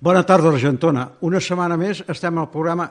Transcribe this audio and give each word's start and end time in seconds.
Bona 0.00 0.22
tarda, 0.24 0.48
Argentona. 0.48 1.08
Una 1.26 1.40
setmana 1.44 1.76
més 1.80 2.02
estem 2.08 2.38
al 2.40 2.48
programa 2.52 2.88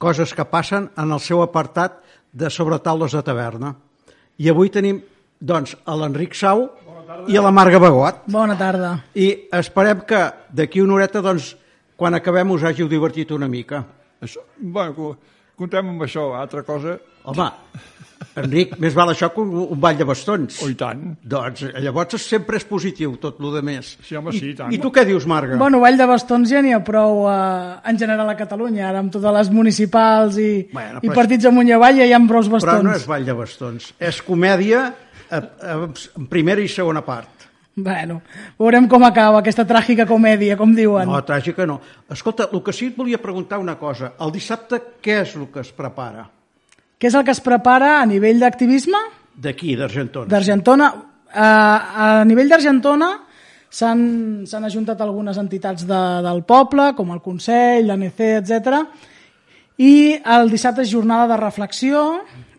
Coses 0.00 0.32
que 0.36 0.44
passen 0.44 0.90
en 1.00 1.12
el 1.12 1.20
seu 1.24 1.40
apartat 1.44 1.98
de 2.36 2.50
sobretaules 2.52 3.12
de 3.16 3.22
taverna. 3.24 3.74
I 4.40 4.50
avui 4.52 4.68
tenim, 4.72 4.98
doncs, 5.40 5.72
a 5.88 5.94
l'Enric 5.96 6.34
Sau 6.36 6.66
i 7.28 7.36
a 7.36 7.42
la 7.44 7.52
Marga 7.52 7.78
Bagot. 7.80 8.22
Bona 8.32 8.56
tarda. 8.60 8.90
I 9.16 9.48
esperem 9.56 10.02
que 10.08 10.20
d'aquí 10.52 10.82
una 10.84 10.98
horeta, 10.98 11.22
doncs, 11.24 11.54
quan 11.96 12.16
acabem 12.16 12.50
us 12.52 12.64
hàgiu 12.68 12.88
divertit 12.92 13.32
una 13.32 13.48
mica. 13.48 13.82
Això, 14.20 14.44
bueno, 14.58 14.92
co- 14.96 15.16
comptem 15.56 15.88
amb 15.94 16.04
això, 16.04 16.26
altra 16.36 16.62
cosa, 16.64 16.98
Home, 17.26 17.48
Enric, 18.36 18.74
més 18.82 18.92
val 18.94 19.08
això 19.14 19.30
que 19.32 19.40
un, 19.40 19.52
un 19.72 19.80
ball 19.80 19.96
de 19.96 20.04
bastons. 20.04 20.58
o 20.62 20.68
i 20.68 20.74
tant. 20.76 21.14
Doncs 21.24 21.62
llavors 21.80 22.20
sempre 22.20 22.58
és 22.60 22.64
positiu 22.68 23.14
tot 23.22 23.38
el 23.40 23.54
de 23.54 23.62
més. 23.64 23.94
Sí, 24.04 24.14
home, 24.18 24.32
sí, 24.36 24.50
i 24.52 24.54
tant. 24.58 24.72
I 24.74 24.78
tu 24.82 24.90
què 24.92 25.06
dius, 25.08 25.24
Marga? 25.26 25.56
Bueno, 25.56 25.80
Vall 25.80 25.96
de 25.96 26.04
Bastons 26.06 26.50
ja 26.52 26.60
n'hi 26.60 26.74
ha 26.76 26.82
prou 26.84 27.24
eh, 27.30 27.80
en 27.88 27.98
general 27.98 28.28
a 28.28 28.36
Catalunya, 28.36 28.90
ara 28.90 29.00
amb 29.00 29.12
totes 29.14 29.32
les 29.38 29.50
municipals 29.50 30.36
i, 30.36 30.50
Bueno, 30.72 31.00
i 31.02 31.08
però- 31.08 31.14
partits 31.22 31.48
amunt 31.48 31.68
i 31.68 31.72
avall 31.78 31.96
ja 31.96 32.04
hi 32.04 32.12
ha 32.12 32.20
prou 32.28 32.42
Però 32.44 32.58
bastons. 32.58 32.84
no 32.84 32.92
és 32.94 33.06
ball 33.08 33.24
de 33.24 33.32
bastons, 33.40 33.88
és 33.98 34.20
comèdia 34.22 34.84
eh, 35.30 35.40
eh, 35.40 35.88
en 36.20 36.26
primera 36.28 36.60
i 36.60 36.68
segona 36.68 37.00
part. 37.06 37.32
Bueno, 37.76 38.22
veurem 38.58 38.86
com 38.88 39.02
acaba 39.04 39.40
aquesta 39.42 39.66
tràgica 39.68 40.06
comèdia, 40.08 40.56
com 40.56 40.70
diuen. 40.74 41.08
No, 41.08 41.18
tràgica 41.24 41.66
no. 41.68 41.80
Escolta, 42.08 42.48
el 42.52 42.62
que 42.64 42.72
sí 42.72 42.86
et 42.92 42.96
volia 42.96 43.18
preguntar 43.20 43.58
una 43.60 43.74
cosa. 43.76 44.14
El 44.20 44.32
dissabte 44.32 44.80
què 45.04 45.22
és 45.24 45.34
el 45.36 45.48
que 45.52 45.60
es 45.60 45.72
prepara? 45.76 46.24
Què 46.96 47.10
és 47.10 47.14
el 47.18 47.24
que 47.26 47.34
es 47.34 47.42
prepara 47.44 47.98
a 48.00 48.06
nivell 48.08 48.40
d'activisme? 48.40 48.98
D'aquí, 49.36 49.74
d'Argentona. 49.76 50.28
D'Argentona. 50.32 50.86
Eh, 51.28 51.40
a 51.40 52.24
nivell 52.24 52.48
d'Argentona 52.48 53.10
s'han 53.76 54.64
ajuntat 54.64 55.02
algunes 55.04 55.36
entitats 55.36 55.84
de, 55.84 55.98
del 56.24 56.40
poble, 56.48 56.94
com 56.96 57.10
el 57.12 57.20
Consell, 57.20 57.84
l'ANC, 57.90 58.22
etc. 58.38 58.78
I 59.84 59.92
el 60.38 60.48
dissabte 60.48 60.86
és 60.86 60.92
jornada 60.92 61.26
de 61.34 61.36
reflexió 61.42 62.06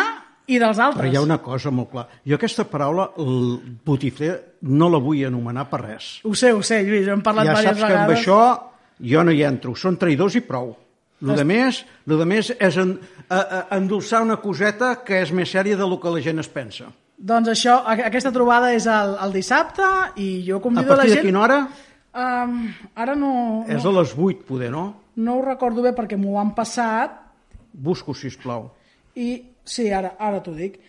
i 0.52 0.58
dels 0.60 0.78
Però 0.78 0.86
altres. 0.90 1.14
hi 1.14 1.16
ha 1.16 1.22
una 1.24 1.38
cosa 1.40 1.72
molt 1.72 1.90
clara. 1.92 2.10
Jo 2.28 2.36
aquesta 2.36 2.66
paraula, 2.68 3.12
el 3.18 3.60
botifler, 3.86 4.58
no 4.68 4.90
la 4.90 4.98
vull 5.00 5.24
anomenar 5.26 5.70
per 5.70 5.82
res. 5.86 6.20
Ho 6.26 6.34
sé, 6.36 6.52
ho 6.52 6.62
sé, 6.62 6.84
Lluís, 6.84 7.08
hem 7.08 7.22
parlat 7.24 7.46
ja 7.48 7.54
diverses 7.56 7.80
saps 7.80 7.80
que 7.80 7.86
amb 7.98 8.10
vegades. 8.10 8.28
això 8.28 8.60
jo 9.02 9.24
no 9.24 9.32
hi 9.34 9.44
entro. 9.48 9.76
Són 9.76 9.98
traïdors 9.98 10.36
i 10.38 10.42
prou. 10.46 10.76
El 11.22 11.36
de 11.38 11.44
més, 11.46 11.84
lo 12.10 12.18
de 12.18 12.26
més 12.26 12.48
és 12.58 12.78
en, 12.82 12.96
a, 13.30 13.38
a, 13.38 13.60
endolçar 13.78 14.24
una 14.26 14.40
coseta 14.42 14.96
que 15.06 15.20
és 15.22 15.30
més 15.38 15.52
sèria 15.54 15.78
del 15.78 15.94
que 16.02 16.10
la 16.10 16.22
gent 16.26 16.42
es 16.42 16.50
pensa. 16.50 16.88
Doncs 17.22 17.52
això, 17.54 17.76
a- 17.86 18.08
aquesta 18.08 18.32
trobada 18.34 18.72
és 18.74 18.88
el, 18.90 19.14
el 19.22 19.36
dissabte 19.36 19.86
i 20.18 20.42
jo 20.48 20.58
A 20.58 20.62
convido 20.64 20.88
la 20.90 20.96
partir 20.96 21.12
de 21.12 21.16
gent... 21.20 21.28
quina 21.28 21.44
hora? 21.44 21.60
Um, 22.12 22.56
ara 22.98 23.14
no, 23.16 23.30
És 23.70 23.86
no, 23.86 23.92
a 23.94 24.02
les 24.02 24.16
8, 24.18 24.42
poder, 24.48 24.72
no? 24.74 24.88
no 25.22 25.36
ho 25.38 25.44
recordo 25.46 25.84
bé 25.86 25.92
perquè 25.96 26.18
m'ho 26.20 26.40
han 26.42 26.56
passat 26.58 27.14
Busco, 27.72 28.12
si 28.18 28.28
plau. 28.42 28.72
i 29.16 29.44
sí, 29.64 29.92
ara, 29.94 30.16
ara 30.20 30.42
t'ho 30.44 30.52
dic. 30.58 30.80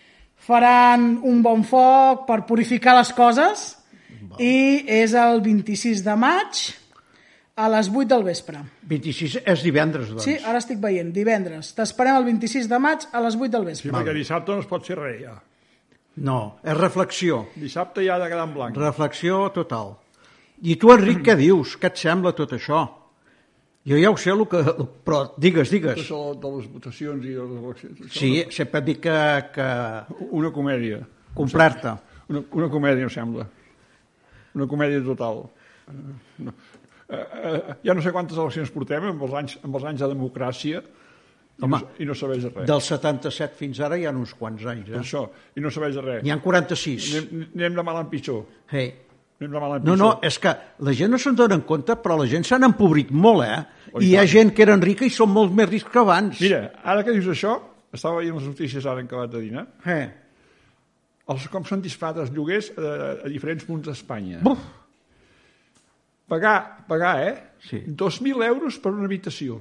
Faran 0.42 1.20
un 1.22 1.42
bon 1.44 1.62
foc 1.62 2.24
per 2.26 2.40
purificar 2.48 2.96
les 2.96 3.12
coses 3.14 3.76
i 4.40 4.82
és 4.88 5.12
el 5.14 5.42
26 5.44 6.02
de 6.02 6.16
maig 6.16 6.62
a 7.56 7.68
les 7.68 7.88
8 7.92 8.06
del 8.08 8.22
vespre. 8.24 8.60
26 8.88 9.40
és 9.44 9.62
divendres, 9.62 10.08
doncs. 10.08 10.24
Sí, 10.24 10.36
ara 10.44 10.58
estic 10.62 10.78
veient, 10.80 11.10
divendres. 11.12 11.74
T'esperem 11.76 12.16
el 12.16 12.24
26 12.30 12.68
de 12.70 12.78
maig 12.80 13.04
a 13.12 13.20
les 13.20 13.36
8 13.36 13.50
del 13.52 13.62
Sí, 13.62 13.70
vespre. 13.72 13.92
perquè 13.92 14.14
dissabte 14.16 14.52
no 14.52 14.60
es 14.64 14.66
pot 14.70 14.86
fer 14.86 14.96
res, 14.98 15.20
ja. 15.22 15.34
No, 16.16 16.58
és 16.64 16.76
reflexió. 16.76 17.46
Dissabte 17.56 18.04
ja 18.04 18.16
ha 18.16 18.18
de 18.20 18.28
quedar 18.28 18.46
en 18.48 18.54
blanc. 18.54 18.76
Reflexió 18.76 19.50
total. 19.52 19.94
I 20.62 20.76
tu, 20.76 20.92
Enric, 20.92 21.22
què 21.26 21.36
dius? 21.36 21.76
Què 21.80 21.88
et 21.90 21.96
sembla 21.96 22.32
tot 22.36 22.52
això? 22.52 22.82
Jo 23.84 23.96
ja 23.98 24.10
ho 24.12 24.16
sé, 24.16 24.30
el 24.30 24.44
que... 24.46 24.60
però 25.04 25.32
digues, 25.36 25.70
digues. 25.72 25.96
Això 25.98 26.34
de 26.38 26.50
les 26.56 26.68
votacions 26.70 27.24
i 27.24 27.32
de 27.34 27.42
les 27.48 27.64
eleccions. 27.64 28.00
això 28.04 28.18
Sí, 28.18 28.44
sempre 28.54 28.78
et 28.78 28.84
dic 28.86 29.00
que, 29.02 29.16
que 29.56 29.66
Una 30.30 30.52
comèdia. 30.54 31.00
comprar-te. 31.34 31.96
Una, 32.28 32.44
una 32.52 32.68
comèdia, 32.70 33.08
em 33.08 33.10
sembla. 33.10 33.48
Una 34.54 34.68
comèdia 34.70 35.02
total. 35.02 35.42
Eh, 35.88 35.92
no. 36.46 36.52
Eh, 37.12 37.22
eh, 37.52 37.76
ja 37.84 37.94
no 37.94 38.00
sé 38.04 38.12
quantes 38.14 38.38
eleccions 38.38 38.70
portem 38.72 39.04
amb 39.10 39.22
els 39.26 39.34
anys, 39.36 39.58
amb 39.66 39.76
els 39.76 39.84
anys 39.90 40.00
de 40.00 40.08
democràcia 40.14 40.80
i, 40.82 41.62
Home, 41.66 41.76
no, 41.76 41.90
i 42.00 42.06
no 42.08 42.14
serveix 42.16 42.46
de 42.46 42.50
res. 42.54 42.66
Del 42.70 42.80
77 42.80 43.58
fins 43.58 43.80
ara 43.84 43.98
hi 44.00 44.06
ha 44.08 44.12
uns 44.16 44.32
quants 44.38 44.64
anys, 44.72 44.88
Per 44.88 44.96
eh? 44.96 45.02
Això, 45.04 45.26
i 45.56 45.60
no 45.60 45.70
serveix 45.70 45.94
de 45.98 46.04
res. 46.06 46.22
N'hi 46.24 46.32
ha 46.32 46.38
46. 46.40 47.10
Anem, 47.20 47.42
anem 47.58 47.76
de 47.76 47.84
mal 47.90 48.00
en 48.00 48.08
pitjor. 48.12 48.44
Hey. 48.72 48.88
Anem 49.42 49.52
de 49.52 49.60
mal 49.60 49.76
en 49.76 49.84
No, 49.84 49.92
pitjor. 49.92 49.98
no, 49.98 50.10
és 50.24 50.38
que 50.40 50.54
la 50.88 50.94
gent 50.96 51.12
no 51.12 51.18
se'n 51.20 51.36
dona 51.36 51.58
compte, 51.68 51.98
però 52.00 52.16
la 52.18 52.26
gent 52.30 52.46
s'han 52.48 52.64
empobrit 52.70 53.10
molt, 53.12 53.44
eh? 53.44 53.60
Oh, 53.92 54.00
I 54.00 54.06
i 54.06 54.10
hi 54.14 54.16
ha 54.16 54.24
gent 54.26 54.54
que 54.56 54.64
eren 54.64 54.80
rica 54.80 55.04
i 55.04 55.10
són 55.12 55.28
molt 55.34 55.52
més 55.52 55.68
rics 55.68 55.90
que 55.92 56.00
abans. 56.00 56.40
Mira, 56.40 56.70
ara 56.82 57.04
que 57.04 57.12
dius 57.12 57.28
això, 57.34 57.58
estava 57.92 58.22
veient 58.22 58.38
les 58.40 58.46
notícies 58.48 58.86
ara 58.88 59.00
en 59.04 59.06
acabat 59.10 59.30
de 59.36 59.40
dinar, 59.44 59.66
Eh. 59.84 60.08
els, 61.28 61.44
com 61.52 61.64
s'han 61.68 61.82
disparat 61.84 62.22
els 62.24 62.32
lloguers 62.34 62.72
a, 62.78 62.92
a 63.26 63.28
diferents 63.30 63.64
punts 63.68 63.86
d'Espanya. 63.88 64.40
Buf, 64.42 64.62
Pagar, 66.32 66.86
pagar, 66.88 67.12
eh? 67.28 67.34
Sí. 67.68 67.82
2.000 67.84 68.46
euros 68.48 68.78
per 68.80 68.94
una 68.96 69.04
habitació. 69.10 69.60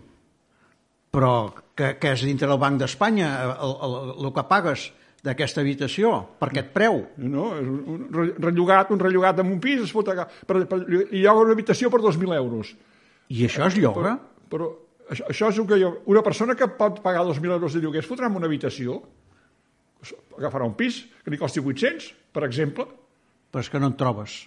però 1.11 1.51
que, 1.75 1.97
que 1.99 2.13
és 2.15 2.21
dintre 2.23 2.47
del 2.47 2.59
Banc 2.61 2.77
d'Espanya 2.79 3.29
el, 3.51 3.71
el, 3.83 3.95
el 4.23 4.29
que 4.31 4.43
pagues 4.47 4.85
d'aquesta 5.27 5.59
habitació, 5.59 6.11
per 6.39 6.47
aquest 6.47 6.69
preu. 6.71 7.01
No? 7.19 7.49
És 7.59 7.67
un, 7.67 7.81
un 7.93 8.05
re- 8.15 8.31
rellogat, 8.39 8.93
un 8.95 9.01
rellogat 9.03 9.41
en 9.43 9.49
un 9.51 9.59
pis, 9.61 9.81
es 9.83 9.91
pot 9.93 10.07
pagar, 10.07 10.29
per, 10.47 10.61
per, 10.71 10.79
lloga 10.87 11.43
una 11.43 11.57
habitació 11.57 11.91
per 11.91 11.99
2.000 12.05 12.37
euros. 12.39 12.71
I 13.27 13.43
això 13.49 13.67
és 13.67 13.75
lloga? 13.83 14.15
Però 14.49 14.69
això, 15.11 15.27
això 15.35 15.51
és 15.51 15.59
el 15.59 15.67
que 15.67 15.81
jo... 15.83 15.91
Una 16.15 16.23
persona 16.23 16.55
que 16.55 16.69
pot 16.79 17.03
pagar 17.03 17.25
2.000 17.27 17.57
euros 17.59 17.75
de 17.75 17.83
lloguer 17.83 18.05
es 18.05 18.09
fotrà 18.09 18.31
en 18.31 18.39
una 18.39 18.47
habitació, 18.49 19.01
agafarà 20.39 20.65
un 20.65 20.73
pis 20.79 21.03
que 21.25 21.35
li 21.35 21.37
costi 21.43 21.59
800, 21.59 22.07
per 22.33 22.47
exemple. 22.47 22.87
Però 23.51 23.61
és 23.61 23.69
que 23.69 23.83
no 23.83 23.91
en 23.91 23.99
trobes. 23.99 24.39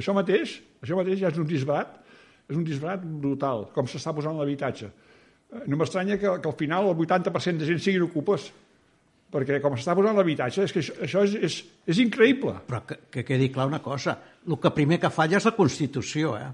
Això 0.00 0.14
mateix, 0.16 0.56
això 0.82 0.96
mateix 0.98 1.20
ja 1.20 1.30
és 1.30 1.38
un 1.40 1.46
disbarat, 1.48 1.98
és 2.50 2.56
un 2.56 2.64
disbarat 2.66 3.04
brutal, 3.04 3.68
com 3.74 3.86
s'està 3.90 4.14
posant 4.16 4.38
l'habitatge. 4.40 4.90
Eh, 5.52 5.62
No 5.66 5.76
m'estranya 5.78 6.16
que, 6.18 6.32
que 6.40 6.48
al 6.50 6.56
final 6.58 6.90
el 6.90 6.96
80% 6.96 7.60
de 7.60 7.68
gent 7.68 7.80
siguin 7.84 8.06
ocupes, 8.08 8.48
perquè 9.30 9.60
com 9.62 9.76
s'està 9.78 9.94
posant 9.98 10.16
l'habitatge, 10.18 10.64
és 10.66 10.74
que 10.74 10.82
això, 10.82 10.96
això 11.06 11.22
és, 11.28 11.36
és, 11.46 11.60
és 11.94 12.02
increïble. 12.02 12.56
Però 12.66 12.82
que, 12.86 12.98
que 13.10 13.24
quedi 13.26 13.50
clar 13.54 13.68
una 13.70 13.82
cosa, 13.84 14.16
el 14.46 14.58
que 14.58 14.72
primer 14.74 14.98
que 15.02 15.12
falla 15.14 15.38
és 15.38 15.46
la 15.46 15.54
Constitució, 15.58 16.34
eh? 16.40 16.50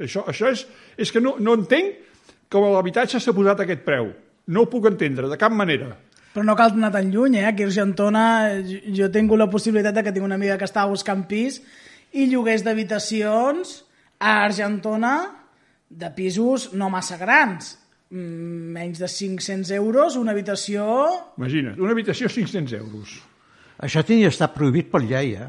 Això, 0.00 0.24
això 0.32 0.48
és, 0.48 0.64
és 0.96 1.10
que 1.12 1.20
no, 1.20 1.34
no 1.44 1.54
entenc 1.58 1.98
com 2.52 2.64
l'habitatge 2.72 3.20
s'ha 3.20 3.34
posat 3.36 3.60
a 3.60 3.66
aquest 3.66 3.82
preu. 3.84 4.08
No 4.50 4.64
ho 4.64 4.70
puc 4.72 4.88
entendre, 4.88 5.28
de 5.28 5.36
cap 5.40 5.52
manera. 5.52 5.92
Però 6.32 6.44
no 6.46 6.54
cal 6.56 6.72
anar 6.72 6.92
tan 6.94 7.10
lluny, 7.12 7.36
eh? 7.40 7.46
Aquí 7.50 7.64
a 7.66 7.68
Argentona 7.68 8.24
jo, 8.64 8.80
jo 8.96 9.10
tinc 9.12 9.32
la 9.36 9.48
possibilitat 9.52 9.96
de 9.96 10.04
que 10.06 10.12
tinc 10.14 10.24
una 10.24 10.38
amiga 10.40 10.56
que 10.58 10.66
estava 10.68 10.90
buscant 10.92 11.26
pis 11.28 11.60
i 12.12 12.26
lloguers 12.30 12.64
d'habitacions 12.66 13.76
a 14.20 14.40
Argentona 14.44 15.14
de 15.90 16.10
pisos 16.14 16.70
no 16.72 16.90
massa 16.90 17.16
grans. 17.20 17.76
Mm, 18.10 18.72
Menys 18.74 18.98
de 18.98 19.06
500 19.08 19.70
euros, 19.76 20.16
una 20.18 20.32
habitació... 20.34 20.84
Imagina't, 21.38 21.78
una 21.78 21.92
habitació 21.94 22.28
500 22.30 22.74
euros. 22.80 23.18
Això 23.80 24.02
tenia 24.04 24.28
d'estar 24.28 24.50
prohibit 24.54 24.90
per 24.90 25.00
llei, 25.06 25.36
eh? 25.38 25.46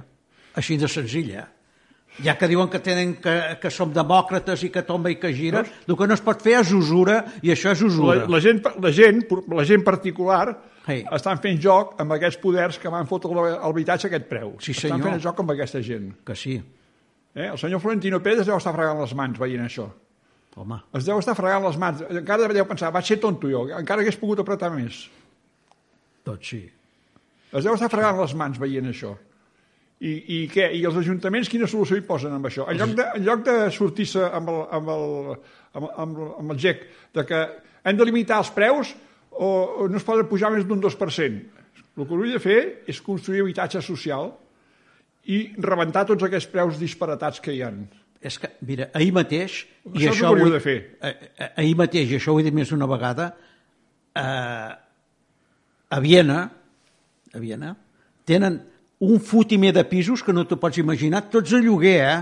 Així 0.56 0.78
de 0.78 0.88
senzilla. 0.92 1.48
Ja 2.22 2.36
que 2.38 2.48
diuen 2.52 2.68
que 2.70 2.80
tenen 2.84 3.14
que, 3.24 3.34
que 3.62 3.70
som 3.72 3.94
demòcrates 3.96 4.66
i 4.68 4.70
que 4.70 4.84
tomba 4.84 5.10
i 5.14 5.16
que 5.18 5.32
gira, 5.34 5.64
el 5.88 5.96
que 5.98 6.08
no 6.08 6.14
es 6.18 6.22
pot 6.24 6.42
fer 6.44 6.58
és 6.60 6.74
usura, 6.76 7.22
i 7.42 7.54
això 7.54 7.72
és 7.72 7.82
La, 7.82 7.88
usura. 7.88 8.26
la, 8.28 8.42
gent, 8.44 8.60
la, 8.84 8.92
gent, 8.92 9.22
la 9.48 9.66
gent 9.66 9.86
particular 9.88 10.44
Sí. 10.86 11.04
estan 11.14 11.38
fent 11.44 11.60
joc 11.62 12.00
amb 12.02 12.16
aquests 12.18 12.40
poders 12.42 12.80
que 12.82 12.90
van 12.90 13.06
fotre 13.08 13.32
l'habitatge 13.36 14.08
a 14.08 14.10
aquest 14.10 14.28
preu. 14.30 14.56
Sí, 14.60 14.72
estan 14.72 14.96
senyor. 14.98 15.06
fent 15.08 15.16
el 15.20 15.22
joc 15.22 15.40
amb 15.44 15.52
aquesta 15.54 15.82
gent. 15.82 16.14
Que 16.26 16.36
sí, 16.36 16.62
Eh? 17.34 17.48
El 17.48 17.58
senyor 17.58 17.80
Florentino 17.80 18.20
Pérez 18.20 18.46
deu 18.46 18.58
estar 18.58 18.74
fregant 18.76 19.00
les 19.00 19.14
mans 19.16 19.38
veient 19.40 19.64
això. 19.64 19.86
home. 20.56 20.82
Es 20.94 21.06
deu 21.08 21.18
estar 21.20 21.36
fregant 21.36 21.64
les 21.64 21.78
mans. 21.80 22.02
Encara 22.10 22.50
deu 22.52 22.66
pensar, 22.68 22.92
vaig 22.92 23.06
ser 23.08 23.20
tonto 23.24 23.48
jo, 23.48 23.70
encara 23.78 24.02
hagués 24.02 24.18
pogut 24.20 24.40
apretar 24.40 24.70
més. 24.74 25.06
Tot 26.28 26.44
sí. 26.44 26.60
Es 27.52 27.64
deu 27.64 27.74
estar 27.74 27.90
fregant 27.90 28.20
les 28.20 28.34
mans 28.36 28.60
veient 28.60 28.90
això. 28.92 29.14
I, 30.02 30.12
I 30.12 30.38
què? 30.52 30.72
I 30.74 30.84
els 30.90 30.98
ajuntaments 30.98 31.48
quina 31.48 31.68
solució 31.70 31.96
hi 31.96 32.02
posen 32.02 32.34
amb 32.34 32.48
això? 32.50 32.66
En 32.72 32.78
lloc 32.80 32.96
de, 32.98 33.06
en 33.16 33.24
lloc 33.24 33.44
de 33.46 33.56
sortir-se 33.72 34.24
amb, 34.28 34.50
el, 34.50 34.62
amb, 34.80 34.90
el, 34.90 35.36
amb, 35.78 35.90
amb, 36.04 36.22
amb 36.40 36.52
el 36.56 36.58
GEC 36.60 36.84
de 37.14 37.26
que 37.30 37.42
hem 37.86 37.98
de 38.00 38.06
limitar 38.10 38.40
els 38.42 38.50
preus 38.56 38.96
o, 39.42 39.88
no 39.90 39.98
es 39.98 40.06
poden 40.06 40.28
pujar 40.30 40.52
més 40.54 40.68
d'un 40.70 40.82
2%. 40.84 41.42
El 41.98 42.06
que 42.08 42.14
hauria 42.16 42.38
de 42.38 42.44
fer 42.44 42.60
és 42.90 43.02
construir 43.04 43.42
habitatge 43.44 43.82
social 43.84 44.30
i 45.30 45.42
rebentar 45.62 46.06
tots 46.10 46.24
aquests 46.26 46.50
preus 46.54 46.78
disparatats 46.82 47.42
que 47.44 47.54
hi 47.58 47.62
han. 47.66 47.84
És 48.22 48.38
que, 48.42 48.52
mira, 48.70 48.88
ahir 48.98 49.12
mateix... 49.18 49.64
Això 49.90 50.14
que 50.14 50.26
hauríeu 50.30 50.46
vull- 50.48 50.56
de 50.56 50.62
fer. 50.64 50.78
eh, 51.02 51.52
ahir 51.58 51.76
mateix, 51.80 52.12
i 52.14 52.20
això 52.20 52.36
ho 52.36 52.40
he 52.40 52.46
dit 52.46 52.54
més 52.54 52.70
d'una 52.70 52.88
vegada, 52.90 53.32
eh, 54.16 54.72
a 55.92 56.00
Viena, 56.00 56.40
a 57.34 57.40
Viena, 57.42 57.74
tenen 58.30 58.60
un 59.02 59.20
fotimer 59.20 59.74
de 59.74 59.84
pisos 59.90 60.22
que 60.24 60.34
no 60.34 60.46
t'ho 60.46 60.60
pots 60.62 60.78
imaginar, 60.78 61.24
tots 61.34 61.54
a 61.58 61.60
lloguer, 61.64 61.98
eh? 62.06 62.22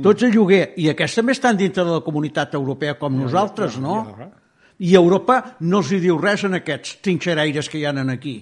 Tots 0.00 0.22
a 0.22 0.28
lloguer. 0.30 0.70
I 0.78 0.86
aquests 0.92 1.18
també 1.18 1.34
estan 1.34 1.58
dintre 1.58 1.82
de 1.84 1.96
la 1.98 2.04
comunitat 2.06 2.54
europea 2.54 2.94
com 2.96 3.18
nosaltres, 3.18 3.74
ja, 3.74 3.82
no? 3.82 3.96
ja. 4.18 4.28
I 4.80 4.94
Europa 4.96 5.56
no 5.60 5.82
els 5.82 5.90
hi 5.92 5.98
diu 6.00 6.16
res 6.20 6.44
en 6.48 6.56
aquests 6.56 6.98
trinxeraires 7.04 7.68
que 7.68 7.78
hi 7.78 7.84
ha 7.84 7.92
aquí. 8.12 8.38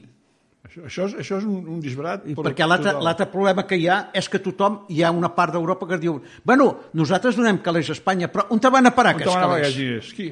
Això, 0.69 0.85
això, 0.85 1.07
és, 1.09 1.15
això 1.23 1.39
és 1.41 1.47
un, 1.49 1.65
un 1.75 1.81
disbarat. 1.81 2.27
I 2.29 2.35
per- 2.37 2.45
perquè 2.51 2.67
l'altre 2.69 3.27
problema 3.33 3.65
que 3.67 3.77
hi 3.81 3.89
ha 3.89 4.11
és 4.15 4.29
que 4.29 4.39
tothom, 4.39 4.83
hi 4.93 5.03
ha 5.03 5.11
una 5.11 5.31
part 5.35 5.53
d'Europa 5.57 5.87
que 5.89 5.99
diu 5.99 6.21
bueno, 6.45 6.69
nosaltres 6.95 7.37
donem 7.37 7.59
calés 7.65 7.89
a 7.91 7.97
Espanya, 7.97 8.29
però 8.31 8.47
on 8.55 8.61
te 8.61 8.71
van 8.71 8.87
a 8.87 8.95
parar 8.95 9.15
On 9.17 9.21
aquests 9.23 9.33
te 9.33 9.39
van 9.39 9.45
a 9.45 9.49
pagar 9.49 9.63
calés? 9.63 9.75
aquests 9.75 9.79
diners? 9.81 10.13
Qui? 10.15 10.29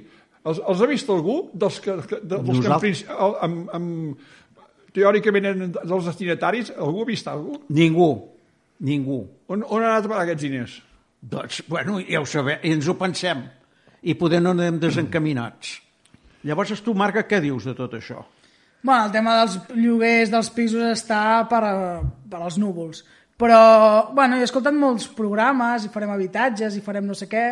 Els, 0.47 0.61
els 0.69 0.83
ha 0.83 0.87
vist 0.87 1.09
algú 1.11 1.37
dels 1.55 1.81
que, 1.81 1.97
que- 2.07 2.21
de, 2.23 2.29
dels 2.37 2.45
que 2.47 2.53
Nosaltres. 2.53 2.83
principi- 2.83 3.17
el- 3.27 3.37
amb, 3.49 3.71
amb, 3.81 4.21
teòricament 4.97 5.45
eren 5.51 5.73
dels 5.75 6.05
destinataris? 6.13 6.71
Algú 6.77 7.03
ha 7.03 7.09
vist 7.09 7.27
algú? 7.33 7.59
Ningú, 7.69 8.11
ningú. 8.81 9.19
On, 9.49 9.65
on 9.65 9.83
han 9.83 9.91
anat 9.91 10.05
a 10.07 10.13
parar 10.13 10.23
aquests 10.29 10.43
diners? 10.47 10.77
Doncs, 11.21 11.63
bueno, 11.69 11.99
ja 12.07 12.21
ho 12.21 12.27
sabem, 12.29 12.61
i 12.63 12.71
ens 12.77 12.87
ho 12.89 12.95
pensem. 13.01 13.43
I 14.07 14.15
poder 14.15 14.39
no 14.45 14.53
anem 14.55 14.79
desencaminats. 14.79 15.81
Llavors, 16.47 16.75
tu, 16.85 16.95
Marga, 16.95 17.27
què 17.27 17.41
dius 17.43 17.67
de 17.67 17.75
tot 17.75 17.97
això? 17.99 18.23
Bueno, 18.87 19.07
el 19.09 19.13
tema 19.15 19.41
dels 19.41 19.57
lloguers 19.75 20.31
dels 20.31 20.51
pisos 20.55 20.85
està 20.93 21.21
per, 21.51 21.63
per 22.31 22.43
als 22.43 22.59
núvols. 22.63 23.03
Però, 23.37 24.13
bueno, 24.17 24.39
he 24.39 24.47
escoltat 24.47 24.77
molts 24.77 25.09
programes, 25.13 25.85
i 25.85 25.91
farem 25.93 26.13
habitatges, 26.15 26.77
i 26.79 26.85
farem 26.85 27.09
no 27.09 27.17
sé 27.19 27.27
què. 27.29 27.47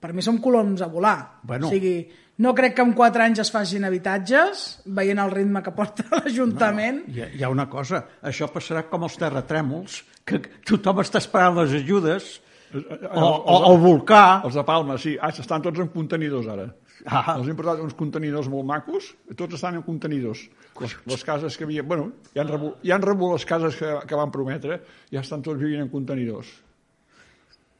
Per 0.00 0.10
mi 0.16 0.24
som 0.24 0.40
coloms 0.42 0.82
a 0.82 0.88
volar. 0.90 1.40
Bueno. 1.46 1.68
O 1.68 1.70
sigui, 1.70 2.08
no 2.40 2.54
crec 2.56 2.74
que 2.76 2.84
en 2.84 2.92
quatre 2.96 3.22
anys 3.22 3.42
es 3.44 3.52
facin 3.52 3.84
habitatges, 3.84 4.66
veient 4.98 5.20
el 5.20 5.32
ritme 5.32 5.62
que 5.62 5.74
porta 5.76 6.06
l'Ajuntament. 6.18 7.02
Hi 7.12 7.22
ha, 7.22 7.30
hi 7.36 7.44
ha 7.44 7.52
una 7.52 7.68
cosa, 7.70 8.02
això 8.26 8.48
passarà 8.52 8.86
com 8.90 9.04
els 9.06 9.18
terratrèmols, 9.20 10.02
que 10.24 10.40
tothom 10.68 11.04
està 11.04 11.20
esperant 11.20 11.60
les 11.60 11.76
ajudes, 11.82 12.38
o, 12.72 13.24
o 13.24 13.58
el 13.72 13.80
volcà. 13.82 14.24
Els 14.46 14.56
de 14.56 14.64
Palma, 14.66 14.96
sí. 15.00 15.16
Ah, 15.20 15.32
estan 15.36 15.62
tots 15.62 15.82
en 15.82 15.90
contenidors, 15.92 16.48
ara. 16.50 16.70
Ah. 17.06 17.36
Els 17.38 17.48
hem 17.48 17.56
portat 17.56 17.80
uns 17.80 17.94
contenidors 17.96 18.48
molt 18.52 18.66
macos, 18.68 19.12
tots 19.36 19.56
estan 19.56 19.78
en 19.78 19.84
contenidors. 19.86 20.42
Les, 20.80 20.96
les 21.08 21.24
cases 21.24 21.56
que 21.56 21.64
havia... 21.64 21.84
Bueno, 21.86 22.10
ja 22.34 22.44
han 22.44 22.50
rebut, 22.50 22.80
ja 22.86 22.96
han 22.96 23.04
rebut 23.04 23.36
les 23.38 23.46
cases 23.48 23.78
que, 23.78 23.92
que 24.06 24.18
van 24.18 24.32
prometre, 24.34 24.80
ja 25.12 25.22
estan 25.24 25.44
tots 25.44 25.60
vivint 25.60 25.84
en 25.84 25.92
contenidors. 25.92 26.50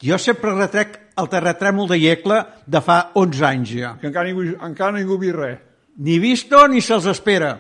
Jo 0.01 0.17
sempre 0.17 0.55
retrec 0.57 0.97
el 1.21 1.29
terratrèmol 1.29 1.91
de 1.91 1.99
Iecla 2.01 2.39
de 2.65 2.81
fa 2.81 3.01
11 3.21 3.43
anys 3.51 3.75
ja. 3.77 3.97
Que 4.01 4.09
encara 4.09 4.31
ningú, 4.31 4.47
encara 4.57 4.97
ningú 4.97 5.19
vist 5.21 5.37
res. 5.37 5.59
Ni 6.01 6.17
visto 6.23 6.63
ni 6.73 6.81
se'ls 6.81 7.11
espera. 7.11 7.59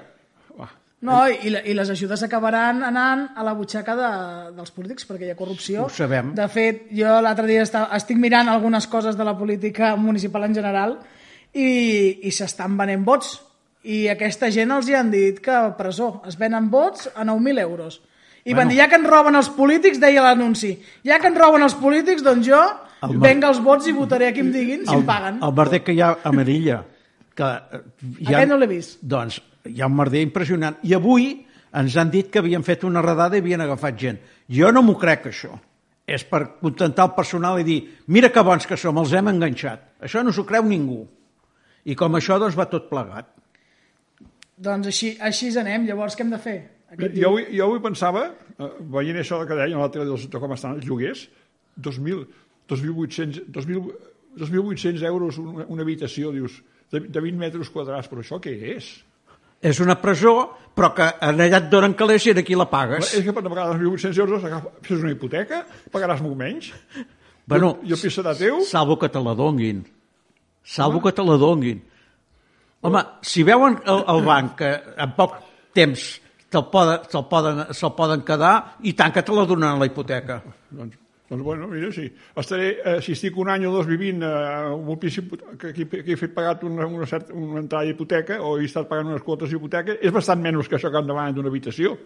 No, 1.00 1.22
i, 1.32 1.48
i 1.48 1.72
les 1.72 1.88
ajudes 1.92 2.20
acabaran 2.26 2.82
anant 2.84 3.30
a 3.32 3.44
la 3.44 3.54
butxaca 3.56 3.94
de, 3.96 4.08
dels 4.58 4.72
polítics 4.76 5.06
perquè 5.08 5.28
hi 5.28 5.32
ha 5.32 5.36
corrupció. 5.38 5.86
Ho 5.86 5.92
sabem. 5.92 6.34
De 6.36 6.44
fet, 6.52 6.82
jo 6.92 7.14
l'altre 7.24 7.48
dia 7.48 7.62
estava, 7.64 7.88
estic 7.96 8.20
mirant 8.20 8.50
algunes 8.52 8.84
coses 8.92 9.16
de 9.16 9.24
la 9.24 9.32
política 9.38 9.94
municipal 9.96 10.44
en 10.44 10.58
general 10.60 10.98
i, 11.54 12.26
i 12.26 12.30
s'estan 12.34 12.76
venent 12.78 13.04
vots. 13.06 13.38
I 13.82 14.08
aquesta 14.12 14.50
gent 14.52 14.72
els 14.74 14.88
hi 14.90 14.96
han 14.98 15.10
dit 15.12 15.38
que 15.40 15.52
a 15.56 15.70
presó 15.76 16.20
es 16.28 16.36
venen 16.38 16.68
vots 16.70 17.08
a 17.14 17.24
9.000 17.24 17.60
euros. 17.62 18.00
I 18.44 18.52
bueno. 18.52 18.58
van 18.60 18.68
dir, 18.72 18.78
ja 18.80 18.88
que 18.88 18.96
ens 18.96 19.08
roben 19.08 19.36
els 19.36 19.50
polítics, 19.52 20.00
deia 20.00 20.22
l'anunci, 20.24 20.74
ja 21.04 21.18
que 21.20 21.28
ens 21.28 21.38
roben 21.38 21.64
els 21.64 21.76
polítics, 21.76 22.24
doncs 22.24 22.46
jo 22.48 22.60
El- 23.02 23.18
venga 23.20 23.48
els 23.48 23.60
vots 23.64 23.88
i 23.88 23.92
votaré 23.96 24.28
a 24.28 24.32
qui 24.32 24.40
em 24.44 24.50
diguin 24.52 24.86
si 24.86 24.94
em 24.94 25.04
paguen. 25.08 25.40
El 25.44 25.54
merder 25.56 25.82
que 25.84 25.92
hi 25.96 26.00
ha 26.00 26.14
a 26.22 26.32
Merilla. 26.32 26.82
Que 27.36 27.46
eh, 27.46 27.80
hi 28.18 28.34
Aquest 28.34 28.50
no 28.50 28.58
l'he 28.60 28.68
vist. 28.68 28.98
Doncs 29.00 29.40
hi 29.68 29.80
ha 29.80 29.88
un 29.88 29.96
merder 29.96 30.22
impressionant. 30.24 30.76
I 30.84 30.94
avui 30.96 31.30
ens 31.80 31.96
han 31.96 32.10
dit 32.10 32.28
que 32.32 32.40
havien 32.40 32.64
fet 32.66 32.84
una 32.84 33.02
redada 33.04 33.36
i 33.36 33.44
havien 33.44 33.60
agafat 33.64 33.96
gent. 33.96 34.20
Jo 34.48 34.72
no 34.72 34.82
m'ho 34.82 34.96
crec, 35.00 35.30
això. 35.30 35.54
És 36.04 36.24
per 36.26 36.58
contentar 36.60 37.06
el 37.08 37.14
personal 37.16 37.60
i 37.60 37.64
dir 37.64 37.78
mira 38.08 38.32
que 38.32 38.42
bons 38.42 38.66
que 38.66 38.76
som, 38.76 38.98
els 38.98 39.12
hem 39.12 39.28
enganxat. 39.32 40.02
Això 40.02 40.24
no 40.24 40.32
s'ho 40.32 40.44
creu 40.48 40.64
ningú. 40.66 41.04
I 41.84 41.94
com 41.96 42.14
això, 42.18 42.38
doncs, 42.42 42.56
va 42.58 42.66
tot 42.70 42.88
plegat. 42.90 43.30
Doncs 44.60 44.90
així, 44.90 45.14
així 45.24 45.50
anem. 45.58 45.86
Llavors, 45.88 46.16
què 46.16 46.24
hem 46.26 46.30
de 46.34 46.38
fer? 46.42 46.56
Aquest 46.90 47.14
Jo 47.16 47.28
avui, 47.30 47.46
jo 47.56 47.64
avui 47.68 47.80
pensava, 47.84 48.26
eh, 48.58 48.70
veient 48.92 49.20
això 49.22 49.38
que 49.46 49.54
deien 49.56 49.78
a 49.78 49.84
la 49.86 49.90
tele 49.94 50.04
dels, 50.08 50.26
de 50.28 50.38
com 50.42 50.52
estan 50.52 50.74
els 50.76 50.84
lloguers, 50.88 51.28
2.000, 51.80 52.26
2.800, 52.68 53.44
2.000, 53.48 53.92
2.800 54.42 55.04
euros 55.06 55.38
una, 55.38 55.64
una 55.68 55.82
habitació, 55.86 56.32
dius, 56.34 56.58
de, 56.90 57.00
de 57.06 57.20
20 57.22 57.38
metres 57.38 57.70
quadrats, 57.70 58.10
però 58.10 58.20
això 58.24 58.40
què 58.42 58.52
és? 58.74 58.90
És 59.62 59.78
una 59.84 59.94
presó, 60.00 60.34
però 60.74 60.90
que 60.96 61.06
allà 61.20 61.46
et 61.60 61.66
donen 61.70 61.94
calés 61.94 62.24
i 62.26 62.32
aquí 62.34 62.56
la 62.56 62.66
pagues. 62.70 63.14
És 63.14 63.24
que 63.24 63.32
per 63.36 63.42
pagar 63.44 63.68
2.800 63.74 64.18
euros 64.24 64.44
agafa- 64.48 64.72
fes 64.82 64.98
una 65.02 65.12
hipoteca, 65.12 65.64
pagaràs 65.92 66.20
molt 66.24 66.36
menys, 66.36 66.72
Bueno, 67.50 67.80
i 67.82 67.90
el 67.90 67.98
pis 67.98 68.14
serà 68.14 68.30
teu, 68.38 68.60
Salvo 68.62 68.94
que 68.98 69.08
te 69.10 69.18
la 69.18 69.32
donguin. 69.34 69.80
Salvo 70.64 71.00
que 71.02 71.12
te 71.12 71.24
la 71.24 71.36
donguin. 71.40 71.82
Home, 72.80 73.04
si 73.22 73.42
veuen 73.44 73.76
el, 73.84 74.02
el 74.08 74.24
banc 74.24 74.56
que 74.56 74.70
en 74.96 75.14
poc 75.16 75.36
temps 75.76 76.20
se'l 76.50 76.66
poden, 76.72 77.04
se 77.10 77.22
poden, 77.30 77.60
se 77.74 77.90
poden 77.96 78.24
quedar, 78.26 78.54
i 78.82 78.94
tant 78.98 79.12
que 79.14 79.22
te 79.22 79.32
la 79.32 79.46
donaran 79.46 79.78
la 79.78 79.86
hipoteca. 79.86 80.40
doncs, 80.70 80.96
doncs 81.28 81.44
bueno, 81.44 81.68
mira, 81.68 81.92
sí. 81.92 82.08
Estaré, 82.36 82.70
eh, 82.84 83.00
si 83.02 83.12
estic 83.12 83.36
un 83.38 83.50
any 83.50 83.66
o 83.66 83.72
dos 83.72 83.86
vivint 83.86 84.22
eh, 84.22 84.72
un 84.74 84.98
que, 84.98 85.72
que, 85.72 85.86
que 85.86 86.12
he 86.12 86.16
fet 86.16 86.34
pagat 86.34 86.64
una, 86.64 86.86
una, 86.86 87.06
certa, 87.06 87.32
una 87.32 87.60
entrada 87.60 87.84
d'hipoteca 87.86 88.40
o 88.42 88.58
he 88.58 88.64
estat 88.64 88.88
pagant 88.88 89.12
unes 89.12 89.22
quotes 89.22 89.50
d'hipoteca, 89.50 89.94
és 90.00 90.12
bastant 90.12 90.42
menys 90.42 90.68
que 90.68 90.76
això 90.76 90.90
que 90.90 90.98
em 90.98 91.06
demanen 91.06 91.36
d'una 91.36 91.52
habitació. 91.52 91.96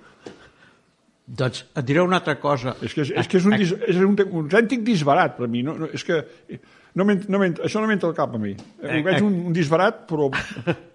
Doncs 1.24 1.64
et 1.72 1.84
diré 1.88 2.02
una 2.04 2.20
altra 2.20 2.36
cosa. 2.36 2.76
És 2.84 2.92
que 2.92 3.00
és, 3.06 3.14
és, 3.16 3.28
que 3.28 3.38
és, 3.40 3.46
un, 3.48 3.56
dis, 3.56 3.72
és 3.88 3.96
un, 3.96 4.12
un 4.12 4.44
autèntic 4.44 4.84
disbarat 4.84 5.38
per 5.38 5.48
mi. 5.48 5.62
No, 5.64 5.78
no, 5.78 5.88
és 5.88 6.04
que 6.04 6.20
no 6.94 7.04
m'ent- 7.04 7.28
no 7.28 7.38
això 7.42 7.80
no 7.82 7.86
m'entra 7.90 8.08
al 8.08 8.14
cap 8.16 8.34
a 8.34 8.38
mi. 8.38 8.54
Eh, 8.82 9.02
veig 9.02 9.22
un, 9.22 9.34
un 9.50 9.52
disbarat, 9.52 10.04
però 10.10 10.30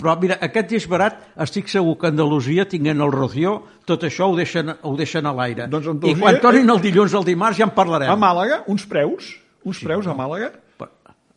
Però 0.00 0.14
mira, 0.16 0.38
aquest 0.40 0.70
disbarat 0.72 1.18
estic 1.44 1.66
segur 1.68 1.98
que 2.00 2.08
Andalusia, 2.08 2.64
tinguent 2.64 3.02
el 3.04 3.10
Rocío, 3.12 3.50
tot 3.84 4.06
això 4.08 4.30
ho 4.30 4.36
deixen, 4.38 4.70
ho 4.72 4.92
deixen 4.96 5.26
a 5.28 5.32
l'aire. 5.36 5.66
Doncs 5.68 5.90
I 6.08 6.14
quan 6.16 6.38
tornin 6.40 6.72
el 6.72 6.80
dilluns 6.80 7.12
el 7.18 7.26
dimarts 7.26 7.58
ja 7.60 7.66
en 7.68 7.74
parlarem. 7.76 8.08
a 8.08 8.16
Màlaga, 8.16 8.62
uns 8.72 8.86
preus, 8.88 9.34
uns 9.68 9.82
preus 9.84 10.08
a 10.08 10.14
Màlaga, 10.16 10.54
Però, 10.80 10.88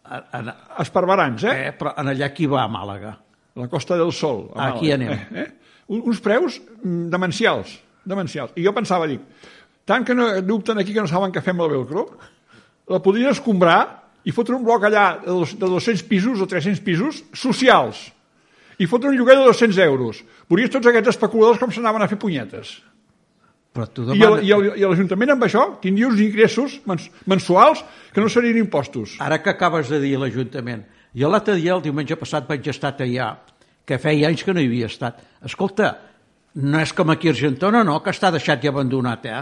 a, 0.08 0.22
a, 0.40 0.56
esparverants, 0.80 1.44
eh? 1.44 1.58
eh, 1.68 1.74
però 1.76 1.92
en 2.00 2.14
allà 2.14 2.30
qui 2.32 2.48
va 2.48 2.62
a 2.64 2.70
Màlaga? 2.72 3.18
La 3.60 3.68
Costa 3.68 3.98
del 4.00 4.14
Sol. 4.16 4.46
A 4.56 4.70
Aquí 4.70 4.94
Màlaga, 4.94 4.96
anem. 4.96 5.12
Eh? 5.12 5.44
Eh? 5.44 5.76
Un- 5.92 6.06
Uns 6.14 6.22
preus 6.24 6.62
mm, 6.64 7.10
demencials, 7.12 7.76
demencials. 8.08 8.56
I 8.56 8.64
jo 8.64 8.72
pensava, 8.72 9.12
dic, 9.12 9.28
tant 9.84 10.08
que 10.08 10.16
no 10.16 10.30
dubten 10.42 10.80
aquí 10.80 10.96
que 10.96 11.04
no 11.04 11.12
saben 11.12 11.36
què 11.36 11.44
fem 11.44 11.60
el 11.60 11.76
velcro, 11.76 12.08
la 12.90 13.00
podrien 13.04 13.32
escombrar 13.32 13.80
i 14.24 14.32
fotre 14.32 14.56
un 14.56 14.64
bloc 14.64 14.84
allà 14.88 15.20
de 15.24 15.32
dos- 15.32 15.56
de 15.60 15.68
200 15.68 16.04
pisos 16.08 16.42
o 16.42 16.48
300 16.48 16.82
pisos 16.84 17.24
socials 17.34 18.12
i 18.80 18.88
fotre 18.88 19.10
un 19.12 19.16
lloguer 19.18 19.38
de 19.38 19.46
200 19.46 19.78
euros. 19.86 20.24
Veuries 20.50 20.72
tots 20.72 20.88
aquests 20.88 21.14
especuladors 21.14 21.60
com 21.62 21.72
s'anaven 21.72 22.02
a 22.04 22.08
fer 22.12 22.18
punyetes. 22.20 22.82
Però 23.74 23.88
tu 23.90 24.04
demana... 24.06 24.42
i, 24.42 24.52
el, 24.54 24.68
i 24.78 24.86
l'Ajuntament 24.86 25.34
amb 25.34 25.46
això 25.48 25.64
tindria 25.82 26.08
uns 26.08 26.20
ingressos 26.22 26.80
mens, 26.86 27.08
mensuals 27.26 27.84
que 28.14 28.22
no 28.22 28.30
serien 28.30 28.58
impostos. 28.62 29.16
Ara 29.24 29.40
que 29.42 29.50
acabes 29.50 29.90
de 29.90 30.00
dir 30.04 30.14
l'Ajuntament, 30.22 30.84
jo 31.16 31.30
l'altre 31.30 31.56
dia, 31.58 31.74
el 31.74 31.82
diumenge 31.86 32.18
passat, 32.20 32.46
vaig 32.50 32.68
estar 32.70 32.94
allà, 33.00 33.32
que 33.86 33.98
feia 34.02 34.30
anys 34.30 34.44
que 34.46 34.54
no 34.54 34.62
hi 34.62 34.70
havia 34.70 34.90
estat. 34.92 35.24
Escolta, 35.46 35.96
no 36.56 36.80
és 36.80 36.94
com 36.94 37.10
aquí 37.10 37.32
a 37.32 37.34
Argentona, 37.34 37.82
no?, 37.84 37.98
que 38.06 38.14
està 38.14 38.30
deixat 38.32 38.64
i 38.64 38.70
abandonat, 38.70 39.26
eh? 39.26 39.42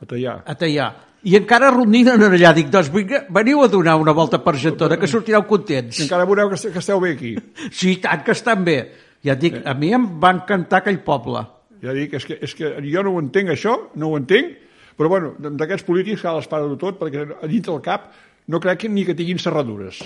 A 0.00 0.08
tallar. 0.08 0.38
A 0.48 0.56
tallar. 0.56 0.90
I 1.28 1.36
encara 1.36 1.68
rondinen 1.74 2.22
allà. 2.24 2.54
Dic, 2.56 2.70
doncs 2.72 2.88
vinga, 2.94 3.24
veniu 3.28 3.60
a 3.64 3.68
donar 3.68 3.98
una 4.00 4.14
volta 4.16 4.40
per 4.40 4.54
Argentona, 4.54 4.96
que 4.96 5.08
sortireu 5.10 5.44
contents. 5.48 5.98
I 6.00 6.06
encara 6.06 6.24
veureu 6.28 6.48
que, 6.52 6.60
que 6.72 6.80
esteu 6.80 7.00
bé 7.02 7.14
aquí. 7.16 7.34
Sí, 7.80 7.98
tant 8.00 8.24
que 8.24 8.32
estan 8.36 8.64
bé. 8.64 8.78
Ja 9.24 9.36
dic, 9.36 9.58
a 9.68 9.74
mi 9.76 9.92
em 9.92 10.06
va 10.20 10.32
encantar 10.38 10.80
aquell 10.80 11.02
poble. 11.04 11.44
Ja 11.84 11.92
dic, 11.96 12.16
és 12.16 12.24
que, 12.28 12.38
és 12.40 12.56
que 12.56 12.72
jo 12.88 13.04
no 13.04 13.14
ho 13.14 13.20
entenc 13.20 13.52
això, 13.52 13.76
no 14.00 14.10
ho 14.10 14.16
entenc, 14.16 14.56
però 14.96 15.12
bueno, 15.12 15.34
d'aquests 15.40 15.84
polítics 15.86 16.24
cal 16.24 16.40
esperar-ho 16.40 16.76
tot, 16.80 16.98
perquè 17.00 17.24
a 17.24 17.48
dintre 17.48 17.72
del 17.72 17.84
cap 17.84 18.10
no 18.50 18.60
crec 18.60 18.82
que 18.82 18.90
ni 18.92 19.04
que 19.04 19.16
tinguin 19.16 19.40
serradures. 19.40 20.00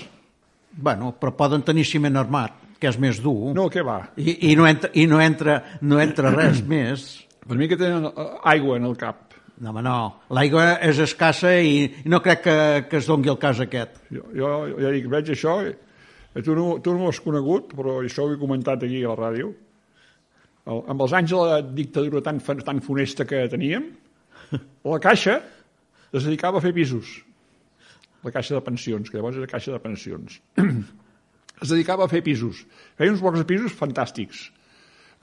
Bueno, 0.75 1.13
però 1.19 1.31
poden 1.35 1.63
tenir 1.67 1.85
ciment 1.87 2.19
armat, 2.19 2.55
que 2.79 2.91
és 2.91 2.99
més 2.99 3.21
dur. 3.23 3.53
No, 3.55 3.69
què 3.71 3.83
va? 3.87 4.01
I, 4.19 4.51
i, 4.51 4.55
no 4.59 4.67
entra, 4.67 4.91
i 4.93 5.07
no 5.07 5.21
entra, 5.23 5.61
no 5.81 5.99
entra 6.03 6.31
res 6.35 6.59
més. 6.73 7.07
Per 7.45 7.59
mi 7.59 7.69
que 7.71 7.79
tenen 7.79 8.09
eh, 8.09 8.27
aigua 8.51 8.79
en 8.79 8.87
el 8.89 8.95
cap. 8.99 9.24
No, 9.57 9.71
home, 9.71 9.81
no. 9.85 9.97
L'aigua 10.35 10.65
és 10.83 10.99
escassa 10.99 11.53
i, 11.63 11.85
no 12.11 12.19
crec 12.23 12.41
que, 12.43 12.55
que 12.91 12.99
es 12.99 13.07
dongui 13.07 13.31
el 13.31 13.39
cas 13.39 13.61
aquest. 13.63 14.01
Jo, 14.11 14.25
jo 14.35 14.49
ja 14.83 14.91
dic, 14.91 15.07
veig 15.11 15.31
això, 15.31 15.61
eh, 15.63 16.41
tu 16.43 16.57
no, 16.57 16.65
tu 16.83 16.95
no 16.95 17.05
ho 17.05 17.13
has 17.13 17.21
conegut, 17.23 17.71
però 17.77 18.01
això 18.01 18.25
ho 18.25 18.33
he 18.33 18.41
comentat 18.41 18.83
aquí 18.83 19.03
a 19.03 19.13
la 19.13 19.19
ràdio. 19.21 19.53
El, 20.65 20.81
amb 20.91 21.05
els 21.05 21.13
anys 21.15 21.31
de 21.31 21.39
la 21.39 21.61
dictadura 21.77 22.23
tan, 22.25 22.41
tan 22.67 22.81
funesta 22.83 23.27
que 23.29 23.45
teníem, 23.51 23.87
la 24.91 24.99
Caixa 24.99 25.39
es 26.11 26.27
dedicava 26.27 26.59
a 26.59 26.65
fer 26.65 26.73
pisos. 26.75 27.15
La 28.25 28.33
Caixa 28.35 28.57
de 28.57 28.63
Pensions, 28.65 29.07
que 29.09 29.19
llavors 29.19 29.39
era 29.39 29.47
Caixa 29.47 29.71
de 29.71 29.79
Pensions. 29.79 30.39
es 31.61 31.71
dedicava 31.71 32.05
a 32.05 32.11
fer 32.11 32.23
pisos. 32.25 32.65
Feia 32.99 33.13
uns 33.13 33.23
blocs 33.23 33.39
de 33.39 33.47
pisos 33.47 33.75
fantàstics. 33.77 34.49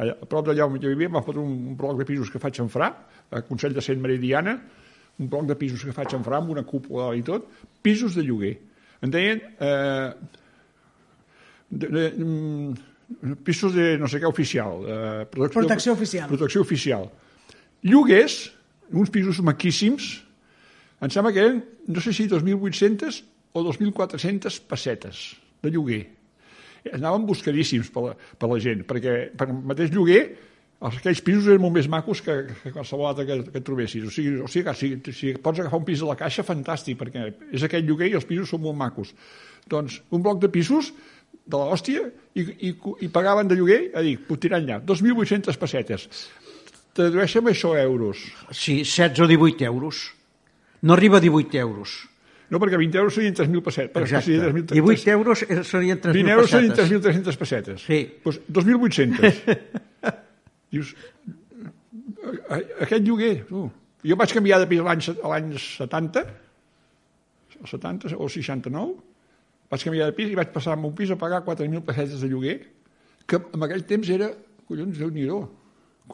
Allà, 0.01 0.15
a 0.17 0.29
prop 0.29 0.47
d'allà 0.47 0.67
on 0.67 0.79
jo 0.81 0.93
vivia, 0.93 1.11
m'ha 1.13 1.23
fotut 1.25 1.43
un, 1.43 1.53
un 1.73 1.77
bloc 1.79 1.99
de 2.01 2.07
pisos 2.09 2.31
que 2.33 2.41
faig 2.43 2.61
en 2.63 2.71
Fra, 2.73 2.89
a 3.31 3.43
Consell 3.45 3.75
de 3.77 3.85
Cent 3.85 4.01
Meridiana, 4.01 4.57
un 5.21 5.29
bloc 5.29 5.49
de 5.51 5.57
pisos 5.61 5.85
que 5.85 5.93
faig 5.97 6.15
en 6.17 6.25
Fra, 6.25 6.39
amb 6.41 6.55
una 6.55 6.65
cúpula 6.69 7.11
i 7.17 7.25
tot, 7.27 7.51
pisos 7.85 8.17
de 8.17 8.25
lloguer. 8.27 8.55
En 9.03 9.13
deien 9.13 9.43
eh, 9.61 10.13
de, 11.69 11.89
de, 11.89 12.07
mm, 12.17 13.37
pisos 13.45 13.75
de 13.77 13.97
no 14.01 14.09
sé 14.09 14.23
què 14.23 14.29
oficial. 14.29 14.81
Eh, 14.87 15.27
protecció, 15.31 15.61
Protecció 15.61 15.97
oficial. 15.99 16.33
Protecció 16.33 16.65
oficial. 16.65 17.09
Lloguers, 17.83 18.39
uns 18.93 19.11
pisos 19.11 19.41
maquíssims, 19.45 20.15
em 21.03 21.11
sembla 21.11 21.33
que 21.35 21.43
eren, 21.43 21.63
no 21.91 22.01
sé 22.01 22.15
si 22.15 22.29
2.800 22.31 23.23
o 23.53 23.65
2.400 23.67 24.61
pessetes 24.71 25.23
de 25.63 25.73
lloguer. 25.75 26.05
Anaven 26.91 27.27
buscadíssims 27.29 27.93
per 27.95 28.09
la, 28.09 28.15
per 28.15 28.49
la 28.51 28.59
gent, 28.63 28.83
perquè 28.89 29.19
per 29.39 29.49
el 29.51 29.61
mateix 29.71 29.93
lloguer 29.95 30.23
els, 30.83 30.99
aquells 30.99 31.23
pisos 31.23 31.47
eren 31.47 31.63
molt 31.63 31.77
més 31.77 31.89
macos 31.91 32.23
que, 32.25 32.35
que 32.63 32.73
qualsevol 32.75 33.09
altre 33.11 33.27
que, 33.29 33.39
que 33.55 33.63
trobessis. 33.65 34.05
O 34.09 34.13
sigui, 34.15 34.35
o 34.43 34.51
sigui 34.51 34.67
que 34.67 34.75
si, 34.79 34.91
si 35.15 35.33
pots 35.43 35.63
agafar 35.63 35.79
un 35.79 35.87
pis 35.87 36.03
a 36.03 36.11
la 36.11 36.19
caixa, 36.19 36.45
fantàstic, 36.47 36.99
perquè 36.99 37.29
és 37.55 37.67
aquell 37.67 37.87
lloguer 37.87 38.11
i 38.11 38.17
els 38.19 38.27
pisos 38.29 38.51
són 38.51 38.65
molt 38.65 38.79
macos. 38.79 39.13
Doncs 39.71 40.01
un 40.11 40.25
bloc 40.25 40.41
de 40.43 40.51
pisos 40.53 40.91
de 41.47 41.59
l'hòstia 41.59 42.07
i, 42.35 42.47
i, 42.71 42.73
i 43.07 43.11
pagaven 43.15 43.51
de 43.51 43.59
lloguer, 43.59 43.83
a 43.95 44.03
dir, 44.05 44.17
puc 44.27 44.43
tirar 44.43 44.63
enllà, 44.63 44.81
2.800 44.87 45.61
pessetes. 45.61 46.09
Tradueixen 46.99 47.47
això 47.49 47.77
a 47.77 47.85
euros. 47.87 48.27
Sí, 48.51 48.83
16 48.83 49.23
o 49.25 49.31
18 49.31 49.69
euros. 49.71 50.09
No 50.83 50.97
arriba 50.97 51.23
a 51.23 51.25
18 51.25 51.63
euros. 51.63 51.95
No, 52.53 52.59
perquè 52.61 52.77
20 52.77 52.99
euros 53.01 53.15
serien 53.17 53.33
3.000 53.35 53.63
pessetes. 53.65 54.03
Exacte. 54.03 54.27
serien 54.29 54.43
3.000 54.69 54.75
18 54.77 55.11
euros 55.17 55.43
eh, 55.49 55.63
serien 55.65 55.97
3.000 56.01 56.13
20 56.21 56.33
euros 56.37 56.51
serien 56.53 56.73
pessetes. 56.77 57.25
3.300 57.33 57.39
pessetes. 57.41 57.87
Sí. 57.89 58.01
Doncs 58.25 58.67
2.800. 58.69 60.13
Dius, 60.73 60.93
aquest 62.81 63.05
lloguer, 63.07 63.45
tu. 63.49 63.67
Jo 64.05 64.17
vaig 64.19 64.33
canviar 64.35 64.59
de 64.63 64.67
pis 64.71 64.81
l'any 64.83 65.01
se- 65.05 65.17
a 65.23 65.29
l'any 65.33 65.53
70, 65.59 66.23
o 67.63 67.67
70 67.71 68.13
o 68.19 68.29
69, 68.29 68.95
vaig 69.71 69.85
canviar 69.87 70.09
de 70.11 70.17
pis 70.17 70.33
i 70.33 70.39
vaig 70.39 70.51
passar 70.55 70.75
amb 70.77 70.89
un 70.91 70.95
pis 70.99 71.13
a 71.15 71.17
pagar 71.21 71.43
4.000 71.47 71.85
pessetes 71.87 72.21
de 72.25 72.29
lloguer, 72.33 72.57
que 73.27 73.39
en 73.55 73.63
aquell 73.69 73.85
temps 73.87 74.09
era, 74.11 74.29
collons, 74.69 74.99
déu 74.99 75.13
nhi 75.15 75.29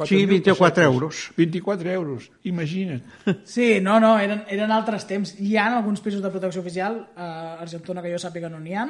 Sí, 0.07 0.27
24 0.27 0.85
euros. 0.85 1.31
24 1.37 1.91
euros, 1.91 2.31
imagina't. 2.45 3.03
Sí, 3.45 3.81
no, 3.81 3.99
no, 4.01 4.19
eren, 4.19 4.45
eren 4.49 4.71
altres 4.71 5.07
temps. 5.09 5.35
Hi 5.41 5.57
ha 5.57 5.67
alguns 5.77 6.01
pisos 6.01 6.23
de 6.23 6.31
protecció 6.31 6.61
oficial, 6.63 7.01
a 7.17 7.57
Argentona 7.61 8.03
que 8.03 8.13
jo 8.13 8.19
sàpiga 8.23 8.51
no 8.53 8.61
n'hi 8.61 8.75
ha, 8.75 8.87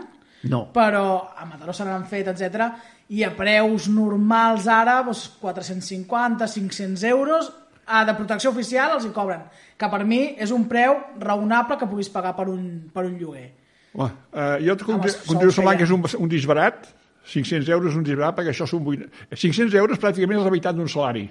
No. 0.47 0.69
però 0.71 1.33
a 1.35 1.45
Mataró 1.49 1.73
se 1.75 1.83
n'han 1.83 2.05
fet, 2.07 2.28
etc. 2.31 2.69
i 3.11 3.25
a 3.26 3.33
preus 3.35 3.88
normals 3.90 4.69
ara, 4.71 5.00
doncs 5.02 5.25
450, 5.40 6.47
500 6.47 7.02
euros, 7.09 7.49
a 7.88 8.05
de 8.05 8.14
protecció 8.14 8.50
oficial 8.52 8.93
els 8.95 9.07
hi 9.09 9.11
cobren, 9.17 9.47
que 9.81 9.88
per 9.88 10.05
mi 10.05 10.35
és 10.38 10.52
un 10.55 10.69
preu 10.69 10.95
raonable 11.19 11.78
que 11.81 11.88
puguis 11.88 12.11
pagar 12.12 12.37
per 12.37 12.47
un, 12.52 12.90
per 12.93 13.07
un 13.09 13.17
lloguer. 13.19 13.49
Home, 13.95 14.12
eh, 14.33 14.59
jo 14.62 14.76
et 14.76 14.85
continuo, 14.85 15.50
semblant 15.50 15.78
que 15.81 15.88
és 15.88 15.95
un, 15.97 16.05
un 16.21 16.28
disbarat, 16.31 16.87
500 17.28 17.68
euros 17.68 17.97
un 17.99 18.06
disbarat, 18.06 18.37
perquè 18.38 18.54
això 18.54 18.66
són 18.68 18.87
8... 18.88 19.08
500 19.37 19.76
euros 19.76 20.00
pràcticament 20.00 20.40
és 20.40 20.47
la 20.49 20.54
meitat 20.54 20.76
d'un 20.76 20.88
salari. 20.88 21.26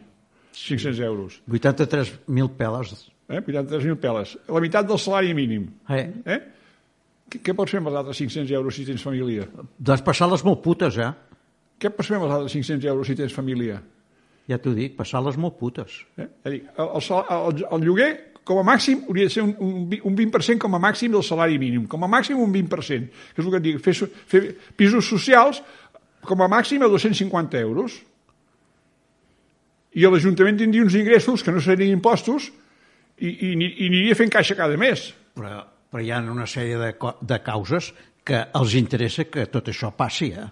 500 0.57 0.99
euros. 1.05 1.39
83.000 1.49 2.53
peles. 2.57 2.93
Eh? 3.29 3.41
83.000 3.41 3.97
peles. 4.01 4.37
La 4.47 4.61
meitat 4.63 4.87
del 4.89 5.01
salari 5.01 5.33
mínim. 5.37 5.67
Eh? 5.89 6.05
Eh? 6.25 6.39
Què, 7.27 7.41
què 7.43 7.55
pots 7.57 7.73
fer 7.73 7.81
amb 7.81 7.91
els 7.91 7.99
altres 8.03 8.21
500 8.21 8.53
euros 8.59 8.77
si 8.77 8.85
tens 8.87 9.03
família? 9.03 9.49
Doncs 9.77 10.05
passar-les 10.05 10.45
molt 10.47 10.61
putes, 10.63 11.01
eh? 11.01 11.11
Què 11.77 11.91
pots 11.93 12.09
fer 12.09 12.17
amb 12.17 12.29
els 12.29 12.37
altres 12.37 12.55
500 12.55 12.89
euros 12.93 13.09
si 13.09 13.17
tens 13.17 13.35
família? 13.35 13.81
Ja 14.47 14.61
t'ho 14.63 14.71
dic, 14.77 14.95
passar-les 14.95 15.35
molt 15.37 15.57
putes. 15.59 15.99
Eh? 16.15 16.23
És 16.23 16.47
a 16.47 16.53
dir, 16.53 16.63
el, 16.77 16.93
el, 17.01 17.23
el, 17.35 17.63
el 17.67 17.87
lloguer, 17.89 18.11
com 18.47 18.61
a 18.61 18.63
màxim, 18.63 19.01
hauria 19.09 19.27
de 19.27 19.33
ser 19.33 19.43
un, 19.43 19.51
un, 19.59 19.91
un 20.07 20.15
20% 20.15 20.61
com 20.63 20.77
a 20.77 20.79
màxim 20.79 21.11
del 21.11 21.25
salari 21.27 21.59
mínim. 21.59 21.83
Com 21.91 22.05
a 22.07 22.09
màxim 22.11 22.39
un 22.39 22.53
20%. 22.53 23.09
Que 23.35 23.43
és 23.43 23.45
el 23.45 23.51
que 23.51 23.59
et 23.59 23.65
dic, 23.65 23.81
fer, 23.83 23.93
fer 24.31 24.41
pisos 24.79 25.09
socials 25.11 25.59
com 26.25 26.43
a 26.43 26.49
màxim 26.51 26.83
a 26.83 26.89
250 26.91 27.59
euros. 27.61 27.97
I 29.97 30.05
l'Ajuntament 30.05 30.59
tindria 30.59 30.85
uns 30.85 30.97
ingressos 30.97 31.43
que 31.43 31.53
no 31.53 31.61
serien 31.63 31.95
impostos 31.95 32.51
i, 33.17 33.29
i, 33.29 33.53
i 33.53 33.87
aniria 33.89 34.17
fent 34.17 34.33
caixa 34.33 34.57
cada 34.57 34.77
mes. 34.77 35.09
Però, 35.37 35.63
però 35.91 36.03
hi 36.03 36.11
ha 36.13 36.21
una 36.21 36.47
sèrie 36.49 36.77
de, 36.81 36.93
de 37.21 37.41
causes 37.45 37.91
que 38.27 38.43
els 38.59 38.75
interessa 38.77 39.25
que 39.31 39.47
tot 39.51 39.69
això 39.71 39.93
passi, 39.95 40.33
eh? 40.35 40.47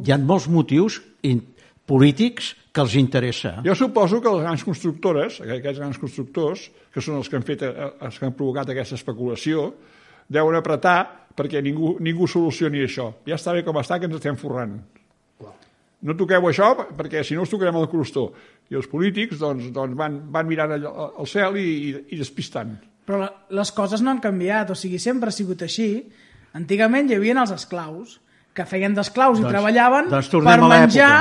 Hi 0.00 0.14
ha 0.14 0.16
molts 0.22 0.46
motius 0.48 1.00
in, 1.28 1.42
polítics 1.90 2.54
que 2.70 2.82
els 2.84 2.94
interessa. 2.98 3.56
Jo 3.66 3.74
suposo 3.74 4.20
que 4.22 4.32
les 4.32 4.44
grans 4.46 4.64
constructores, 4.64 5.40
aquests 5.42 5.80
grans 5.82 5.98
constructors, 5.98 6.68
que 6.94 7.02
són 7.02 7.18
els 7.18 7.28
que 7.28 7.38
han, 7.38 7.46
fet, 7.46 7.64
eh, 7.66 7.88
els 8.06 8.18
que 8.18 8.28
han 8.28 8.36
provocat 8.38 8.70
aquesta 8.70 8.98
especulació, 8.98 9.72
deuen 10.30 10.58
apretar 10.58 10.98
perquè 11.40 11.62
ningú, 11.64 11.96
ningú 12.04 12.28
solucioni 12.28 12.84
això. 12.84 13.08
Ja 13.26 13.40
està 13.40 13.56
bé 13.56 13.64
com 13.64 13.80
està, 13.80 13.98
que 13.98 14.06
ens 14.10 14.20
estem 14.20 14.36
forrant. 14.40 14.76
No 16.00 16.14
toqueu 16.16 16.46
això, 16.48 16.70
perquè 16.96 17.20
si 17.26 17.34
no 17.36 17.42
us 17.44 17.50
tocarem 17.52 17.76
el 17.76 17.88
crostó. 17.92 18.30
I 18.72 18.76
els 18.78 18.86
polítics 18.88 19.36
doncs, 19.40 19.66
doncs 19.74 19.96
van, 19.98 20.14
van 20.32 20.46
mirant 20.48 20.72
al, 20.78 20.86
al 20.88 21.26
cel 21.28 21.58
i, 21.60 21.64
i, 21.90 21.90
i 22.16 22.20
despistant. 22.20 22.70
Però 23.04 23.18
la, 23.20 23.28
les 23.58 23.72
coses 23.76 24.00
no 24.00 24.12
han 24.14 24.20
canviat, 24.22 24.70
o 24.72 24.76
sigui, 24.78 24.96
sempre 25.02 25.28
ha 25.28 25.34
sigut 25.34 25.60
així. 25.66 25.90
Antigament 26.56 27.10
hi 27.10 27.18
havia 27.18 27.36
els 27.42 27.52
esclaus, 27.52 28.16
que 28.56 28.64
feien 28.66 28.94
d'esclaus 28.96 29.38
i 29.38 29.44
Doncs- 29.44 29.52
treballaven 29.52 30.08
doncs 30.10 30.30
per 30.32 30.56
menjar 30.62 31.12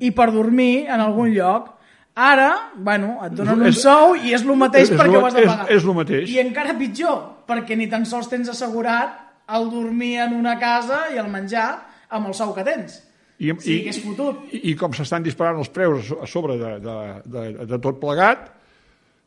i 0.00 0.12
per 0.16 0.30
dormir 0.32 0.86
en 0.88 1.02
algun 1.02 1.34
lloc. 1.34 1.72
Ara, 2.20 2.52
bueno, 2.76 3.16
et 3.26 3.34
donen 3.34 3.60
un 3.64 3.66
És- 3.70 3.82
sou 3.82 4.14
i 4.14 4.32
és 4.36 4.42
el 4.44 4.54
mateix 4.60 4.90
és 4.90 4.96
perquè 4.98 5.12
lo- 5.14 5.20
ho 5.24 5.26
has 5.26 5.34
de 5.34 5.42
és- 5.42 5.50
pagar. 5.50 5.66
és 5.74 5.84
lo 5.84 5.94
mateix. 5.94 6.30
I 6.30 6.38
encara 6.44 6.76
pitjor, 6.78 7.18
perquè 7.48 7.76
ni 7.76 7.88
tan 7.90 8.06
sols 8.06 8.28
tens 8.28 8.48
assegurat 8.52 9.18
el 9.56 9.70
dormir 9.72 10.16
en 10.26 10.34
una 10.38 10.56
casa 10.60 11.06
i 11.14 11.18
el 11.22 11.28
menjar 11.32 11.68
amb 12.10 12.28
el 12.30 12.34
sou 12.38 12.52
que 12.56 12.64
tens. 12.66 13.00
I, 13.40 13.54
Sí, 13.58 13.78
que 13.86 13.92
és 13.94 13.98
fotut. 14.04 14.42
I, 14.52 14.60
i 14.70 14.76
com 14.76 14.92
s'estan 14.92 15.22
disparant 15.24 15.58
els 15.62 15.70
preus 15.72 16.02
a 16.02 16.08
so- 16.10 16.18
a 16.24 16.26
sobre 16.28 16.58
de, 16.60 16.72
de, 16.84 16.96
de, 17.24 17.44
de 17.70 17.78
tot 17.80 17.96
plegat, 18.02 18.50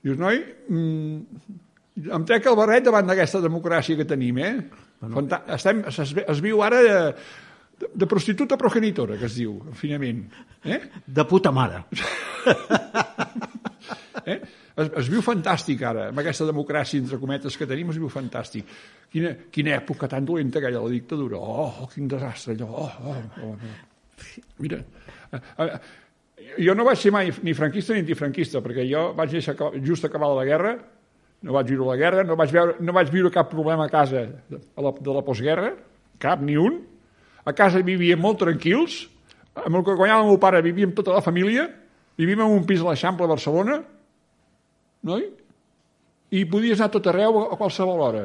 dius, 0.05 0.19
noi, 0.21 0.37
mm, 0.69 1.47
em 2.13 2.25
trec 2.29 2.45
el 2.49 2.57
barret 2.59 2.85
davant 2.85 3.07
d'aquesta 3.09 3.41
democràcia 3.41 3.97
que 3.97 4.05
tenim, 4.09 4.37
eh? 4.37 4.53
Fanta 5.03 5.41
estem, 5.57 5.81
es, 5.89 5.97
es 6.15 6.39
viu 6.45 6.61
ara 6.63 6.79
de, 6.85 6.99
de, 7.81 7.89
de 8.03 8.07
prostituta 8.07 8.55
progenitora, 8.57 9.17
que 9.19 9.25
es 9.27 9.35
diu, 9.35 9.57
finament. 9.75 10.21
Eh? 10.63 10.79
De 11.07 11.25
puta 11.27 11.51
mare. 11.51 11.83
Eh? 14.25 14.37
Es, 14.73 14.87
es 15.03 15.09
viu 15.11 15.21
fantàstic 15.21 15.81
ara, 15.85 16.07
amb 16.09 16.21
aquesta 16.23 16.47
democràcia, 16.49 16.97
entre 16.97 17.19
cometes, 17.21 17.57
que 17.59 17.67
tenim, 17.69 17.91
es 17.93 17.99
viu 18.01 18.09
fantàstic. 18.09 18.69
Quina, 19.13 19.35
quina 19.53 19.75
època 19.77 20.09
tan 20.09 20.25
dolenta 20.25 20.57
aquella, 20.57 20.81
la 20.81 20.89
dictadura. 20.89 21.37
Oh, 21.37 21.87
quin 21.93 22.07
desastre, 22.09 22.55
allò. 22.57 22.87
Oh, 22.87 23.11
oh, 23.13 23.51
oh. 23.51 23.53
Mira, 24.63 24.79
eh, 25.33 25.39
eh, 25.61 25.69
jo 26.65 26.73
no 26.77 26.85
vaig 26.87 26.97
ser 26.97 27.11
mai 27.13 27.29
ni 27.45 27.53
franquista 27.57 27.93
ni 27.93 28.01
antifranquista, 28.01 28.63
perquè 28.65 28.87
jo 28.89 29.11
vaig 29.17 29.35
aca- 29.41 29.71
just 29.85 30.05
acabada 30.09 30.39
la 30.41 30.47
guerra, 30.49 30.73
no 31.43 31.53
vaig 31.53 31.69
viure 31.69 31.91
la 31.91 31.99
guerra, 31.99 32.23
no 32.25 32.37
vaig, 32.39 32.51
veure, 32.55 32.75
no 32.79 32.93
vaig 32.95 33.09
viure 33.13 33.31
cap 33.33 33.49
problema 33.51 33.85
a 33.85 33.91
casa 33.93 34.25
de 34.49 34.57
la, 34.57 34.91
de 34.97 35.13
la 35.13 35.21
postguerra, 35.25 35.73
cap, 36.17 36.41
ni 36.41 36.57
un. 36.57 36.81
A 37.45 37.51
casa 37.53 37.81
vivíem 37.83 38.21
molt 38.21 38.39
tranquils, 38.41 39.03
amb 39.53 39.75
el 39.75 39.83
que 39.85 39.97
guanyava 39.99 40.23
el 40.23 40.29
meu 40.31 40.39
pare 40.41 40.61
vivíem 40.65 40.93
tota 40.95 41.13
la 41.13 41.21
família, 41.21 41.67
vivim 42.17 42.39
en 42.41 42.53
un 42.57 42.63
pis 42.65 42.81
a 42.81 42.87
l'Eixample 42.87 43.27
a 43.27 43.33
Barcelona, 43.35 43.81
noi? 45.07 45.27
I 46.33 46.45
podies 46.49 46.79
anar 46.79 46.89
a 46.89 46.93
tot 46.95 47.11
arreu 47.11 47.43
a 47.43 47.57
qualsevol 47.59 48.01
hora, 48.01 48.23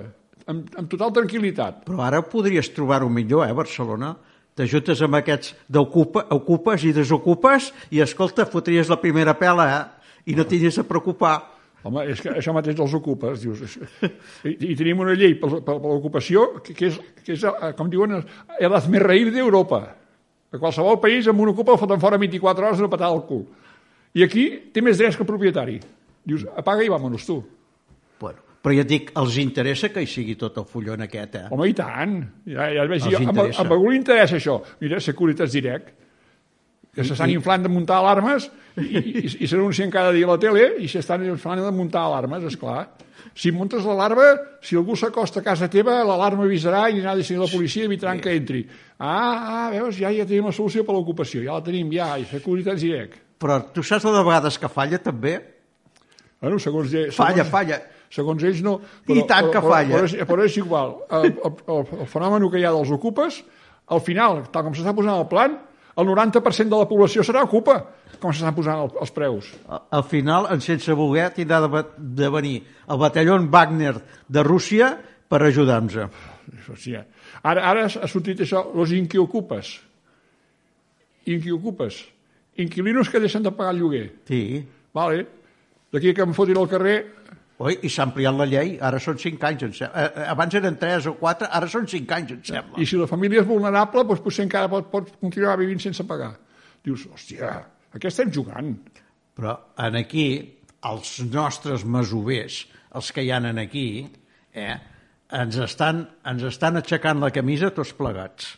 amb, 0.49 0.71
amb 0.81 0.89
total 0.91 1.13
tranquil·litat. 1.19 1.85
Però 1.89 2.01
ara 2.07 2.23
podries 2.25 2.71
trobar-ho 2.73 3.11
millor, 3.13 3.45
eh, 3.47 3.55
Barcelona? 3.57 4.15
T'ajutes 4.59 5.03
amb 5.07 5.21
aquests 5.21 5.53
d'ocupa, 5.71 6.25
ocupes 6.35 6.83
i 6.89 6.95
desocupes 6.97 7.71
i, 7.93 8.01
escolta, 8.03 8.49
fotries 8.49 8.91
la 8.91 8.99
primera 8.99 9.37
pela, 9.39 9.69
eh? 9.77 9.85
I 10.33 10.35
no 10.37 10.47
t'has 10.49 10.81
a 10.81 10.87
preocupar. 10.89 11.37
Home, 11.87 12.03
és 12.11 12.19
que 12.21 12.33
això 12.41 12.53
mateix 12.53 12.75
dels 12.77 12.95
ocupes, 12.99 13.45
dius. 13.45 13.77
I, 14.49 14.57
i 14.73 14.75
tenim 14.75 15.05
una 15.05 15.15
llei 15.15 15.37
per, 15.39 15.61
per, 15.61 15.77
per 15.79 15.93
l'ocupació 15.93 16.49
que, 16.59 16.75
que, 16.75 16.91
és, 16.91 16.99
que 17.23 17.37
és, 17.37 17.45
eh, 17.47 17.71
com 17.79 17.93
diuen, 17.93 18.19
el 18.59 18.75
hazmerreír 18.75 19.31
d'Europa. 19.31 19.85
A 20.49 20.59
qualsevol 20.59 20.99
país 21.01 21.29
amb 21.31 21.45
un 21.45 21.53
ocupa 21.53 21.77
el 21.77 21.81
foten 21.81 22.01
fora 22.03 22.19
24 22.19 22.67
hores 22.67 22.83
de 22.83 22.91
patar 22.91 23.13
el 23.15 23.23
cul. 23.29 23.45
I 24.17 24.25
aquí 24.25 24.49
té 24.73 24.83
més 24.83 24.99
drets 24.99 25.17
que 25.17 25.23
el 25.23 25.31
propietari. 25.31 25.79
Dius, 26.29 26.45
apaga 26.61 26.85
i 26.85 26.91
vámonos 26.93 27.25
tu. 27.27 27.39
Bueno, 28.21 28.43
però 28.63 28.75
ja 28.77 28.83
et 28.85 28.91
dic, 28.91 29.13
els 29.17 29.39
interessa 29.41 29.89
que 29.95 30.03
hi 30.05 30.09
sigui 30.11 30.35
tot 30.37 30.59
el 30.61 30.67
fullon 30.69 31.01
aquest, 31.07 31.39
eh? 31.41 31.47
Home, 31.55 31.71
i 31.71 31.77
tant. 31.79 32.19
Ja, 32.45 32.67
ja 32.75 32.83
el 32.85 32.91
veig 32.93 33.07
Els 33.07 33.15
jo. 33.15 33.23
Amb, 33.31 33.41
amb 33.49 33.73
algú 33.79 33.93
li 33.95 33.97
interessa 34.03 34.37
això. 34.37 34.59
Mira, 34.83 35.01
Securitas 35.01 35.55
Direct, 35.57 35.95
que 36.95 37.05
s'estan 37.07 37.31
I- 37.31 37.37
inflant 37.39 37.63
de 37.65 37.71
muntar 37.71 38.01
alarmes 38.03 38.49
i, 38.77 38.87
i, 38.99 39.27
i 39.45 39.49
s'anuncien 39.49 39.91
cada 39.93 40.11
dia 40.13 40.27
a 40.27 40.33
la 40.35 40.39
tele 40.43 40.65
i 40.83 40.89
s'estan 40.91 41.25
inflant 41.29 41.63
de 41.65 41.71
muntar 41.73 42.05
alarmes, 42.09 42.45
és 42.51 42.57
clar. 42.61 42.89
Si 43.39 43.53
muntes 43.55 43.85
l'alarma, 43.87 44.27
si 44.65 44.75
algú 44.79 44.97
s'acosta 44.99 45.41
a 45.41 45.45
casa 45.47 45.69
teva, 45.71 46.01
l'alarma 46.07 46.45
avisarà 46.47 46.89
i 46.89 46.97
anirà 46.97 47.13
a 47.13 47.19
decidir 47.21 47.39
la 47.41 47.49
policia 47.51 47.85
i 47.85 47.87
evitaran 47.87 48.19
que 48.21 48.33
entri. 48.35 48.65
Ah, 48.99 49.67
ah, 49.67 49.71
veus, 49.71 49.97
ja, 50.01 50.11
ja 50.11 50.27
tenim 50.27 50.49
la 50.51 50.55
solució 50.57 50.83
per 50.87 50.97
l'ocupació, 50.97 51.43
ja 51.45 51.55
la 51.61 51.63
tenim, 51.63 51.93
ja, 51.95 52.17
i 52.19 52.27
Securitas 52.27 52.81
Direct. 52.83 53.15
Però 53.39 53.61
tu 53.75 53.85
saps 53.87 54.03
de 54.09 54.11
vegades 54.27 54.59
que 54.59 54.69
falla, 54.73 54.99
també? 54.99 55.37
Bueno, 56.41 56.59
segons, 56.63 56.91
segons, 56.91 57.17
Falla, 57.17 57.45
falla. 57.45 57.81
Segons 58.15 58.45
ells 58.47 58.61
no. 58.65 58.79
I 59.11 59.25
tant 59.29 59.51
que 59.53 59.61
però, 59.61 59.73
falla. 59.75 59.97
Però, 59.97 60.09
és, 60.09 60.29
però 60.29 60.45
és 60.47 60.57
igual. 60.61 60.95
El, 61.19 61.33
el, 61.35 61.57
el, 61.75 62.05
fenomen 62.09 62.47
que 62.53 62.61
hi 62.61 62.67
ha 62.69 62.75
dels 62.77 62.93
ocupes, 62.95 63.43
al 63.93 64.01
final, 64.05 64.45
tal 64.53 64.65
com 64.69 64.77
s'està 64.77 64.95
posant 64.97 65.19
el 65.19 65.27
plan, 65.29 65.59
el 65.99 66.07
90% 66.07 66.71
de 66.71 66.79
la 66.79 66.87
població 66.89 67.25
serà 67.27 67.43
ocupa, 67.45 67.77
com 68.23 68.33
s'estan 68.33 68.55
posant 68.57 68.85
el, 68.85 68.93
els 69.03 69.13
preus. 69.15 69.51
Al 69.69 70.05
final, 70.07 70.49
en 70.55 70.63
sense 70.65 70.95
voler, 70.97 71.29
tindrà 71.37 71.61
de, 71.65 71.85
de 72.23 72.33
venir 72.33 72.57
el 72.89 73.01
batalló 73.03 73.39
Wagner 73.51 73.97
de 74.29 74.45
Rússia 74.47 74.93
per 75.29 75.43
ajudar-nos. 75.43 76.07
Sí, 76.79 76.95
eh? 76.97 77.05
ara, 77.43 77.67
ara 77.69 77.89
ha 77.89 78.09
sortit 78.09 78.41
això, 78.45 78.63
los 78.79 78.95
inquiocupes. 78.97 79.75
Inquiocupes. 81.29 82.07
Inquilinos 82.59 83.11
que 83.11 83.21
deixen 83.21 83.45
de 83.45 83.53
pagar 83.53 83.75
el 83.75 83.83
lloguer. 83.83 84.07
Sí. 84.27 84.65
Vale. 84.95 85.27
D'aquí 85.95 86.13
que 86.15 86.25
em 86.27 86.35
fotin 86.37 86.61
al 86.61 86.69
carrer, 86.69 86.99
Oi, 87.59 87.75
i 87.83 87.89
s'ha 87.91 88.05
ampliat 88.07 88.37
la 88.39 88.45
llei, 88.47 88.77
ara 88.87 89.01
són 89.03 89.17
5 89.19 89.47
anys, 89.49 89.63
em 89.67 89.73
sembla. 89.75 90.03
Eh, 90.05 90.11
eh, 90.23 90.27
Abans 90.31 90.55
eren 90.55 90.77
3 90.79 91.09
o 91.11 91.15
4, 91.19 91.49
ara 91.59 91.67
són 91.71 91.89
5 91.91 92.15
anys, 92.15 92.37
em 92.37 92.45
sembla. 92.47 92.79
i 92.79 92.87
si 92.87 93.01
la 93.01 93.09
família 93.11 93.43
és 93.43 93.49
vulnerable, 93.49 94.05
doncs 94.07 94.23
potser 94.23 94.45
encara 94.47 94.71
pot, 94.71 94.87
pot 94.93 95.11
continuar 95.19 95.57
vivint 95.59 95.83
sense 95.83 96.07
pagar. 96.07 96.37
Dius, 96.87 97.09
hòstia, 97.11 97.51
a 97.91 97.99
què 97.99 98.13
estem 98.13 98.31
jugant? 98.31 98.77
Però 99.35 99.57
en 99.89 99.99
aquí, 99.99 100.29
els 100.87 101.17
nostres 101.33 101.83
masovers, 101.83 102.61
els 102.95 103.11
que 103.11 103.27
hi 103.27 103.35
han 103.35 103.51
en 103.51 103.59
aquí, 103.65 103.89
eh, 104.55 104.77
ens, 105.41 105.59
estan, 105.67 106.05
ens 106.31 106.47
estan 106.53 106.79
aixecant 106.79 107.19
la 107.27 107.33
camisa 107.35 107.73
tots 107.75 107.91
plegats. 107.99 108.55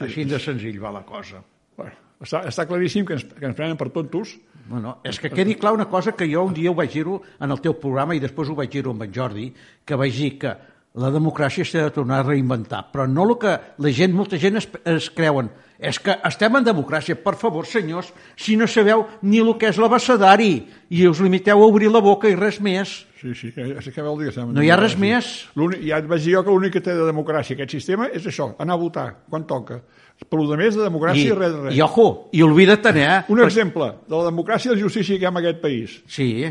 Així 0.00 0.24
de 0.28 0.40
senzill 0.40 0.80
va 0.80 0.96
la 0.96 1.04
cosa. 1.04 1.42
Bueno, 1.76 2.00
està, 2.24 2.46
està 2.48 2.64
claríssim 2.68 3.04
que 3.04 3.18
ens, 3.18 3.28
que 3.36 3.46
ens 3.52 3.56
prenen 3.58 3.76
per 3.76 3.90
tontos. 3.92 4.38
Bueno, 4.68 4.98
és 5.00 5.16
que 5.16 5.30
quedi 5.32 5.54
clar 5.56 5.72
una 5.72 5.88
cosa 5.88 6.12
que 6.12 6.26
jo 6.28 6.42
un 6.44 6.52
dia 6.52 6.68
ho 6.68 6.76
vaig 6.76 6.92
dir 6.92 7.06
en 7.08 7.50
el 7.50 7.60
teu 7.64 7.72
programa 7.80 8.14
i 8.14 8.20
després 8.20 8.50
ho 8.50 8.56
vaig 8.58 8.68
dir 8.68 8.84
amb 8.84 9.06
en 9.06 9.14
Jordi, 9.14 9.46
que 9.84 9.96
vaig 9.96 10.12
dir 10.12 10.34
que 10.42 10.52
la 10.98 11.08
democràcia 11.14 11.64
s'ha 11.64 11.86
de 11.86 11.94
tornar 11.94 12.20
a 12.20 12.26
reinventar, 12.26 12.82
però 12.92 13.06
no 13.08 13.24
el 13.24 13.36
que 13.40 13.54
la 13.78 13.92
gent, 13.94 14.12
molta 14.12 14.36
gent 14.36 14.60
es, 14.60 14.68
es 14.84 15.08
creuen. 15.14 15.48
És 15.78 16.00
que 16.02 16.16
estem 16.26 16.56
en 16.58 16.66
democràcia, 16.66 17.16
per 17.16 17.36
favor, 17.38 17.64
senyors, 17.64 18.10
si 18.36 18.56
no 18.58 18.66
sabeu 18.66 19.06
ni 19.22 19.40
el 19.40 19.54
que 19.56 19.70
és 19.70 19.78
l'abecedari 19.78 20.66
i 20.90 21.06
us 21.08 21.22
limiteu 21.22 21.62
a 21.62 21.68
obrir 21.70 21.88
la 21.92 22.02
boca 22.04 22.28
i 22.28 22.36
res 22.36 22.60
més. 22.60 23.06
Sí, 23.20 23.34
sí, 23.34 23.50
que, 23.50 23.64
que 23.94 24.02
vol 24.02 24.20
dir 24.22 24.32
que 24.32 24.44
No 24.46 24.62
hi 24.62 24.70
ha 24.70 24.76
res 24.78 24.94
més. 24.96 25.48
L'únic- 25.56 25.80
Ja 25.88 25.98
et 25.98 26.06
vaig 26.06 26.22
dir 26.22 26.34
jo 26.36 26.44
que 26.44 26.50
l'únic 26.50 26.72
que 26.76 26.80
té 26.80 26.94
de 26.94 27.02
democràcia 27.08 27.56
aquest 27.56 27.70
sistema 27.74 28.06
és 28.14 28.24
això, 28.30 28.52
anar 28.62 28.74
a 28.74 28.78
votar, 28.78 29.08
quan 29.28 29.44
toca. 29.46 29.80
Per 30.28 30.38
lo 30.38 30.46
de 30.50 30.56
més 30.56 30.74
de 30.76 30.82
democràcia, 30.82 31.26
I, 31.26 31.34
res 31.34 31.52
de 31.52 31.60
res. 31.64 31.74
I, 31.76 31.82
ojo, 31.82 32.28
i 32.32 32.42
oblida't, 32.42 32.86
eh? 32.96 33.24
Un 33.28 33.40
exemple 33.42 33.88
de 34.06 34.14
la 34.16 34.24
democràcia 34.30 34.70
i 34.70 34.74
la 34.76 34.80
justícia 34.80 35.16
que 35.18 35.22
hi 35.22 35.26
ha 35.26 35.30
en 35.34 35.36
aquest 35.42 35.60
país. 35.60 35.98
Sí, 36.06 36.46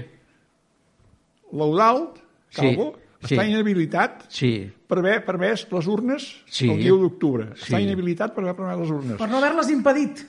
L'Eudald, 1.51 2.17
Calvo, 2.53 2.95
Sí, 3.23 3.33
està 3.33 3.43
sí. 3.43 3.49
inhabilitat 3.51 4.25
sí. 4.29 4.51
per 4.87 4.99
haver 4.99 5.17
permès 5.25 5.65
les 5.71 5.87
urnes 5.87 6.25
Sí. 6.45 6.69
el 6.69 6.77
dia 6.83 6.93
1 6.93 7.01
d'octubre. 7.01 7.47
Està 7.55 7.77
Sí. 7.77 7.83
inhabilitat 7.83 8.33
per 8.35 8.43
haver 8.43 8.55
permès 8.55 8.77
les 8.79 8.91
urnes. 8.91 9.17
Per 9.17 9.29
no 9.29 9.37
haver-les 9.37 9.69
impedit. 9.71 10.25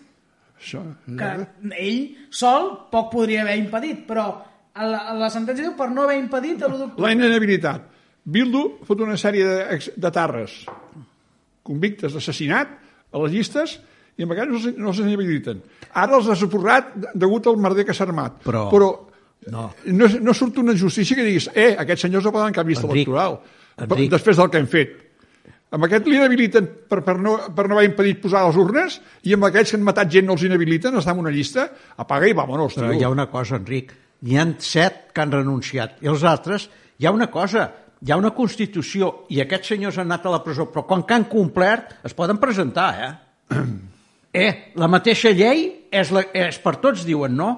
Això, 0.58 0.80
Que 1.06 1.46
ell 1.78 2.16
sol 2.30 2.88
poc 2.90 3.12
podria 3.12 3.42
haver 3.42 3.58
impedit, 3.58 4.06
però 4.08 4.42
la, 4.86 5.00
la 5.18 5.30
sentència 5.30 5.64
diu 5.68 5.74
per 5.78 5.90
no 5.90 6.02
haver 6.04 6.18
impedit 6.20 6.62
a 6.62 6.68
l'1 6.68 6.78
d'octubre. 6.78 7.06
La 7.06 7.12
inhabilitat. 7.16 7.82
Bildu 8.28 8.78
fot 8.84 9.00
una 9.00 9.16
sèrie 9.16 9.44
de, 9.46 9.78
de 9.96 10.10
tarres 10.12 10.64
convictes 11.64 12.12
d'assassinat 12.14 12.68
a 13.12 13.22
les 13.24 13.32
llistes 13.32 13.78
i 14.18 14.24
amb 14.26 14.32
aquests 14.34 14.52
no, 14.52 14.58
se- 14.60 14.74
no 14.76 14.92
s'inhabiliten. 14.92 15.60
Ara 15.94 16.16
els 16.18 16.28
ha 16.28 16.36
suportat 16.36 16.92
degut 17.14 17.46
al 17.46 17.56
merder 17.62 17.84
que 17.88 17.94
s'ha 17.94 18.04
armat. 18.08 18.40
Però- 18.44 18.68
Però 18.72 18.90
No. 19.48 19.68
no, 19.86 20.06
no 20.20 20.32
surt 20.34 20.58
una 20.58 20.74
justícia 20.76 21.14
que 21.16 21.22
diguis 21.22 21.46
eh, 21.54 21.76
aquests 21.78 22.02
senyors 22.02 22.24
no 22.26 22.32
poden 22.34 22.52
cap 22.52 22.66
llista 22.66 22.84
Enric, 22.88 23.06
electoral 23.06 23.38
Enric. 23.78 24.10
després 24.10 24.36
del 24.36 24.50
que 24.50 24.58
hem 24.58 24.66
fet. 24.66 24.96
Amb 25.70 25.84
aquest 25.86 26.06
l'inhabiliten 26.10 26.66
per, 26.90 27.04
per, 27.06 27.14
no, 27.22 27.36
per 27.54 27.68
no 27.68 27.76
haver 27.76 27.86
impedit 27.88 28.20
posar 28.20 28.42
les 28.48 28.56
urnes 28.58 29.00
i 29.22 29.32
amb 29.36 29.44
aquests 29.46 29.70
que 29.70 29.76
han 29.78 29.84
matat 29.86 30.10
gent 30.10 30.26
no 30.26 30.32
els 30.34 30.42
inhabiliten, 30.42 30.98
estan 30.98 31.14
en 31.16 31.20
una 31.22 31.30
llista, 31.30 31.68
apaga 31.96 32.26
i 32.28 32.32
vámonos. 32.34 32.74
Però 32.76 32.90
tio. 32.90 32.98
hi 32.98 33.04
ha 33.04 33.08
una 33.14 33.28
cosa, 33.30 33.56
Enric, 33.56 33.92
n'hi 34.22 34.38
han 34.38 34.56
set 34.62 35.08
que 35.14 35.22
han 35.22 35.34
renunciat, 35.34 35.98
i 36.02 36.10
els 36.10 36.24
altres, 36.26 36.68
hi 36.98 37.06
ha 37.06 37.12
una 37.14 37.28
cosa, 37.30 37.68
hi 38.02 38.12
ha 38.12 38.18
una 38.18 38.32
Constitució, 38.34 39.10
i 39.34 39.42
aquests 39.42 39.74
senyors 39.74 39.98
han 39.98 40.10
anat 40.10 40.26
a 40.26 40.34
la 40.34 40.42
presó, 40.44 40.68
però 40.72 40.84
quan 40.86 41.04
que 41.06 41.16
han 41.16 41.28
complert, 41.30 41.98
es 42.06 42.14
poden 42.18 42.40
presentar, 42.42 42.88
eh? 43.04 43.12
eh, 44.42 44.52
la 44.78 44.90
mateixa 44.90 45.32
llei 45.34 45.66
és, 45.90 46.12
la, 46.14 46.24
és 46.34 46.58
per 46.62 46.76
tots, 46.82 47.06
diuen, 47.06 47.34
no? 47.38 47.52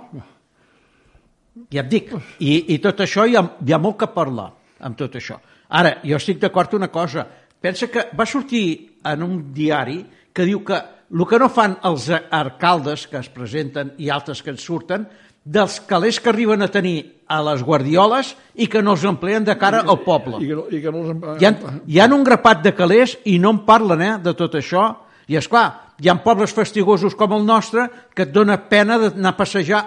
Ja 1.73 1.83
et 1.83 1.91
dic, 1.91 2.13
i, 2.39 2.75
i 2.75 2.79
tot 2.83 3.03
això 3.05 3.27
hi 3.27 3.37
ha, 3.37 3.45
hi 3.67 3.75
ha 3.75 3.81
molt 3.83 3.99
que 4.01 4.11
parlar, 4.15 4.51
amb 4.87 4.97
tot 4.99 5.17
això. 5.19 5.41
Ara, 5.71 5.99
jo 6.05 6.19
estic 6.19 6.41
d'acord 6.43 6.73
una 6.75 6.89
cosa, 6.91 7.27
pensa 7.61 7.91
que 7.93 8.09
va 8.17 8.27
sortir 8.27 8.65
en 9.07 9.23
un 9.23 9.37
diari 9.55 10.01
que 10.33 10.47
diu 10.49 10.65
que 10.67 10.79
el 11.11 11.27
que 11.27 11.39
no 11.43 11.49
fan 11.51 11.75
els 11.89 12.07
alcaldes 12.11 13.09
que 13.11 13.19
es 13.19 13.29
presenten 13.35 13.95
i 13.99 14.11
altres 14.15 14.43
que 14.47 14.53
en 14.55 14.61
surten, 14.63 15.09
dels 15.51 15.81
calés 15.89 16.21
que 16.23 16.31
arriben 16.31 16.63
a 16.63 16.69
tenir 16.71 16.99
a 17.31 17.41
les 17.47 17.63
guardioles 17.67 18.33
i 18.55 18.69
que 18.71 18.83
no 18.83 18.95
els 18.95 19.05
empleen 19.09 19.45
de 19.47 19.57
cara 19.59 19.81
al 19.83 20.01
poble. 20.05 20.39
I 20.43 20.49
que, 20.51 20.57
no- 20.59 20.67
i 20.71 20.81
que 20.83 20.93
no 20.95 21.03
els... 21.03 21.41
Hi 21.43 21.47
ha, 21.49 21.53
hi 21.87 21.99
ha 22.03 22.07
un 22.15 22.23
grapat 22.27 22.63
de 22.67 22.73
calés 22.79 23.17
i 23.31 23.39
no 23.43 23.51
en 23.57 23.65
parlen 23.67 24.03
eh, 24.07 24.13
de 24.23 24.35
tot 24.39 24.55
això. 24.59 24.85
I 25.31 25.39
és 25.39 25.49
clar, 25.51 25.95
hi 26.03 26.11
ha 26.11 26.17
pobles 26.23 26.55
fastigosos 26.55 27.15
com 27.19 27.35
el 27.37 27.45
nostre 27.47 27.89
que 28.15 28.27
et 28.29 28.33
dona 28.35 28.57
pena 28.71 28.99
d'anar 28.99 29.35
a 29.35 29.39
passejar 29.39 29.83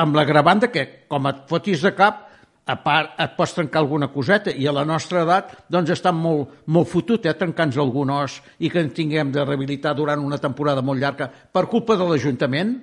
amb 0.00 0.16
l'agravant 0.16 0.60
de 0.64 0.68
que, 0.72 0.84
com 1.08 1.24
et 1.28 1.44
fotis 1.48 1.80
de 1.84 1.92
cap, 1.96 2.22
a 2.66 2.74
part 2.82 3.14
et 3.22 3.36
pots 3.36 3.52
trencar 3.54 3.78
alguna 3.84 4.08
coseta 4.10 4.50
i 4.50 4.64
a 4.66 4.72
la 4.74 4.82
nostra 4.84 5.20
edat 5.22 5.52
doncs 5.70 5.92
està 5.94 6.10
molt, 6.12 6.50
molt 6.66 6.88
fotut 6.90 7.24
eh, 7.30 7.34
trencant-nos 7.38 7.78
algun 7.78 8.10
os 8.10 8.40
i 8.58 8.68
que 8.72 8.80
en 8.82 8.90
tinguem 8.90 9.30
de 9.32 9.44
rehabilitar 9.44 9.92
durant 9.94 10.18
una 10.24 10.40
temporada 10.42 10.82
molt 10.82 10.98
llarga 10.98 11.28
per 11.30 11.68
culpa 11.70 11.94
de 11.94 12.08
l'Ajuntament 12.10 12.74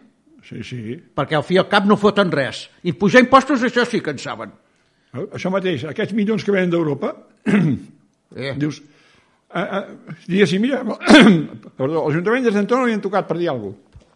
Sí, 0.43 0.59
sí. 0.67 0.97
perquè 1.15 1.37
al 1.37 1.43
fi 1.47 1.57
al 1.57 1.69
cap 1.71 1.85
no 1.87 1.95
foten 1.95 2.31
res 2.31 2.65
i 2.83 2.91
pujar 2.91 3.21
impostos 3.23 3.63
això 3.63 3.85
sí 3.87 4.01
que 4.03 4.11
en 4.11 4.19
saben 4.19 4.51
Eh, 5.13 5.27
Això 5.37 5.51
mateix, 5.53 5.83
aquests 5.85 6.15
milions 6.17 6.43
que 6.43 6.53
venen 6.53 6.71
d'Europa, 6.73 7.11
eh, 8.35 8.53
dius, 8.57 8.79
eh, 9.53 9.61
eh, 9.61 10.15
diguéssim, 10.25 10.63
mira, 10.63 10.79
perdó, 11.77 12.07
l'Ajuntament 12.07 12.47
de 12.47 12.53
Santona 12.55 12.87
li 12.89 12.95
han 12.97 13.03
tocat 13.03 13.27
per 13.29 13.37
dir 13.37 13.51
alguna 13.51 13.77
cosa. 13.77 14.09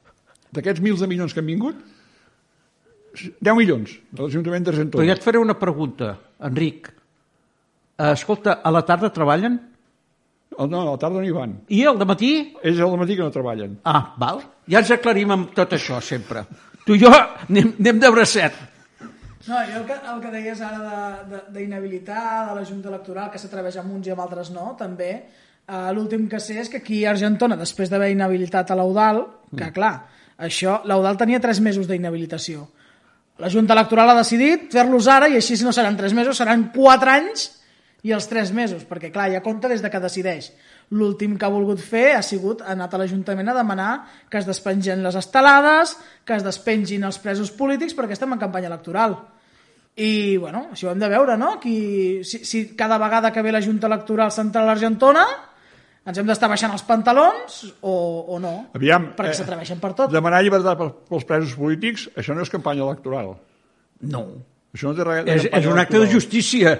D'aquests 0.57 0.81
mils 0.81 1.03
de 1.03 1.09
milions 1.11 1.35
que 1.35 1.43
han 1.43 1.51
vingut, 1.51 1.83
10 3.17 3.57
milions 3.57 3.93
de 4.09 4.23
l'Ajuntament 4.23 4.65
de 4.65 4.71
però 4.73 4.81
Santona. 4.81 5.05
ja 5.09 5.17
et 5.17 5.23
faré 5.25 5.39
una 5.41 5.55
pregunta 5.57 6.11
Enric 6.45 6.91
escolta, 7.97 8.59
a 8.61 8.69
la 8.73 8.83
tarda 8.85 9.09
treballen? 9.13 9.55
El, 10.57 10.69
no, 10.71 10.81
a 10.81 10.85
la 10.91 10.97
tarda 10.97 11.19
no 11.21 11.25
hi 11.27 11.31
van. 11.35 11.51
I 11.69 11.83
al 11.85 11.99
matí? 12.09 12.31
Ells 12.63 12.79
al 12.81 12.95
matí 12.97 13.15
que 13.15 13.21
no 13.25 13.31
treballen. 13.33 13.75
Ah, 13.85 14.13
val. 14.17 14.39
Ja 14.69 14.79
ens 14.81 14.89
aclarim 14.95 15.31
amb 15.35 15.51
tot 15.55 15.75
això, 15.77 15.99
sempre. 16.01 16.45
Tu 16.85 16.95
i 16.97 17.01
jo 17.03 17.11
anem, 17.13 17.73
anem 17.79 17.99
de 18.01 18.09
bracet. 18.09 18.53
No, 19.47 19.55
jo 19.69 19.77
el 19.79 19.85
que, 19.87 19.95
el 20.11 20.21
que 20.23 20.31
deies 20.33 20.61
ara 20.61 20.79
de- 20.83 21.35
de- 21.35 21.43
d'inhabilitar 21.59 22.49
de, 22.49 22.55
la 22.59 22.65
Junta 22.65 22.89
Electoral, 22.89 23.29
que 23.31 23.39
s'atreveix 23.39 23.77
amb 23.79 23.93
uns 23.95 24.07
i 24.07 24.11
amb 24.11 24.19
altres 24.25 24.49
no, 24.51 24.73
també, 24.79 25.11
eh, 25.67 25.91
l'últim 25.95 26.25
que 26.27 26.39
sé 26.43 26.57
és 26.59 26.69
que 26.69 26.81
aquí 26.81 27.05
a 27.05 27.11
Argentona, 27.13 27.55
després 27.55 27.89
d'haver 27.89 28.09
inhabilitat 28.11 28.71
a 28.71 28.75
l'Eudal, 28.75 29.21
que 29.55 29.69
clar, 29.71 29.93
això, 30.37 30.81
l'Eudal 30.83 31.15
tenia 31.17 31.39
tres 31.39 31.61
mesos 31.61 31.87
d'inhabilitació. 31.87 32.67
La 33.39 33.47
Junta 33.53 33.73
Electoral 33.77 34.09
ha 34.09 34.17
decidit 34.17 34.71
fer-los 34.73 35.07
ara 35.07 35.29
i 35.29 35.35
així 35.37 35.55
no 35.63 35.71
seran 35.71 35.95
tres 35.95 36.13
mesos, 36.17 36.35
seran 36.41 36.71
quatre 36.73 37.11
anys 37.11 37.51
i 38.05 38.13
els 38.13 38.27
tres 38.29 38.51
mesos, 38.53 38.83
perquè 38.85 39.09
clar, 39.11 39.29
ja 39.33 39.41
compta 39.43 39.69
des 39.71 39.81
de 39.81 39.89
que 39.89 40.01
decideix. 40.01 40.51
L'últim 40.93 41.33
que 41.37 41.47
ha 41.47 41.51
volgut 41.51 41.81
fer 41.81 42.11
ha 42.15 42.21
sigut 42.23 42.61
ha 42.61 42.71
anat 42.75 42.93
a 42.93 42.99
l'Ajuntament 43.01 43.49
a 43.49 43.55
demanar 43.57 43.91
que 44.29 44.37
es 44.39 44.45
despengen 44.47 45.01
les 45.03 45.17
estelades, 45.17 45.97
que 46.23 46.37
es 46.37 46.45
despengin 46.45 47.07
els 47.07 47.17
presos 47.23 47.51
polítics 47.51 47.97
perquè 47.97 48.15
estem 48.15 48.35
en 48.35 48.43
campanya 48.43 48.69
electoral. 48.71 49.17
I, 49.97 50.37
bueno, 50.37 50.67
això 50.75 50.87
ho 50.87 50.93
hem 50.93 51.01
de 51.01 51.09
veure, 51.09 51.35
no? 51.41 51.55
Qui, 51.59 52.21
si, 52.21 52.43
si 52.45 52.67
cada 52.77 52.99
vegada 53.01 53.31
que 53.33 53.41
ve 53.41 53.51
la 53.51 53.63
Junta 53.65 53.89
Electoral 53.89 54.29
Central 54.31 54.69
Argentona 54.69 55.25
ens 56.07 56.19
hem 56.21 56.27
d'estar 56.27 56.47
baixant 56.51 56.71
els 56.71 56.85
pantalons 56.87 57.63
o, 57.81 57.95
o 58.29 58.37
no? 58.39 58.53
Aviam, 58.77 59.09
perquè 59.17 59.33
s'atreveixen 59.39 59.81
per 59.81 59.95
tot. 59.97 60.13
Demanar 60.13 60.43
llibertat 60.45 60.77
pels, 61.09 61.25
presos 61.27 61.57
polítics, 61.57 62.05
això 62.15 62.37
no 62.37 62.45
és 62.45 62.53
campanya 62.53 62.85
electoral. 62.85 63.33
No. 64.13 64.23
Això 64.77 64.91
no 64.91 64.95
té 64.95 65.07
res 65.07 65.33
És, 65.33 65.49
és 65.49 65.67
un 65.67 65.81
acte 65.81 65.99
de 65.99 66.07
justícia. 66.13 66.77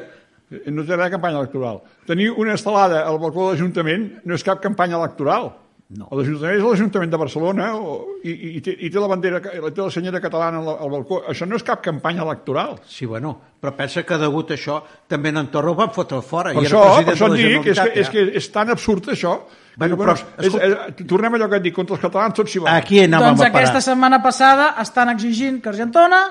No 0.48 0.84
té 0.88 0.96
res 0.96 1.10
de 1.10 1.14
campanya 1.18 1.42
electoral. 1.42 1.82
Tenir 2.08 2.30
una 2.32 2.54
estelada 2.56 3.02
al 3.04 3.18
balcó 3.20 3.50
de 3.50 3.56
l'Ajuntament 3.56 4.12
no 4.24 4.36
és 4.38 4.46
cap 4.48 4.62
campanya 4.64 4.96
electoral. 4.96 5.50
No. 5.88 6.08
L'Ajuntament 6.12 6.58
és 6.58 6.64
l'Ajuntament 6.64 7.12
de 7.12 7.20
Barcelona 7.20 7.68
o, 7.80 7.94
i, 8.20 8.32
i, 8.32 8.50
i, 8.58 8.62
té, 8.64 8.74
i 8.84 8.90
té 8.92 9.00
la 9.00 9.08
bandera, 9.08 9.40
té 9.40 9.80
la 9.80 9.92
senyora 9.92 10.20
catalana 10.24 10.60
al, 10.60 10.74
al 10.84 10.90
balcó. 10.92 11.22
Això 11.32 11.48
no 11.48 11.60
és 11.60 11.64
cap 11.68 11.84
campanya 11.84 12.26
electoral. 12.26 12.78
Sí, 12.92 13.08
bueno, 13.08 13.34
però 13.60 13.72
pensa 13.76 14.04
que 14.08 14.18
degut 14.20 14.52
a 14.52 14.58
això 14.58 14.82
també 15.08 15.32
en 15.32 15.48
Torra 15.52 15.72
ho 15.72 15.78
van 15.80 15.94
fotre 15.96 16.20
fora. 16.24 16.52
Per 16.56 16.64
i 16.64 16.68
això, 16.68 16.84
era 16.96 17.06
per 17.08 17.16
president 17.16 17.16
això 17.16 17.32
dic 17.36 17.64
que 17.64 17.72
és, 17.72 17.80
que, 17.80 17.84
Generalitat. 17.84 18.04
és, 18.04 18.12
que 18.12 18.44
és 18.44 18.52
tan 18.56 18.72
absurd 18.76 19.12
això. 19.16 19.38
Bueno, 19.78 19.96
que, 19.96 20.04
però, 20.04 20.18
és, 20.44 20.60
és, 20.68 21.08
tornem 21.08 21.36
a 21.36 21.40
allò 21.40 21.52
que 21.52 21.62
et 21.62 21.68
dic, 21.70 21.76
contra 21.76 21.96
els 21.96 22.04
catalans 22.04 22.40
tots 22.40 22.52
s'hi 22.52 22.60
ja. 22.60 22.66
van. 22.68 22.82
Aquí 22.84 23.04
anàvem 23.04 23.32
doncs 23.32 23.44
a 23.44 23.48
parar. 23.48 23.64
aquesta 23.68 23.84
setmana 23.92 24.24
passada 24.24 24.70
estan 24.84 25.12
exigint 25.16 25.62
que 25.64 25.72
Argentona 25.72 26.24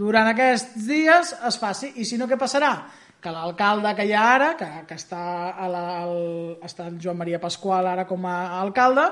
durant 0.00 0.32
aquests 0.32 0.84
dies 0.88 1.36
es 1.48 1.60
faci. 1.60 1.92
I 2.00 2.08
si 2.08 2.16
no, 2.16 2.28
què 2.30 2.40
passarà? 2.40 2.76
Que 3.24 3.32
l'alcalde 3.32 3.94
que 3.96 4.04
hi 4.04 4.12
ha 4.12 4.24
ara, 4.34 4.50
que, 4.58 4.68
que 4.88 4.98
està, 5.00 5.22
a 5.56 5.68
la, 5.72 5.84
el, 6.04 6.58
està 6.66 6.90
el 6.90 6.98
Joan 7.00 7.16
Maria 7.22 7.40
Pasqual 7.40 7.88
ara 7.88 8.04
com 8.04 8.26
a 8.28 8.60
alcalde, 8.60 9.06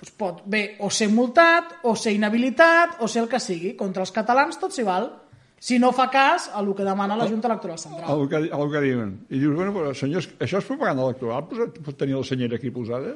doncs 0.00 0.12
pot 0.20 0.42
bé 0.44 0.64
o 0.84 0.90
ser 0.92 1.08
multat, 1.08 1.78
o 1.88 1.94
ser 1.96 2.12
inhabilitat, 2.12 2.98
o 3.00 3.08
ser 3.08 3.24
el 3.24 3.30
que 3.32 3.40
sigui. 3.40 3.72
Contra 3.78 4.04
els 4.04 4.12
catalans 4.12 4.60
tot 4.60 4.76
s'hi 4.76 4.84
val. 4.84 5.08
Si 5.64 5.78
no 5.80 5.94
fa 5.96 6.10
cas 6.12 6.50
a 6.52 6.60
el 6.60 6.74
que 6.76 6.84
demana 6.84 7.16
la 7.16 7.24
Junta 7.24 7.48
Electoral 7.48 7.78
Central. 7.80 8.10
El 8.12 8.28
que, 8.28 8.42
el 8.52 8.72
que 8.72 8.80
diuen. 8.84 9.14
I 9.32 9.38
dius, 9.40 9.54
bueno, 9.56 9.72
però 9.72 9.94
senyors, 9.96 10.28
això 10.36 10.60
és 10.60 10.68
propaganda 10.68 11.06
electoral? 11.06 11.46
Posat, 11.48 11.78
pot 11.86 11.96
tenir 11.96 12.18
la 12.18 12.26
senyera 12.28 12.60
aquí 12.60 12.68
posada? 12.74 13.14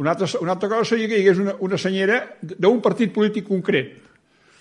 Una 0.00 0.14
altra, 0.14 0.30
una 0.40 0.54
altra 0.54 0.70
cosa 0.70 0.94
seria 0.94 1.10
que 1.10 1.18
hi 1.18 1.26
hagués 1.26 1.42
una, 1.42 1.58
una 1.60 1.76
senyera 1.76 2.22
d'un 2.40 2.80
partit 2.80 3.12
polític 3.12 3.44
concret. 3.50 3.98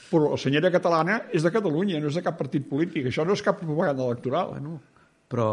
Però 0.07 0.31
la 0.31 0.39
senyera 0.39 0.71
catalana 0.71 1.21
és 1.35 1.43
de 1.43 1.51
Catalunya, 1.51 1.99
no 1.99 2.11
és 2.11 2.17
de 2.19 2.23
cap 2.23 2.37
partit 2.39 2.67
polític. 2.69 3.09
Això 3.09 3.25
no 3.27 3.35
és 3.35 3.43
cap 3.43 3.59
propaganda 3.59 4.05
electoral. 4.07 4.53
Bueno, 4.55 4.79
però 5.27 5.49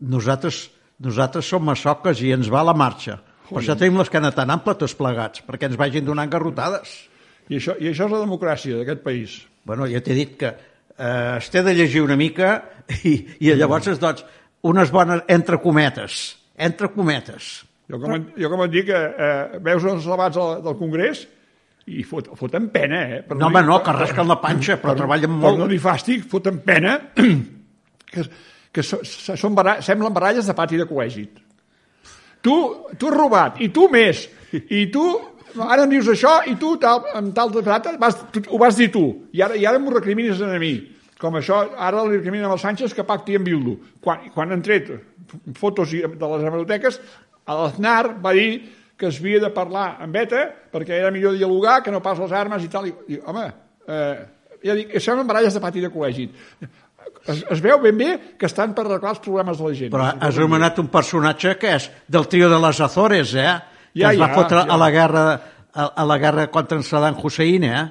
nosaltres, 0.00 0.64
nosaltres 1.02 1.48
som 1.48 1.64
massoques 1.66 2.22
i 2.24 2.32
ens 2.32 2.50
va 2.52 2.64
la 2.64 2.76
marxa. 2.76 3.18
Per 3.52 3.60
això 3.60 3.76
tenim 3.76 3.98
l'esquena 4.00 4.32
tan 4.32 4.50
ampla 4.54 4.74
tots 4.80 4.94
plegats, 4.96 5.42
perquè 5.44 5.68
ens 5.68 5.78
vagin 5.80 6.06
donant 6.06 6.30
garrotades. 6.32 6.94
I 7.50 7.58
això, 7.58 7.76
I 7.76 7.90
això 7.90 8.06
és 8.08 8.14
la 8.14 8.22
democràcia 8.22 8.78
d'aquest 8.78 9.02
país. 9.04 9.40
Bueno, 9.68 9.86
ja 9.90 10.00
t'he 10.00 10.16
dit 10.16 10.38
que 10.40 10.52
eh, 10.52 11.36
es 11.36 11.50
té 11.52 11.62
de 11.62 11.74
llegir 11.76 12.04
una 12.04 12.16
mica 12.16 12.54
i, 13.04 13.18
i 13.44 13.52
llavors, 13.58 13.90
doncs, 14.00 14.24
unes 14.62 14.94
bones 14.94 15.26
entre 15.28 15.58
cometes, 15.60 16.22
entre 16.56 16.88
cometes. 16.94 17.52
Jo 17.90 17.98
com, 18.00 18.14
et, 18.16 18.32
jo 18.40 18.48
com 18.48 18.64
et 18.64 18.72
dic, 18.72 18.88
eh, 18.88 19.12
eh, 19.12 19.62
veus 19.62 19.84
els 19.90 20.08
debats 20.08 20.38
del 20.64 20.78
Congrés 20.80 21.26
i 21.86 22.04
fot, 22.06 22.28
foten 22.38 22.68
pena, 22.70 23.00
eh? 23.16 23.20
Per 23.26 23.36
No, 23.36 23.48
home, 23.48 23.62
no, 23.66 23.80
que 23.82 23.92
rasquen 23.96 24.28
la 24.30 24.38
panxa, 24.42 24.76
però 24.82 24.94
treballen 24.98 25.32
molt. 25.34 25.64
Per 25.66 25.78
fàstic, 25.82 26.22
foten 26.30 26.60
pena, 26.66 26.98
que, 28.12 28.26
que 28.72 28.84
so, 28.86 29.00
so- 29.04 29.36
són 29.40 29.56
bara, 29.58 29.80
semblen 29.82 30.14
baralles 30.14 30.46
de 30.46 30.54
pati 30.54 30.78
de 30.78 30.86
col·legi. 30.86 31.26
Tu, 32.42 32.54
tu 32.98 33.10
has 33.10 33.14
robat, 33.16 33.60
i 33.62 33.68
tu 33.74 33.88
més, 33.90 34.24
i 34.52 34.86
tu 34.94 35.02
ara 35.62 35.84
em 35.84 35.90
dius 35.92 36.08
això, 36.10 36.38
i 36.48 36.56
tu 36.58 36.76
tal, 36.82 37.04
amb 37.18 37.34
tal 37.36 37.50
de 37.54 37.62
plata, 37.66 37.92
vas, 38.00 38.16
tu, 38.34 38.42
ho 38.50 38.58
vas 38.62 38.78
dir 38.78 38.88
tu, 38.94 39.04
i 39.34 39.42
ara, 39.44 39.58
i 39.58 39.66
ara 39.68 39.78
m'ho 39.82 39.92
recrimines 39.94 40.40
a 40.42 40.54
mi. 40.62 40.74
Com 41.22 41.36
això, 41.38 41.60
ara 41.78 42.02
li 42.06 42.16
recriminen 42.16 42.50
al 42.50 42.58
Sánchez 42.58 42.94
que 42.96 43.04
pacti 43.06 43.36
amb 43.38 43.46
Bildu. 43.46 43.76
Quan, 44.02 44.24
quan 44.34 44.50
han 44.50 44.62
tret 44.64 44.88
fotos 45.54 45.92
de 45.94 46.08
les 46.08 46.46
hemeroteques, 46.48 46.98
l'Aznar 47.46 48.16
va 48.22 48.32
dir 48.34 48.48
que 49.02 49.08
es 49.10 49.18
havia 49.18 49.40
de 49.42 49.50
parlar 49.50 49.96
amb 50.04 50.14
ETA 50.20 50.44
perquè 50.70 51.00
era 51.00 51.10
millor 51.10 51.34
dialogar 51.34 51.80
que 51.82 51.90
no 51.90 51.98
pas 52.04 52.20
les 52.22 52.30
armes 52.38 52.62
i 52.62 52.70
tal. 52.70 52.86
I, 52.86 52.92
i 53.10 53.18
home, 53.26 53.48
eh, 53.90 54.20
ja 54.62 54.76
dic, 54.78 54.94
semblen 55.02 55.26
baralles 55.26 55.56
de 55.58 55.62
pati 55.64 55.82
de 55.82 55.90
col·legi. 55.90 56.28
Es, 57.26 57.40
es 57.50 57.60
veu 57.62 57.80
ben 57.82 57.98
bé 57.98 58.10
que 58.38 58.46
estan 58.46 58.72
per 58.74 58.84
arreglar 58.86 59.16
els 59.16 59.22
problemes 59.24 59.58
de 59.58 59.66
la 59.66 59.74
gent. 59.78 59.90
Però 59.94 60.06
has 60.14 60.38
anomenat 60.38 60.78
un 60.82 60.88
personatge 60.94 61.56
que 61.58 61.74
és 61.80 61.88
del 62.10 62.28
trio 62.30 62.48
de 62.50 62.60
les 62.62 62.80
Azores, 62.86 63.34
eh? 63.34 63.56
Que 63.92 64.04
Ja, 64.06 64.12
es 64.14 64.20
va 64.22 64.30
ja, 64.30 64.34
fotre 64.38 64.62
ja. 64.62 64.70
a 64.70 64.78
la 64.80 64.88
guerra 64.94 65.24
a, 65.74 65.84
a 65.98 66.04
la 66.06 66.16
guerra 66.22 66.46
contra 66.54 66.78
en 66.78 66.86
Saddam 66.86 67.18
Hussein, 67.22 67.64
eh? 67.66 67.82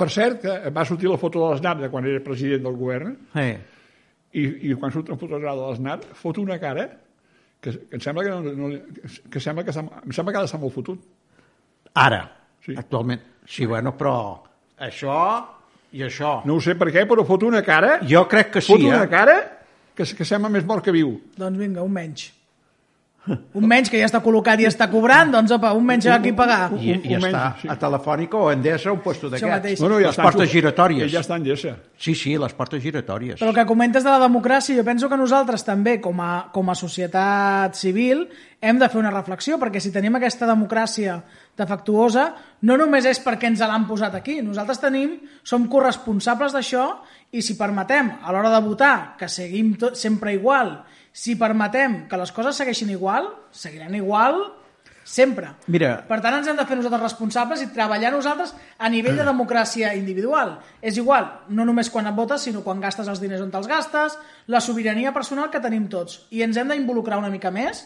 Per 0.00 0.08
cert, 0.08 0.38
que 0.46 0.70
va 0.72 0.86
sortir 0.88 1.10
la 1.10 1.18
foto 1.20 1.42
de 1.42 1.50
l'Aznar 1.50 1.74
de 1.82 1.90
quan 1.92 2.06
era 2.08 2.22
president 2.24 2.62
del 2.64 2.78
govern 2.78 3.12
Eh. 3.36 3.58
i, 4.32 4.44
i 4.70 4.74
quan 4.78 4.92
surt 4.94 5.10
una 5.10 5.18
foto 5.20 5.38
de 5.42 5.50
l'Aznar 5.58 5.98
fot 6.16 6.38
una 6.38 6.56
cara 6.62 6.86
que, 7.60 7.72
que 7.88 7.96
em 7.96 8.00
sembla 8.00 8.24
que, 8.24 8.30
no, 8.30 8.52
no, 8.56 8.70
que, 9.30 9.40
sembla 9.40 9.64
que 9.64 9.72
em 9.76 10.12
sembla 10.16 10.32
que 10.32 10.38
ha 10.38 10.44
d'estar 10.46 10.60
molt 10.60 10.74
fotut. 10.74 11.00
Ara, 11.94 12.22
Sí. 12.64 12.74
actualment. 12.76 13.20
Sí, 13.48 13.64
bueno, 13.66 13.94
però 13.96 14.42
això 14.78 15.14
i 15.96 16.02
això. 16.04 16.42
No 16.44 16.58
ho 16.58 16.60
sé 16.60 16.74
per 16.76 16.90
què, 16.92 17.06
però 17.08 17.24
fot 17.26 17.42
una 17.48 17.62
cara, 17.64 17.98
Jo 18.06 18.26
crec 18.28 18.50
que 18.52 18.60
sí, 18.60 18.72
fot 18.74 18.84
una 18.84 19.04
eh? 19.04 19.08
cara 19.08 19.36
que, 19.96 20.04
que 20.04 20.24
sembla 20.28 20.50
més 20.52 20.64
mort 20.68 20.84
que 20.84 20.92
viu. 20.92 21.14
Doncs 21.40 21.58
vinga, 21.58 21.82
un 21.82 21.92
menys. 21.92 22.26
Un 23.28 23.66
menys 23.68 23.90
que 23.92 23.98
ja 24.00 24.06
està 24.08 24.22
col·locat 24.24 24.58
i 24.62 24.64
està 24.66 24.86
cobrant, 24.90 25.28
doncs 25.30 25.52
apa, 25.52 25.74
un 25.76 25.84
menys 25.84 26.06
a 26.08 26.16
qui 26.22 26.32
pagar. 26.32 26.70
I, 26.72 26.94
Un- 26.96 27.02
i 27.04 27.14
un 27.14 27.20
està 27.20 27.26
menys, 27.26 27.60
sí. 27.60 27.68
a 27.68 27.76
Telefònica 27.78 28.38
o 28.38 28.46
a 28.48 28.54
Endesa 28.56 28.90
un 28.94 29.00
puesto 29.04 29.28
d'aquests. 29.28 29.80
Bueno, 29.84 29.98
ja 30.00 30.08
les 30.08 30.16
portes 30.16 30.48
suf- 30.48 30.54
giratòries. 30.56 31.10
Ja 31.12 31.20
està 31.20 31.36
en 31.36 31.44
Gessa. 31.44 31.74
Sí, 32.00 32.14
sí, 32.16 32.32
les 32.40 32.54
portes 32.56 32.82
giratòries. 32.82 33.38
Però 33.38 33.50
el 33.52 33.54
que 33.54 33.66
comentes 33.68 34.02
de 34.02 34.10
la 34.10 34.18
democràcia, 34.24 34.74
jo 34.74 34.84
penso 34.88 35.08
que 35.12 35.18
nosaltres 35.20 35.62
també, 35.68 35.98
com 36.00 36.18
a, 36.24 36.48
com 36.50 36.70
a 36.72 36.74
societat 36.74 37.76
civil, 37.76 38.24
hem 38.60 38.78
de 38.80 38.88
fer 38.88 38.98
una 38.98 39.10
reflexió, 39.12 39.58
perquè 39.60 39.80
si 39.84 39.92
tenim 39.92 40.16
aquesta 40.16 40.48
democràcia 40.48 41.20
defectuosa, 41.60 42.30
no 42.64 42.76
només 42.80 43.04
és 43.04 43.20
perquè 43.22 43.50
ens 43.50 43.60
l'han 43.60 43.84
posat 43.88 44.14
aquí. 44.16 44.40
Nosaltres 44.42 44.80
tenim, 44.80 45.18
som 45.44 45.68
corresponsables 45.68 46.54
d'això 46.56 46.86
i 47.36 47.42
si 47.44 47.56
permetem, 47.58 48.10
a 48.24 48.32
l'hora 48.32 48.50
de 48.56 48.62
votar, 48.64 48.94
que 49.20 49.28
seguim 49.28 49.74
tot, 49.76 49.94
sempre 49.94 50.32
igual, 50.34 50.78
si 51.20 51.36
permetem 51.36 52.06
que 52.08 52.16
les 52.16 52.32
coses 52.32 52.56
segueixin 52.56 52.94
igual, 52.94 53.28
seguiran 53.52 53.94
igual 53.98 54.38
sempre. 55.04 55.50
Mira. 55.66 55.92
Per 56.08 56.20
tant, 56.22 56.36
ens 56.38 56.48
hem 56.48 56.56
de 56.56 56.64
fer 56.68 56.76
nosaltres 56.78 57.02
responsables 57.02 57.62
i 57.64 57.68
treballar 57.74 58.12
nosaltres 58.14 58.54
a 58.78 58.88
nivell 58.92 59.18
de 59.18 59.26
democràcia 59.26 59.92
individual. 59.98 60.54
És 60.80 60.96
igual, 61.00 61.26
no 61.50 61.66
només 61.66 61.90
quan 61.90 62.08
et 62.08 62.16
votes, 62.16 62.46
sinó 62.46 62.62
quan 62.64 62.80
gastes 62.80 63.10
els 63.10 63.20
diners 63.20 63.42
on 63.44 63.50
te'ls 63.52 63.68
gastes, 63.68 64.16
la 64.46 64.62
sobirania 64.64 65.12
personal 65.12 65.50
que 65.50 65.60
tenim 65.60 65.88
tots. 65.92 66.22
I 66.30 66.44
ens 66.46 66.56
hem 66.56 66.70
d'involucrar 66.72 67.18
una 67.20 67.32
mica 67.32 67.50
més 67.52 67.82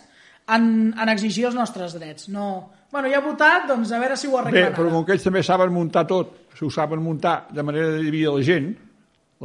en, 0.46 0.92
en 0.92 1.08
exigir 1.08 1.48
els 1.48 1.56
nostres 1.58 1.96
drets. 1.96 2.28
No, 2.28 2.70
bueno, 2.92 3.08
ja 3.10 3.18
he 3.18 3.24
votat, 3.24 3.66
doncs 3.72 3.90
a 3.90 4.02
veure 4.02 4.18
si 4.20 4.28
ho 4.28 4.36
Bé, 4.36 4.42
arreglen 4.44 4.76
però 4.76 4.90
ara. 4.90 4.96
com 4.98 5.08
que 5.08 5.16
ells 5.16 5.24
també 5.26 5.42
saben 5.42 5.72
muntar 5.74 6.04
tot, 6.06 6.36
si 6.54 6.66
ho 6.66 6.70
saben 6.70 7.02
muntar 7.02 7.46
de 7.50 7.64
manera 7.66 7.94
de 7.96 8.04
dividir 8.04 8.28
la 8.30 8.44
gent, 8.46 8.74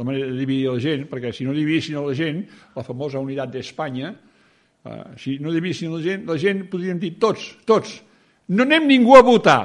la 0.00 0.04
manera 0.04 0.30
de 0.30 0.38
dividir 0.38 0.70
la 0.70 0.80
gent, 0.80 1.02
perquè 1.10 1.28
si 1.36 1.44
no 1.44 1.52
dividissin 1.52 1.98
la 2.00 2.14
gent, 2.16 2.38
la 2.72 2.82
famosa 2.86 3.20
unitat 3.20 3.50
d'Espanya, 3.52 4.14
eh, 4.88 5.00
si 5.20 5.34
no 5.44 5.52
dividissin 5.52 5.92
la 5.92 6.00
gent, 6.00 6.22
la 6.24 6.38
gent 6.40 6.62
podrien 6.72 6.96
dir 6.98 7.18
tots, 7.20 7.50
tots, 7.68 7.98
no 8.48 8.64
anem 8.64 8.86
ningú 8.88 9.12
a 9.18 9.20
votar. 9.20 9.60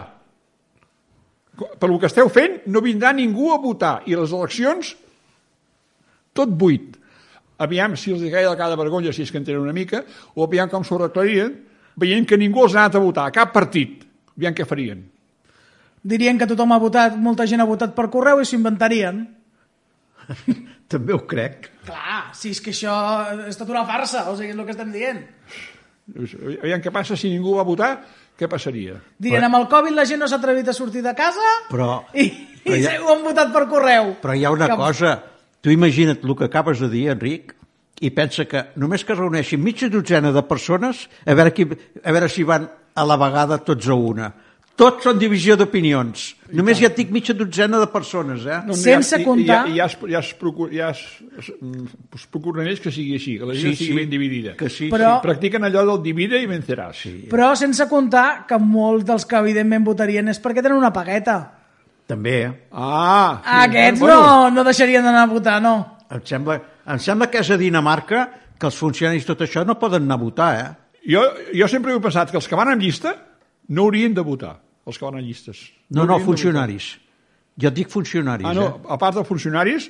Per 1.56 1.88
lo 1.88 1.96
que 2.02 2.10
esteu 2.12 2.28
fent, 2.28 2.66
no 2.68 2.84
vindrà 2.84 3.14
ningú 3.16 3.54
a 3.54 3.62
votar. 3.64 4.02
I 4.12 4.18
les 4.20 4.34
eleccions, 4.36 4.90
tot 6.36 6.52
buit. 6.52 6.98
Aviam 7.64 7.96
si 7.96 8.12
els 8.12 8.28
caia 8.28 8.52
de 8.52 8.76
vergonya, 8.76 9.14
si 9.16 9.24
és 9.24 9.32
que 9.32 9.40
en 9.40 9.48
tenen 9.48 9.64
una 9.64 9.72
mica, 9.72 10.04
o 10.36 10.44
aviam 10.44 10.68
com 10.68 10.84
s'ho 10.84 11.00
arreglarien, 11.00 11.56
veient 11.96 12.28
que 12.28 12.36
ningú 12.36 12.66
els 12.66 12.76
ha 12.76 12.84
anat 12.84 13.00
a 13.00 13.00
votar, 13.00 13.32
cap 13.32 13.56
partit. 13.56 14.04
Aviam 14.36 14.52
què 14.52 14.68
farien. 14.68 15.00
Dirien 16.04 16.38
que 16.38 16.46
tothom 16.46 16.76
ha 16.76 16.84
votat, 16.84 17.16
molta 17.16 17.48
gent 17.48 17.64
ha 17.64 17.72
votat 17.72 17.96
per 17.96 18.12
correu 18.12 18.44
i 18.44 18.46
s'ho 18.46 18.60
inventarien. 18.60 19.24
També 20.92 21.14
ho 21.14 21.22
crec. 21.28 21.70
Clar, 21.86 22.32
si 22.38 22.52
és 22.54 22.62
que 22.62 22.72
això 22.72 22.94
és 23.50 23.58
tota 23.58 23.72
una 23.74 23.86
farsa, 23.90 24.28
o 24.32 24.36
sigui, 24.38 24.52
és 24.54 24.58
el 24.60 24.66
que 24.68 24.76
estem 24.76 24.92
dient. 24.94 25.24
Aviam 26.62 26.82
què 26.84 26.92
passa 26.94 27.18
si 27.18 27.32
ningú 27.34 27.56
va 27.58 27.64
votar, 27.66 27.96
què 28.38 28.48
passaria? 28.52 29.00
Dirien, 29.18 29.46
amb 29.48 29.58
el 29.58 29.68
Covid 29.72 29.96
la 29.96 30.06
gent 30.06 30.22
no 30.22 30.28
s'ha 30.30 30.38
atrevit 30.38 30.68
a 30.70 30.74
sortir 30.76 31.02
de 31.02 31.14
casa 31.18 31.46
Però- 31.72 32.04
i, 32.14 32.28
però 32.66 32.76
i 32.78 32.84
ja- 32.84 33.00
ho 33.02 33.14
han 33.16 33.24
votat 33.26 33.52
per 33.54 33.66
correu. 33.72 34.16
Però 34.22 34.36
hi 34.38 34.44
ha 34.46 34.52
una 34.54 34.68
Que- 34.70 34.76
cosa, 34.78 35.16
tu 35.62 35.72
imagina't 35.74 36.20
el 36.24 36.36
que 36.36 36.46
acabes 36.46 36.80
de 36.80 36.90
dir, 36.90 37.08
Enric, 37.10 37.56
i 38.02 38.12
pensa 38.12 38.46
que 38.46 38.66
només 38.76 39.06
que 39.06 39.14
es 39.14 39.20
reuneixin 39.20 39.64
mitja 39.64 39.90
dotzena 39.90 40.32
de 40.32 40.44
persones, 40.44 41.08
a 41.26 41.34
veure, 41.34 41.54
qui, 41.54 41.64
a 42.04 42.12
veure 42.12 42.30
si 42.30 42.44
van 42.44 42.70
a 42.94 43.06
la 43.06 43.16
vegada 43.18 43.58
tots 43.64 43.88
a 43.88 43.94
una. 43.96 44.34
Tots 44.76 45.06
són 45.08 45.16
divisió 45.16 45.56
d'opinions. 45.56 46.24
Només 46.52 46.82
ja 46.82 46.90
dic 46.92 47.12
mitja 47.16 47.32
dotzena 47.34 47.80
de 47.80 47.86
persones, 47.88 48.44
eh? 48.44 48.58
No, 48.68 48.76
Sense 48.76 49.16
ja, 49.22 49.24
comptar- 49.24 49.70
Ja, 49.70 49.76
ja, 49.76 49.86
es, 49.86 49.98
ja, 50.12 50.20
es, 50.20 50.34
procur, 50.36 50.68
ja 50.76 50.90
es, 50.92 51.00
es, 51.40 51.48
es 52.20 52.26
procuren 52.28 52.68
ells 52.68 52.82
que 52.84 52.92
sigui 52.92 53.14
així, 53.16 53.38
que 53.40 53.48
la 53.48 53.56
gent 53.56 53.78
sigui 53.80 53.96
ben 54.02 54.10
dividida. 54.12 54.56
Que 54.60 54.68
sí, 54.70 54.90
Però- 54.92 55.22
Practiquen 55.24 55.64
allò 55.64 55.86
del 55.88 56.02
divide 56.04 56.42
i 56.44 56.50
venceràs. 56.50 57.00
Sí. 57.06 57.14
Però 57.32 57.54
sense 57.56 57.88
comptar 57.88 58.46
que 58.50 58.60
molts 58.60 59.06
dels 59.08 59.24
que 59.26 59.40
evidentment 59.40 59.86
votarien 59.88 60.28
és 60.28 60.42
perquè 60.44 60.62
tenen 60.62 60.78
una 60.78 60.92
pagueta. 60.92 61.38
sí. 61.54 61.62
També, 62.06 62.36
eh? 62.44 62.52
Ah! 62.72 63.42
sí, 63.44 63.50
Aquests 63.70 64.00
bueno, 64.00 64.20
no, 64.22 64.52
no 64.52 64.64
deixarien 64.64 65.02
d'anar 65.04 65.24
a 65.24 65.32
votar, 65.32 65.60
no. 65.62 65.98
Em 66.12 66.22
sembla, 66.24 66.60
em 66.86 67.00
sembla 67.00 67.32
que 67.32 67.40
és 67.40 67.50
a 67.50 67.58
Dinamarca 67.58 68.28
que 68.60 68.68
els 68.68 68.76
funcionaris 68.78 69.26
tot 69.26 69.40
això 69.42 69.64
no 69.66 69.80
poden 69.80 70.04
anar 70.04 70.20
a 70.20 70.22
votar, 70.22 70.52
eh? 70.60 71.00
Jo, 71.10 71.24
jo 71.56 71.68
sempre 71.68 71.96
he 71.96 72.00
pensat 72.00 72.30
que 72.30 72.38
els 72.38 72.48
que 72.48 72.56
van 72.60 72.70
en 72.76 72.80
llista 72.84 73.16
no 73.70 73.88
haurien 73.88 74.14
de 74.14 74.22
votar, 74.22 74.60
els 74.86 74.98
que 74.98 75.06
van 75.06 75.18
en 75.20 75.26
llistes. 75.26 75.66
No, 75.90 76.06
no, 76.06 76.20
de 76.20 76.26
funcionaris. 76.26 76.96
Jo 77.62 77.72
et 77.72 77.78
dic 77.78 77.90
funcionaris. 77.90 78.48
Ah, 78.48 78.54
no, 78.54 78.68
eh? 78.68 78.92
a 78.92 78.98
part 79.00 79.16
dels 79.16 79.28
funcionaris, 79.28 79.90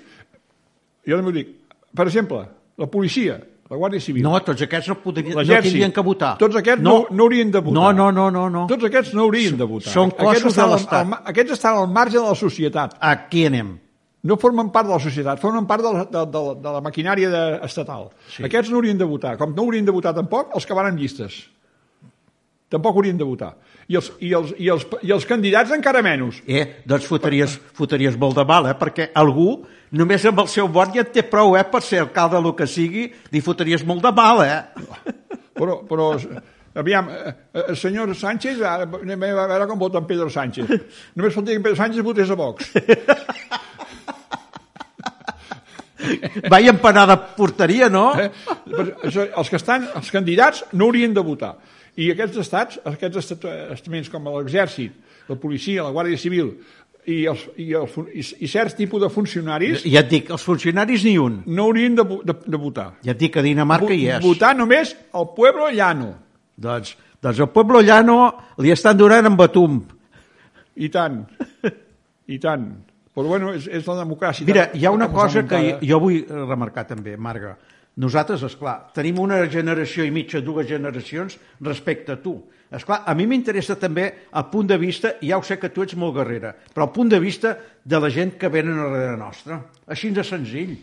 Jo 1.05 1.19
també 1.19 1.31
ho 1.31 1.36
dic. 1.36 1.51
Per 1.95 2.08
exemple, 2.10 2.41
la 2.81 2.88
policia, 2.91 3.38
la 3.69 3.77
Guàrdia 3.77 4.01
Civil, 4.03 4.25
No, 4.25 4.34
tots 4.45 4.65
aquests 4.65 4.89
no, 4.91 4.97
podrien, 5.03 5.31
no 5.34 5.39
l'Exèrcit, 5.41 5.69
tindrien 5.69 5.93
que 5.93 6.03
votar. 6.05 6.34
Tots 6.41 6.60
aquests 6.60 6.84
no, 6.84 6.95
no, 7.10 7.23
haurien 7.25 7.53
de 7.53 7.62
votar. 7.62 7.77
No, 7.77 7.88
no, 7.93 8.10
no, 8.12 8.27
no. 8.34 8.49
no. 8.49 8.65
Tots 8.71 8.89
aquests 8.89 9.13
no 9.17 9.25
haurien 9.27 9.58
de 9.58 9.67
votar. 9.69 9.93
Són 9.93 10.13
cossos 10.17 10.43
aquests 10.43 10.60
de 10.60 10.67
l'Estat. 10.73 11.15
Aquests 11.34 11.58
estan 11.58 11.79
al 11.79 11.89
marge 11.93 12.17
de 12.17 12.25
la 12.25 12.36
societat. 12.39 12.97
Aquí 13.13 13.45
anem. 13.49 13.75
No 14.25 14.39
formen 14.41 14.71
part 14.73 14.89
de 14.89 14.95
la 14.95 15.01
societat, 15.01 15.38
formen 15.38 15.67
part 15.69 15.86
de 15.86 15.89
la, 15.93 16.05
de, 16.10 16.21
de, 16.34 16.43
de 16.63 16.71
la 16.73 16.81
maquinària 16.81 17.29
de, 17.29 17.43
estatal. 17.67 18.08
Sí. 18.34 18.41
Aquests 18.47 18.71
no 18.73 18.79
haurien 18.79 18.97
de 18.97 19.05
votar, 19.05 19.36
com 19.38 19.53
no 19.53 19.67
haurien 19.67 19.86
de 19.86 19.93
votar 19.93 20.15
tampoc 20.17 20.55
els 20.58 20.65
que 20.65 20.77
van 20.77 20.89
en 20.89 20.97
llistes. 20.97 21.43
Tampoc 22.73 22.97
haurien 22.97 23.21
de 23.21 23.27
votar. 23.29 23.53
I 23.88 24.00
els, 24.00 24.10
i 24.17 24.32
els, 24.34 24.54
i 24.58 24.69
els, 24.74 24.86
i 25.06 25.12
els 25.13 25.26
candidats 25.30 25.74
encara 25.76 26.02
menys. 26.06 26.39
Eh, 26.50 26.82
doncs 26.89 27.06
fotries, 27.10 27.60
fotries 27.78 28.17
molt 28.17 28.39
de 28.39 28.45
mal, 28.50 28.65
eh? 28.71 28.74
perquè 28.80 29.12
algú, 29.13 29.60
només 29.93 30.26
amb 30.26 30.41
el 30.41 30.50
seu 30.50 30.69
vot 30.74 30.95
ja 30.95 31.06
té 31.06 31.21
prou, 31.30 31.54
eh? 31.60 31.65
per 31.69 31.84
ser 31.86 32.02
alcalde 32.02 32.41
el 32.41 32.50
que 32.58 32.67
sigui, 32.69 33.06
li 33.32 33.43
fotries 33.45 33.86
molt 33.86 34.02
de 34.06 34.13
mal, 34.15 34.41
eh? 34.45 34.62
Però, 35.56 35.78
però 35.88 36.10
aviam, 36.76 37.08
eh, 37.10 37.34
eh, 37.54 37.76
senyor 37.80 38.12
Sánchez, 38.17 38.60
ara 38.60 38.84
anem 38.84 39.21
a 39.30 39.48
veure 39.48 39.67
com 39.69 39.80
vota 39.80 40.02
en 40.02 40.10
Pedro 40.10 40.30
Sánchez. 40.30 40.67
Només 41.15 41.34
falta 41.34 41.52
que 41.52 41.58
en 41.62 41.63
Pedro 41.63 41.78
Sánchez 41.80 42.04
votés 42.04 42.30
a 42.30 42.36
Vox. 42.36 42.74
Vaig 46.52 46.67
empanar 46.69 47.08
de 47.10 47.15
porteria, 47.38 47.88
no? 47.89 48.13
Eh? 48.19 48.30
Per 48.65 48.86
això, 49.08 49.24
els 49.39 49.50
que 49.50 49.58
estan, 49.62 49.88
els 49.95 50.12
candidats 50.13 50.65
no 50.74 50.89
haurien 50.89 51.15
de 51.15 51.24
votar. 51.26 51.56
I 51.97 52.10
aquests 52.12 52.38
estats, 52.41 52.79
aquests 52.84 53.17
estat- 53.21 53.45
estaments 53.75 54.10
com 54.12 54.25
l'exèrcit, 54.27 54.91
la 55.29 55.36
policia, 55.39 55.84
la 55.86 55.93
Guàrdia 55.95 56.17
Civil 56.19 56.49
i, 57.08 57.21
els, 57.29 57.45
i, 57.62 57.69
els, 57.77 57.91
fun- 57.93 58.10
i, 58.12 58.23
i 58.43 58.47
certs 58.51 58.75
tipus 58.75 59.01
de 59.01 59.10
funcionaris 59.13 59.84
Ja 59.86 60.01
et 60.01 60.10
dic, 60.10 60.29
els 60.34 60.43
funcionaris 60.43 61.03
ni 61.05 61.15
un. 61.21 61.41
no 61.45 61.69
haurien 61.69 61.95
de, 61.95 62.03
de, 62.25 62.36
de 62.45 62.58
votar. 62.58 62.89
Ja 63.05 63.13
et 63.13 63.19
dic 63.21 63.38
a 63.38 63.43
Dinamarca 63.45 63.93
hi 63.93 64.08
és. 64.10 64.21
Votar 64.23 64.55
només 64.58 64.95
al 65.13 65.29
pueblo 65.38 65.69
llano. 65.71 66.13
Doncs, 66.58 66.95
doncs 67.21 67.39
el 67.39 67.49
Pueblo 67.49 67.81
Llano 67.81 68.15
li 68.63 68.69
estan 68.71 68.95
donant 68.97 69.25
amb 69.27 69.38
batum. 69.39 69.79
I 70.75 70.88
tant. 70.89 71.23
I 72.27 72.38
tant. 72.39 72.67
Però 73.15 73.27
bueno, 73.27 73.53
és, 73.55 73.65
és 73.67 73.86
la 73.88 73.95
democràcia. 74.01 74.45
Mira, 74.47 74.69
hi 74.75 74.86
ha 74.86 74.91
una 74.91 75.08
cosa 75.12 75.43
que 75.47 75.77
jo 75.84 75.99
vull 76.03 76.21
remarcar 76.27 76.86
també, 76.88 77.15
Marga. 77.17 77.55
Nosaltres, 78.01 78.41
és 78.43 78.58
clar, 78.60 78.89
tenim 78.95 79.21
una 79.23 79.38
generació 79.47 80.03
i 80.03 80.12
mitja, 80.12 80.41
dues 80.43 80.67
generacions 80.67 81.38
respecte 81.63 82.17
a 82.17 82.19
tu. 82.19 82.36
És 82.75 82.84
clar, 82.84 83.03
a 83.08 83.13
mi 83.15 83.27
m'interessa 83.29 83.77
també 83.79 84.10
el 84.36 84.45
punt 84.51 84.67
de 84.67 84.77
vista, 84.81 85.13
i 85.23 85.29
ja 85.29 85.39
ho 85.39 85.45
sé 85.47 85.55
que 85.62 85.69
tu 85.71 85.86
ets 85.86 85.95
molt 85.95 86.17
guerrera, 86.17 86.51
però 86.73 86.89
el 86.89 86.93
punt 86.95 87.13
de 87.13 87.21
vista 87.23 87.53
de 87.86 88.01
la 88.01 88.10
gent 88.12 88.36
que 88.41 88.51
venen 88.51 88.81
darrere 88.81 89.15
nostra. 89.21 89.62
Així 89.88 90.12
de 90.12 90.25
senzill. 90.27 90.75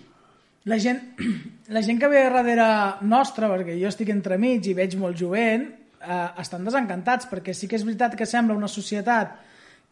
La 0.70 0.78
gent, 0.80 1.02
la 1.76 1.82
gent 1.84 2.00
que 2.00 2.08
ve 2.08 2.22
darrere 2.32 2.68
nostra, 3.10 3.50
perquè 3.50 3.76
jo 3.76 3.90
estic 3.90 4.12
entremig 4.14 4.70
i 4.70 4.76
veig 4.78 4.96
molt 4.96 5.18
jovent, 5.20 5.66
eh, 6.00 6.26
estan 6.40 6.64
desencantats, 6.64 7.28
perquè 7.28 7.52
sí 7.52 7.68
que 7.68 7.76
és 7.76 7.84
veritat 7.84 8.16
que 8.16 8.28
sembla 8.30 8.56
una 8.56 8.70
societat 8.70 9.36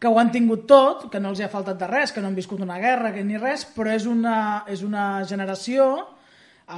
que 0.01 0.09
ho 0.09 0.17
han 0.17 0.31
tingut 0.33 0.65
tot, 0.65 1.05
que 1.13 1.19
no 1.21 1.29
els 1.29 1.37
hi 1.37 1.45
ha 1.45 1.51
faltat 1.53 1.77
de 1.77 1.85
res, 1.85 2.09
que 2.09 2.23
no 2.23 2.31
han 2.31 2.39
viscut 2.39 2.63
una 2.65 2.79
guerra 2.81 3.11
que 3.13 3.21
ni 3.21 3.37
res, 3.37 3.67
però 3.75 3.93
és 3.93 4.07
una, 4.09 4.63
és 4.65 4.81
una 4.81 5.21
generació, 5.29 6.07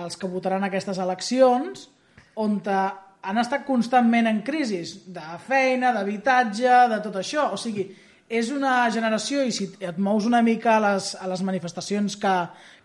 els 0.01 0.17
que 0.17 0.27
votaran 0.29 0.63
aquestes 0.65 0.97
eleccions, 0.97 1.88
on 2.36 2.60
han 3.23 3.38
estat 3.39 3.63
constantment 3.67 4.27
en 4.27 4.41
crisis 4.43 4.95
de 5.13 5.23
feina, 5.47 5.93
d'habitatge, 5.95 6.71
de 6.91 6.97
tot 7.06 7.15
això. 7.21 7.51
O 7.53 7.58
sigui, 7.62 7.86
és 8.27 8.49
una 8.51 8.89
generació, 8.91 9.43
i 9.45 9.51
si 9.53 9.69
et 9.79 9.97
mous 10.01 10.25
una 10.25 10.41
mica 10.41 10.77
a 10.77 10.82
les, 10.89 11.13
a 11.21 11.27
les 11.29 11.43
manifestacions 11.45 12.17
que, 12.19 12.34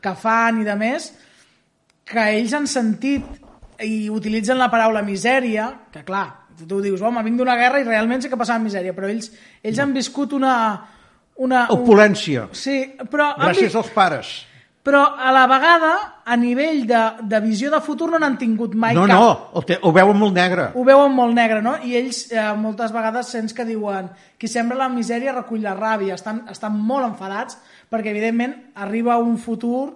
que 0.04 0.12
fan 0.14 0.60
i 0.60 0.66
de 0.68 0.76
més, 0.78 1.08
que 2.08 2.24
ells 2.38 2.54
han 2.54 2.66
sentit 2.70 3.24
i 3.84 4.08
utilitzen 4.10 4.58
la 4.58 4.68
paraula 4.70 5.02
misèria, 5.06 5.68
que 5.92 6.04
clar, 6.04 6.26
tu 6.68 6.80
dius, 6.82 7.00
home, 7.02 7.22
vinc 7.22 7.38
d'una 7.38 7.54
guerra 7.58 7.80
i 7.80 7.86
realment 7.86 8.22
sé 8.22 8.30
que 8.30 8.38
passava 8.40 8.58
misèria, 8.62 8.94
però 8.96 9.08
ells, 9.10 9.30
ells 9.62 9.78
han 9.82 9.92
viscut 9.94 10.32
una... 10.38 10.54
una 11.38 11.66
un- 11.70 11.82
Opulència. 11.84 12.48
Sí, 12.52 12.80
però, 13.10 13.32
Gràcies 13.38 13.70
vi- 13.74 13.78
als 13.78 13.90
pares. 13.94 14.32
Però 14.88 15.03
a 15.20 15.29
la 15.37 15.42
vegada, 15.51 15.90
a 16.24 16.37
nivell 16.40 16.87
de, 16.88 17.01
de 17.29 17.40
visió 17.44 17.68
de 17.70 17.81
futur, 17.85 18.07
no 18.11 18.18
n'han 18.22 18.38
tingut 18.40 18.72
mai 18.74 18.94
No, 18.96 19.03
cap. 19.05 19.12
no, 19.20 19.27
ho, 19.53 19.62
té, 19.68 19.77
ho 19.85 19.92
veuen 19.92 20.16
molt 20.16 20.33
negre. 20.33 20.70
Ho 20.74 20.85
veuen 20.87 21.12
molt 21.12 21.35
negre, 21.37 21.61
no? 21.61 21.74
I 21.85 21.92
ells 22.01 22.22
eh, 22.33 22.46
moltes 22.57 22.94
vegades 22.94 23.29
sents 23.29 23.53
que 23.53 23.66
diuen 23.68 24.09
qui 24.40 24.48
sembra 24.48 24.79
la 24.81 24.88
misèria 24.88 25.35
recull 25.37 25.61
la 25.61 25.74
ràbia, 25.77 26.14
estan, 26.16 26.46
estan 26.48 26.72
molt 26.81 27.05
enfadats 27.11 27.59
perquè 27.90 28.14
evidentment 28.14 28.55
arriba 28.81 29.18
un 29.20 29.37
futur 29.37 29.90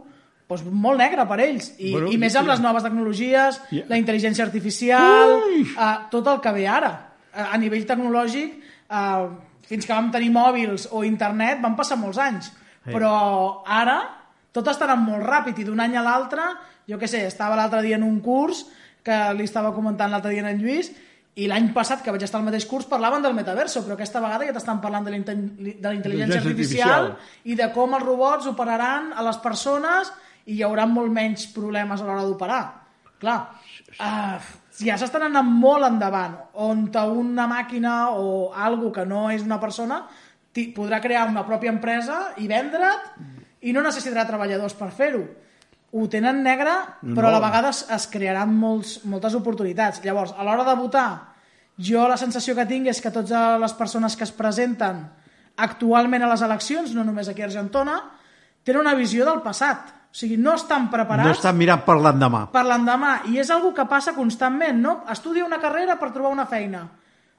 doncs, 0.48 0.66
molt 0.68 1.00
negre 1.00 1.24
per 1.24 1.38
ells 1.40 1.70
i, 1.78 1.92
Bueno, 1.94 2.10
i 2.12 2.18
més 2.20 2.36
amb 2.36 2.48
les 2.52 2.60
noves 2.60 2.84
tecnologies, 2.84 3.62
i- 3.72 3.84
la 3.88 3.96
intel·ligència 3.96 4.44
artificial, 4.44 5.38
eh, 5.62 5.94
tot 6.12 6.26
el 6.28 6.40
que 6.44 6.52
ve 6.52 6.66
ara. 6.68 6.92
Eh, 7.32 7.40
a 7.52 7.56
nivell 7.56 7.86
tecnològic, 7.88 8.58
eh, 8.90 9.28
fins 9.68 9.86
que 9.88 9.94
vam 9.94 10.10
tenir 10.12 10.28
mòbils 10.34 10.90
o 10.92 11.00
internet 11.04 11.62
van 11.62 11.76
passar 11.78 11.96
molts 11.96 12.18
anys, 12.20 12.50
però 12.84 13.62
ara 13.64 14.02
tot 14.52 14.68
està 14.68 14.86
anant 14.88 15.04
molt 15.06 15.24
ràpid 15.24 15.58
i 15.58 15.64
d'un 15.64 15.80
any 15.80 15.96
a 15.96 16.04
l'altre, 16.04 16.44
jo 16.88 16.98
què 17.00 17.08
sé, 17.08 17.24
estava 17.26 17.56
l'altre 17.56 17.82
dia 17.84 17.96
en 17.96 18.04
un 18.06 18.20
curs 18.20 18.66
que 19.02 19.16
li 19.36 19.48
estava 19.48 19.72
comentant 19.74 20.12
l'altre 20.12 20.34
dia 20.34 20.44
en 20.46 20.60
Lluís 20.60 20.92
i 21.40 21.46
l'any 21.48 21.70
passat, 21.72 22.02
que 22.04 22.12
vaig 22.12 22.22
estar 22.26 22.38
al 22.42 22.44
mateix 22.44 22.66
curs, 22.68 22.84
parlaven 22.90 23.22
del 23.24 23.32
metaverso, 23.32 23.80
però 23.84 23.96
aquesta 23.96 24.20
vegada 24.20 24.44
ja 24.44 24.52
t'estan 24.52 24.82
parlant 24.82 25.06
de 25.06 25.14
la 25.14 25.16
inte- 25.16 25.36
de 25.36 25.86
la 25.88 25.94
intel·ligència 25.96 26.42
artificial, 26.42 27.06
artificial. 27.08 27.40
i 27.44 27.56
de 27.56 27.70
com 27.72 27.94
els 27.94 28.04
robots 28.04 28.46
operaran 28.50 29.12
a 29.16 29.24
les 29.24 29.38
persones 29.40 30.12
i 30.44 30.58
hi 30.58 30.62
haurà 30.62 30.84
molt 30.86 31.10
menys 31.10 31.46
problemes 31.54 32.00
a 32.00 32.04
l'hora 32.04 32.26
d'operar. 32.26 32.64
Clar, 33.22 33.38
uh, 34.02 34.40
ja 34.82 34.98
s'estan 34.98 35.22
anant 35.22 35.46
molt 35.48 35.86
endavant, 35.86 36.36
on 36.54 36.90
una 36.92 37.46
màquina 37.46 38.10
o 38.10 38.52
algo 38.52 38.92
que 38.92 39.06
no 39.06 39.30
és 39.30 39.42
una 39.42 39.60
persona 39.60 40.06
podrà 40.52 41.00
crear 41.00 41.28
una 41.28 41.46
pròpia 41.46 41.70
empresa 41.70 42.34
i 42.36 42.46
vendre't 42.46 43.41
i 43.62 43.72
no 43.72 43.82
necessitarà 43.84 44.26
treballadors 44.28 44.74
per 44.78 44.90
fer-ho. 44.94 45.22
Ho 45.92 46.06
tenen 46.08 46.40
negre, 46.42 46.72
però 47.02 47.28
a 47.28 47.34
la 47.34 47.40
vegada 47.42 47.68
es, 47.70 47.82
es 47.92 48.06
crearan 48.08 48.54
molts, 48.56 49.02
moltes 49.04 49.34
oportunitats. 49.36 50.00
Llavors, 50.04 50.32
a 50.32 50.44
l'hora 50.46 50.64
de 50.64 50.74
votar, 50.78 51.08
jo 51.76 52.06
la 52.08 52.16
sensació 52.16 52.54
que 52.56 52.64
tinc 52.66 52.88
és 52.88 53.00
que 53.04 53.12
totes 53.12 53.60
les 53.60 53.74
persones 53.76 54.16
que 54.16 54.24
es 54.24 54.32
presenten 54.32 55.02
actualment 55.56 56.22
a 56.24 56.30
les 56.30 56.42
eleccions, 56.42 56.94
no 56.96 57.04
només 57.04 57.28
aquí 57.28 57.42
a 57.44 57.48
Argentona, 57.50 57.98
tenen 58.64 58.80
una 58.86 58.94
visió 58.96 59.26
del 59.28 59.42
passat. 59.44 59.90
O 60.12 60.16
sigui, 60.16 60.36
no 60.36 60.54
estan 60.58 60.90
preparats 60.92 61.28
No 61.28 61.32
estan 61.36 61.56
mirant 61.56 61.84
per 61.86 61.96
l'endemà. 62.00 62.46
per 62.52 62.64
l'endemà. 62.68 63.12
I 63.32 63.38
és 63.40 63.50
algo 63.50 63.72
que 63.76 63.84
passa 63.88 64.12
constantment, 64.16 64.80
no? 64.80 64.98
Estudia 65.12 65.44
una 65.44 65.60
carrera 65.60 65.98
per 66.00 66.10
trobar 66.12 66.32
una 66.32 66.44
feina. 66.46 66.82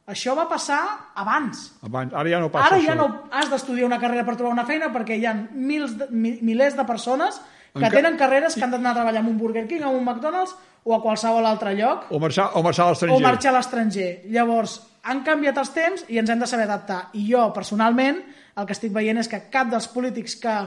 Això 0.06 0.34
va 0.36 0.50
passar 0.52 0.82
abans. 1.16 1.70
Abans, 1.82 2.12
ara 2.13 2.28
ja 2.30 2.39
no 2.44 2.50
passa 2.52 2.68
Ara 2.74 2.78
això. 2.82 2.88
ja 2.92 2.96
no 3.00 3.06
has 3.32 3.50
d'estudiar 3.50 3.86
una 3.88 4.00
carrera 4.02 4.26
per 4.28 4.36
trobar 4.36 4.52
una 4.52 4.66
feina 4.68 4.89
perquè 4.92 5.16
hi 5.18 5.26
ha 5.26 5.34
mils 5.34 5.94
de, 5.98 6.08
mi, 6.12 6.38
milers 6.42 6.76
de 6.76 6.84
persones 6.84 7.39
que 7.74 7.80
Enca- 7.80 7.92
tenen 7.96 8.18
carreres 8.20 8.54
que 8.56 8.63
han 8.66 8.72
d'anar 8.72 8.92
a 8.92 8.98
treballar 9.00 9.22
en 9.24 9.30
un 9.32 9.38
Burger 9.38 9.66
King, 9.68 9.82
en 9.82 9.96
un 9.96 10.04
McDonald's 10.04 10.56
o 10.84 10.94
a 10.94 11.02
qualsevol 11.02 11.46
altre 11.48 11.72
lloc 11.78 12.12
O 12.12 12.20
marxar, 12.20 12.50
o 12.54 12.62
marxar 12.62 12.84
a 12.84 12.88
o 12.88 12.92
l'estranger. 12.92 13.22
marxar 13.24 13.54
a 13.54 13.58
l'estranger. 13.58 14.10
Llavors, 14.28 14.82
han 15.04 15.24
canviat 15.24 15.58
els 15.58 15.72
temps 15.74 16.04
i 16.10 16.18
ens 16.20 16.30
hem 16.30 16.39
de 16.44 16.48
saber 16.48 16.66
adaptar. 16.68 17.08
I 17.13 17.24
jo, 17.32 17.48
personalment, 17.56 18.20
el 18.58 18.66
que 18.68 18.74
estic 18.76 18.92
veient 18.92 19.18
és 19.24 19.28
que 19.32 19.39
cap 19.50 19.72
dels 19.72 19.88
polítics 19.88 20.36
que 20.36 20.58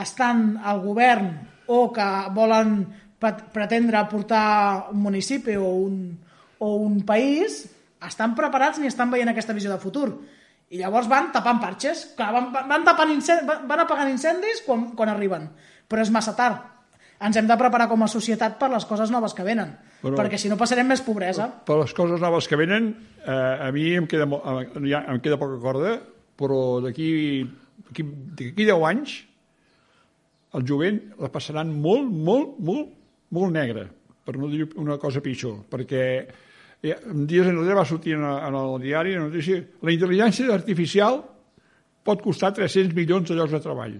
estan 0.00 0.56
al 0.64 0.80
govern 0.80 1.28
o 1.68 1.92
que 1.92 2.08
volen 2.32 2.86
pret- 3.20 3.44
pretendre 3.52 4.00
portar 4.08 4.88
un 4.90 5.02
municipi 5.04 5.54
o 5.56 5.68
un, 5.68 6.18
o 6.58 6.76
un 6.76 7.02
país 7.04 7.68
estan 8.06 8.34
preparats 8.38 8.78
ni 8.80 8.88
estan 8.90 9.10
veient 9.10 9.28
aquesta 9.32 9.54
visió 9.56 9.70
de 9.72 9.78
futur. 9.82 10.08
I 10.72 10.78
llavors 10.80 11.08
van 11.08 11.30
tapant 11.34 11.60
parxes, 11.60 12.06
Clar, 12.16 12.30
van, 12.32 12.50
van, 12.52 12.84
tapant 12.84 13.10
incendis, 13.12 13.64
van 13.68 13.80
apagant 13.84 14.08
incendis 14.10 14.62
quan, 14.66 14.90
quan 14.96 15.10
arriben. 15.12 15.50
Però 15.88 16.00
és 16.00 16.10
massa 16.10 16.32
tard. 16.36 16.62
Ens 17.22 17.36
hem 17.38 17.46
de 17.46 17.56
preparar 17.60 17.86
com 17.90 18.02
a 18.02 18.08
societat 18.10 18.56
per 18.58 18.70
les 18.72 18.84
coses 18.88 19.10
noves 19.12 19.34
que 19.36 19.44
venen, 19.46 19.76
Però- 20.02 20.16
perquè 20.18 20.38
si 20.40 20.48
no 20.48 20.56
passarem 20.58 20.88
més 20.88 21.02
pobresa. 21.04 21.46
Per 21.66 21.76
les 21.78 21.92
coses 21.94 22.20
noves 22.20 22.48
que 22.48 22.56
venen, 22.56 22.96
eh, 23.24 23.68
a 23.68 23.70
mi 23.70 23.92
em 23.94 24.06
queda, 24.06 24.24
eh, 24.24 24.88
ja, 24.88 25.04
em 25.08 25.20
queda 25.20 25.38
poca 25.38 25.60
corda, 25.60 26.00
però 26.38 26.80
d'aquí 26.82 27.44
d'aquí 27.86 28.02
d'aquí 28.02 28.64
10 28.64 28.82
anys 28.88 29.24
el 30.54 30.64
jovent 30.66 30.98
la 31.20 31.30
passaran 31.32 31.70
molt, 31.80 32.08
molt, 32.10 32.58
molt, 32.58 32.88
molt 33.30 33.52
negra, 33.52 33.86
per 34.24 34.36
no 34.38 34.48
dir 34.48 34.66
una 34.76 34.98
cosa 34.98 35.20
pitjor, 35.24 35.62
perquè 35.70 36.26
dies 36.82 37.46
enrere 37.46 37.76
va 37.78 37.84
sortir 37.86 38.16
en, 38.16 38.24
en 38.26 38.56
el 38.58 38.72
diari 38.82 39.14
una 39.14 39.28
notícia, 39.28 39.60
la 39.86 39.92
intel·ligència 39.94 40.50
artificial 40.54 41.20
pot 42.02 42.22
costar 42.24 42.50
300 42.56 42.96
milions 42.96 43.28
de 43.30 43.36
llocs 43.38 43.54
de 43.54 43.60
treball. 43.62 43.94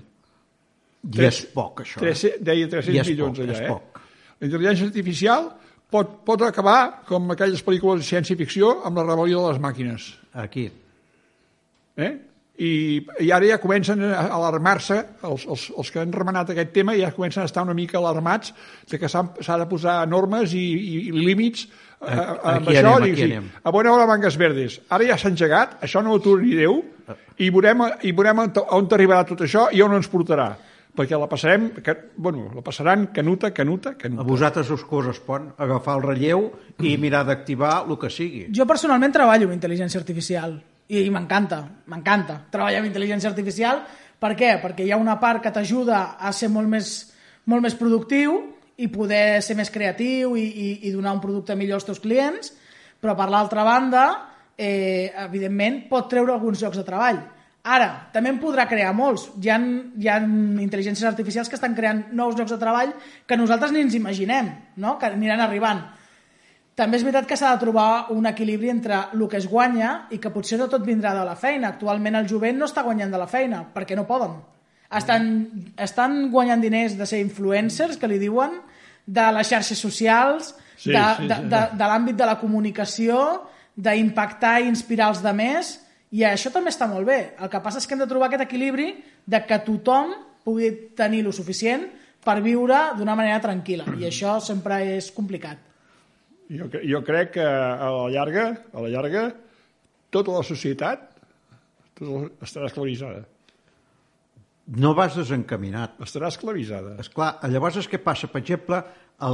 I 1.02 1.26
és 1.26 1.42
poc, 1.54 1.84
això. 1.84 2.00
eh? 2.00 2.10
300, 2.10 2.42
deia 2.46 2.70
300 2.70 2.94
I 2.94 3.00
és 3.02 3.12
milions 3.12 3.38
poc, 3.38 3.44
allà, 3.44 3.54
és 3.54 3.62
eh? 3.62 3.70
poc. 3.70 4.02
La 4.42 4.48
intel·ligència 4.48 4.88
artificial 4.90 5.48
pot, 5.92 6.18
pot 6.26 6.42
acabar 6.46 6.78
com 7.06 7.30
aquelles 7.34 7.62
pel·lícules 7.62 8.02
de 8.02 8.08
ciència-ficció 8.08 8.74
amb 8.88 8.98
la 8.98 9.06
rebel·lió 9.06 9.44
de 9.44 9.52
les 9.52 9.62
màquines. 9.62 10.08
Aquí. 10.42 10.66
Eh? 12.02 12.12
I, 12.58 13.00
i 13.24 13.30
ara 13.32 13.46
ja 13.48 13.58
comencen 13.58 14.02
a 14.12 14.26
alarmar-se, 14.36 14.98
els, 15.24 15.46
els, 15.48 15.70
els 15.78 15.90
que 15.90 16.02
han 16.02 16.12
remenat 16.12 16.50
aquest 16.52 16.72
tema 16.74 16.94
ja 16.98 17.10
comencen 17.16 17.42
a 17.42 17.48
estar 17.48 17.64
una 17.64 17.74
mica 17.74 17.96
alarmats 17.98 18.52
de 18.90 18.98
que 19.00 19.08
s'ha 19.08 19.56
de 19.58 19.66
posar 19.70 20.02
normes 20.08 20.52
i, 20.54 20.60
i, 20.60 20.98
i 21.08 21.12
límits 21.16 21.64
a, 22.00 22.12
a, 22.12 22.56
amb 22.56 22.68
Aquí 22.68 22.76
això. 22.76 22.96
anem, 22.98 23.12
aquí 23.14 23.24
anem. 23.30 23.46
a 23.64 23.70
bona 23.72 23.92
hora 23.94 24.06
mangues 24.10 24.36
verdes. 24.36 24.80
Ara 24.90 25.06
ja 25.08 25.16
s'ha 25.18 25.30
engegat, 25.32 25.78
això 25.82 26.02
no 26.04 26.12
ho 26.12 26.20
atura 26.20 26.42
ni 26.42 26.52
Déu, 26.58 26.82
i 27.38 27.48
veurem, 27.50 27.86
i 28.04 28.12
veurem 28.12 28.44
on, 28.44 28.52
on 28.76 28.88
arribarà 28.92 29.24
tot 29.26 29.40
això 29.46 29.68
i 29.72 29.80
on 29.82 29.96
ens 29.96 30.10
portarà. 30.12 30.50
Perquè 30.92 31.16
la 31.16 31.24
passarem, 31.24 31.70
que, 31.80 31.94
bueno, 32.20 32.50
la 32.52 32.60
passaran 32.60 33.06
canuta, 33.16 33.48
canuta, 33.56 33.94
A 33.94 33.96
canuta. 33.96 34.26
vosaltres 34.28 34.68
us 34.74 34.82
correspon 34.84 35.54
agafar 35.56 35.94
el 35.96 36.02
relleu 36.04 36.50
i 36.84 36.98
mirar 37.00 37.22
d'activar 37.24 37.86
el 37.88 37.96
que 37.96 38.10
sigui. 38.12 38.42
Jo 38.52 38.66
personalment 38.68 39.14
treballo 39.14 39.48
amb 39.48 39.56
intel·ligència 39.56 39.96
artificial 40.02 40.58
i, 40.92 41.06
i 41.06 41.10
m'encanta, 41.12 41.62
m'encanta 41.88 42.38
treballar 42.52 42.82
amb 42.82 42.90
intel·ligència 42.90 43.30
artificial. 43.32 43.82
Per 44.22 44.34
què? 44.38 44.54
Perquè 44.62 44.84
hi 44.86 44.92
ha 44.92 45.00
una 45.00 45.18
part 45.22 45.42
que 45.42 45.52
t'ajuda 45.54 46.18
a 46.20 46.32
ser 46.36 46.50
molt 46.52 46.68
més, 46.70 46.92
molt 47.48 47.64
més 47.64 47.76
productiu 47.78 48.36
i 48.76 48.88
poder 48.92 49.40
ser 49.44 49.56
més 49.58 49.72
creatiu 49.72 50.36
i, 50.36 50.44
i, 50.44 50.68
i 50.88 50.92
donar 50.94 51.14
un 51.16 51.22
producte 51.22 51.56
millor 51.58 51.80
als 51.80 51.88
teus 51.88 52.00
clients, 52.02 52.52
però 53.02 53.16
per 53.18 53.28
l'altra 53.32 53.64
banda, 53.66 54.04
eh, 54.56 55.10
evidentment, 55.24 55.86
pot 55.90 56.10
treure 56.12 56.34
alguns 56.34 56.62
llocs 56.62 56.78
de 56.78 56.86
treball. 56.86 57.22
Ara, 57.62 57.88
també 58.10 58.32
en 58.32 58.40
podrà 58.42 58.66
crear 58.66 58.90
molts. 58.94 59.28
Hi 59.38 59.50
ha, 59.52 59.58
hi 60.02 60.08
ha 60.10 60.18
intel·ligències 60.22 61.06
artificials 61.06 61.48
que 61.50 61.58
estan 61.58 61.76
creant 61.78 62.08
nous 62.18 62.34
llocs 62.34 62.50
de 62.50 62.58
treball 62.58 62.94
que 63.26 63.38
nosaltres 63.38 63.74
ni 63.74 63.84
ens 63.86 63.94
imaginem, 63.94 64.50
no? 64.82 64.96
que 64.98 65.10
aniran 65.10 65.42
arribant. 65.44 65.84
També 66.78 66.96
és 66.96 67.04
veritat 67.04 67.26
que 67.28 67.36
s'ha 67.36 67.50
de 67.52 67.60
trobar 67.60 68.12
un 68.14 68.24
equilibri 68.30 68.70
entre 68.72 68.96
el 69.12 69.26
que 69.28 69.36
es 69.36 69.48
guanya 69.48 70.08
i 70.10 70.18
que 70.18 70.32
potser 70.32 70.56
no 70.58 70.70
tot 70.72 70.86
vindrà 70.86 71.12
de 71.18 71.24
la 71.28 71.36
feina. 71.36 71.68
Actualment 71.74 72.16
el 72.16 72.28
jovent 72.30 72.56
no 72.58 72.68
està 72.70 72.84
guanyant 72.86 73.12
de 73.12 73.20
la 73.20 73.28
feina, 73.28 73.60
perquè 73.74 73.98
no 73.98 74.06
poden. 74.08 74.38
Estan, 74.92 75.28
estan 75.76 76.30
guanyant 76.32 76.60
diners 76.64 76.96
de 76.96 77.06
ser 77.08 77.20
influencers, 77.20 77.98
que 78.00 78.08
li 78.08 78.18
diuen, 78.20 78.58
de 79.06 79.24
les 79.36 79.48
xarxes 79.48 79.80
socials, 79.80 80.54
Sí, 80.82 80.90
de, 80.90 80.98
sí, 81.16 81.28
de, 81.28 81.34
sí. 81.36 81.42
de, 81.46 81.60
de 81.78 81.86
l'àmbit 81.86 82.16
de 82.18 82.26
la 82.26 82.38
comunicació, 82.40 83.16
d'impactar 83.78 84.56
i 84.62 84.66
inspirar 84.66 85.12
els 85.12 85.20
demés, 85.22 85.76
i 86.10 86.24
això 86.26 86.50
també 86.52 86.72
està 86.72 86.88
molt 86.90 87.06
bé. 87.06 87.20
El 87.38 87.50
que 87.52 87.60
passa 87.62 87.78
és 87.78 87.86
que 87.86 87.94
hem 87.94 88.02
de 88.02 88.08
trobar 88.10 88.26
aquest 88.28 88.42
equilibri 88.48 88.88
de 89.24 89.40
que 89.46 89.60
tothom 89.62 90.10
pugui 90.42 90.72
tenir 90.98 91.22
lo 91.22 91.32
suficient 91.32 91.86
per 92.22 92.40
viure 92.42 92.80
d'una 92.98 93.14
manera 93.18 93.38
tranquil·la, 93.44 93.94
i 94.00 94.08
això 94.10 94.40
sempre 94.42 94.80
és 94.96 95.12
complicat. 95.14 95.71
Jo, 96.52 96.66
jo 96.84 97.00
crec 97.06 97.30
que 97.38 97.44
a 97.44 97.88
la 97.94 98.08
llarga, 98.12 98.46
a 98.74 98.82
la 98.84 98.90
llarga, 98.92 99.22
tota 100.12 100.34
la 100.34 100.42
societat 100.44 101.06
tota 101.96 102.10
la- 102.10 102.30
estarà 102.44 102.66
esclavitzada. 102.68 103.22
No 104.78 104.92
vas 104.94 105.16
desencaminat. 105.16 105.96
Estarà 106.04 106.28
esclavitzada. 106.30 106.96
És 107.02 107.08
clar, 107.10 107.34
llavors 107.50 107.76
és 107.80 107.88
què 107.90 107.98
passa? 108.02 108.28
Per 108.30 108.40
exemple, 108.42 108.78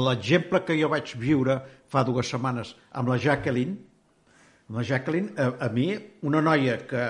l'exemple 0.06 0.62
que 0.64 0.76
jo 0.78 0.88
vaig 0.88 1.14
viure 1.20 1.58
fa 1.88 2.02
dues 2.04 2.28
setmanes 2.32 2.74
amb 2.92 3.08
la 3.12 3.18
Jacqueline, 3.20 3.76
amb 4.68 4.78
la 4.80 4.84
Jacqueline, 4.88 5.32
a, 5.36 5.50
a 5.66 5.68
mi, 5.72 5.90
una 6.22 6.40
noia 6.44 6.78
que 6.88 7.04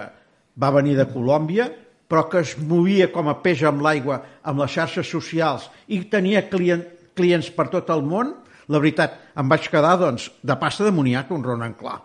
va 0.59 0.71
venir 0.75 0.97
de 0.99 1.07
Colòmbia, 1.11 1.69
però 2.09 2.25
que 2.31 2.41
es 2.41 2.57
movia 2.59 3.11
com 3.13 3.29
a 3.29 3.37
peix 3.43 3.63
amb 3.69 3.83
l'aigua 3.85 4.23
amb 4.43 4.63
les 4.63 4.73
xarxes 4.73 5.09
socials 5.11 5.69
i 5.93 6.01
tenia 6.11 6.47
client, 6.49 6.85
clients 7.15 7.51
per 7.55 7.69
tot 7.69 7.91
el 7.93 8.03
món, 8.03 8.35
la 8.69 8.79
veritat, 8.83 9.15
em 9.37 9.49
vaig 9.49 9.69
quedar 9.73 9.97
doncs, 10.01 10.31
de 10.43 10.57
pasta 10.61 10.85
d'amoníac 10.85 11.31
un 11.33 11.45
Ronan 11.45 11.75
clar. 11.79 12.01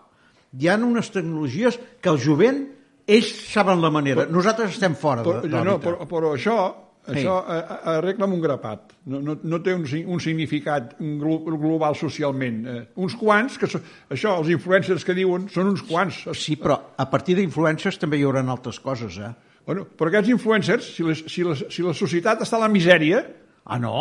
Hi 0.58 0.68
ha 0.70 0.76
unes 0.78 1.10
tecnologies 1.10 1.78
que 2.00 2.08
el 2.12 2.18
jovent, 2.22 2.62
ells 3.06 3.30
saben 3.52 3.82
la 3.82 3.90
manera, 3.92 4.24
nosaltres 4.30 4.70
estem 4.78 4.94
fora 4.96 5.22
Però, 5.26 5.40
de, 5.42 5.48
de 5.52 5.64
no, 5.66 5.78
però, 5.82 6.06
però 6.08 6.32
això, 6.38 6.56
Sí. 7.04 7.18
això 7.20 7.34
eh, 7.52 7.56
eh, 7.60 7.80
arregla 7.98 8.24
amb 8.24 8.32
un 8.32 8.40
grapat. 8.40 8.94
No, 9.12 9.18
no, 9.20 9.34
no 9.44 9.58
té 9.60 9.74
un, 9.76 9.82
un 10.08 10.20
significat 10.24 10.94
glo- 11.20 11.42
global 11.44 11.92
socialment. 12.00 12.62
Eh, 12.66 12.76
uns 12.96 13.12
quants, 13.20 13.58
que 13.60 13.66
so, 13.68 13.76
això, 14.08 14.38
els 14.40 14.48
influencers 14.48 15.04
que 15.04 15.12
diuen, 15.12 15.44
són 15.52 15.68
uns 15.68 15.82
quants. 15.84 16.22
Sí, 16.32 16.56
però 16.56 16.78
a 16.96 17.04
partir 17.12 17.36
d'influències 17.36 17.98
també 18.00 18.16
hi 18.16 18.24
haurà 18.24 18.40
altres 18.48 18.80
coses, 18.80 19.18
eh? 19.20 19.28
Bueno, 19.66 19.84
però 19.84 20.08
aquests 20.08 20.30
influencers, 20.32 20.88
si, 20.96 21.04
les, 21.04 21.20
si, 21.28 21.44
les, 21.44 21.66
si 21.68 21.84
la 21.84 21.92
societat 21.92 22.40
està 22.40 22.56
a 22.56 22.64
la 22.64 22.72
misèria, 22.72 23.20
Ah, 23.66 23.78
no? 23.78 23.92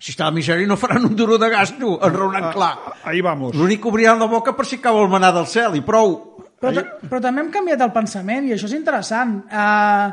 Si 0.00 0.14
està 0.14 0.26
a 0.30 0.32
misèria 0.32 0.66
no 0.66 0.78
faran 0.80 1.04
un 1.04 1.14
duro 1.14 1.36
de 1.38 1.50
gasto, 1.52 1.98
enraonant 2.06 2.50
clar. 2.54 2.72
ahí 3.04 3.20
vamos. 3.20 3.54
L'únic 3.54 3.82
que 3.82 3.88
obriran 3.90 4.18
la 4.18 4.24
boca 4.26 4.54
per 4.56 4.64
si 4.64 4.78
cau 4.80 4.96
el 5.02 5.10
manar 5.12 5.34
del 5.36 5.46
cel, 5.46 5.76
i 5.76 5.82
prou. 5.84 6.14
Però, 6.60 6.72
ta- 6.72 6.96
però 7.08 7.20
també 7.20 7.42
hem 7.44 7.50
canviat 7.52 7.80
el 7.84 7.92
pensament 7.92 8.48
i 8.48 8.54
això 8.56 8.64
és 8.68 8.72
interessant. 8.78 9.42
Uh, 9.52 10.10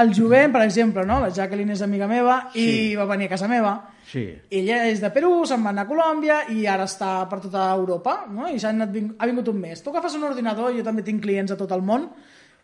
el 0.00 0.14
jovent, 0.16 0.50
per 0.52 0.62
exemple, 0.64 1.04
no? 1.04 1.20
la 1.20 1.28
Jacqueline 1.32 1.72
és 1.76 1.82
amiga 1.84 2.06
meva 2.08 2.48
i 2.54 2.64
Sí. 2.64 2.96
va 2.96 3.04
venir 3.08 3.26
a 3.26 3.32
casa 3.36 3.48
meva. 3.48 3.76
Sí. 4.08 4.24
Ella 4.50 4.86
és 4.88 5.00
de 5.00 5.10
Perú, 5.12 5.44
se'n 5.44 5.62
va 5.64 5.70
anar 5.74 5.84
a 5.84 5.88
Colòmbia 5.88 6.38
i 6.52 6.66
ara 6.66 6.84
està 6.88 7.28
per 7.28 7.40
tota 7.40 7.66
Europa 7.74 8.24
no? 8.32 8.48
i 8.48 8.58
s'ha 8.58 8.70
anat, 8.72 8.96
ha 9.18 9.26
vingut 9.28 9.48
un 9.52 9.60
mes. 9.60 9.82
Tu 9.82 9.90
agafes 9.90 10.14
un 10.16 10.24
ordinador, 10.24 10.72
jo 10.76 10.82
també 10.84 11.02
tinc 11.04 11.20
clients 11.22 11.52
a 11.52 11.56
tot 11.60 11.72
el 11.76 11.82
món, 11.84 12.08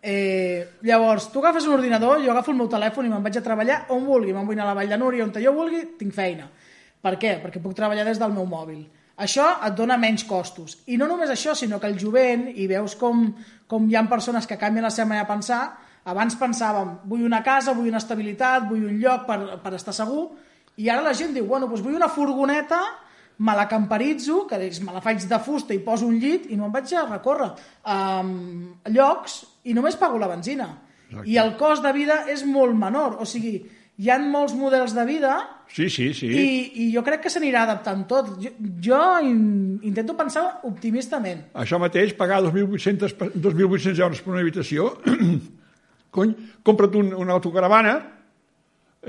eh, 0.04 0.76
llavors 0.84 1.30
tu 1.32 1.40
agafes 1.40 1.64
un 1.64 1.78
ordinador, 1.78 2.20
jo 2.20 2.30
agafo 2.30 2.52
el 2.52 2.58
meu 2.58 2.68
telèfon 2.68 3.06
i 3.08 3.12
me'n 3.12 3.24
vaig 3.24 3.38
a 3.40 3.42
treballar 3.42 3.78
on 3.94 4.04
vulgui, 4.04 4.34
me'n 4.36 4.44
vull 4.44 4.58
anar 4.58 4.66
a 4.66 4.74
la 4.74 4.76
Vall 4.82 4.92
de 4.92 4.98
Núria, 5.00 5.24
on 5.24 5.32
jo 5.32 5.52
vulgui, 5.56 5.80
tinc 5.98 6.12
feina. 6.12 6.50
Per 7.00 7.14
què? 7.20 7.38
Perquè 7.40 7.62
puc 7.64 7.72
treballar 7.76 8.04
des 8.04 8.20
del 8.20 8.32
meu 8.36 8.44
mòbil. 8.44 8.84
Això 9.16 9.46
et 9.64 9.74
dona 9.78 9.96
menys 9.96 10.26
costos. 10.28 10.76
I 10.92 10.98
no 11.00 11.08
només 11.08 11.30
això, 11.32 11.54
sinó 11.54 11.78
que 11.80 11.88
el 11.88 11.96
jovent, 11.98 12.50
i 12.52 12.66
veus 12.68 12.96
com, 13.00 13.30
com 13.66 13.88
hi 13.88 13.96
ha 13.96 14.02
persones 14.10 14.46
que 14.46 14.58
canvien 14.60 14.84
la 14.84 14.90
seva 14.92 15.08
manera 15.08 15.24
de 15.24 15.32
pensar, 15.32 15.62
abans 16.04 16.36
pensàvem, 16.36 16.98
vull 17.08 17.24
una 17.24 17.40
casa, 17.42 17.72
vull 17.72 17.88
una 17.88 18.02
estabilitat, 18.02 18.68
vull 18.68 18.84
un 18.84 19.00
lloc 19.00 19.24
per, 19.28 19.38
per 19.64 19.72
estar 19.78 19.94
segur, 19.96 20.26
i 20.76 20.90
ara 20.90 21.06
la 21.06 21.14
gent 21.16 21.32
diu, 21.32 21.46
bueno, 21.48 21.70
doncs 21.70 21.84
vull 21.84 21.96
una 21.96 22.10
furgoneta, 22.12 22.82
me 23.38 23.56
la 23.56 23.64
camperitzo, 23.70 24.44
que 24.50 24.60
és, 24.68 24.82
me 24.84 24.92
la 24.92 25.00
faig 25.02 25.24
de 25.30 25.40
fusta 25.42 25.74
i 25.74 25.80
poso 25.82 26.06
un 26.06 26.20
llit 26.20 26.50
i 26.50 26.58
no 26.60 26.68
em 26.68 26.74
vaig 26.74 26.92
a 26.94 27.08
recórrer 27.08 27.48
um, 27.90 28.74
llocs 28.94 29.40
i 29.64 29.74
només 29.76 29.96
pago 29.96 30.18
la 30.20 30.28
benzina. 30.28 30.68
Exacte. 31.08 31.30
I 31.30 31.38
el 31.40 31.54
cost 31.60 31.82
de 31.84 31.92
vida 31.94 32.22
és 32.32 32.44
molt 32.48 32.74
menor. 32.76 33.18
O 33.22 33.26
sigui, 33.28 33.58
hi 33.96 34.08
han 34.10 34.24
molts 34.32 34.54
models 34.58 34.94
de 34.96 35.04
vida 35.06 35.34
Sí, 35.70 35.86
sí, 35.90 36.08
sí. 36.14 36.26
i, 36.28 36.46
i 36.84 36.86
jo 36.94 37.02
crec 37.06 37.22
que 37.24 37.30
s'anirà 37.30 37.62
adaptant 37.64 38.02
tot. 38.10 38.32
Jo, 38.42 38.50
jo 38.82 39.00
in, 39.22 39.78
intento 39.86 40.16
pensar 40.18 40.60
optimistament. 40.68 41.44
Això 41.54 41.78
mateix, 41.82 42.12
pagar 42.18 42.40
2.800, 42.44 43.14
pe- 43.20 43.30
2.800 43.34 44.00
euros 44.02 44.20
per 44.24 44.32
una 44.34 44.42
habitació, 44.42 44.90
cony, 46.14 46.34
compra't 46.66 46.94
un, 47.00 47.12
una 47.24 47.36
autocaravana, 47.38 47.94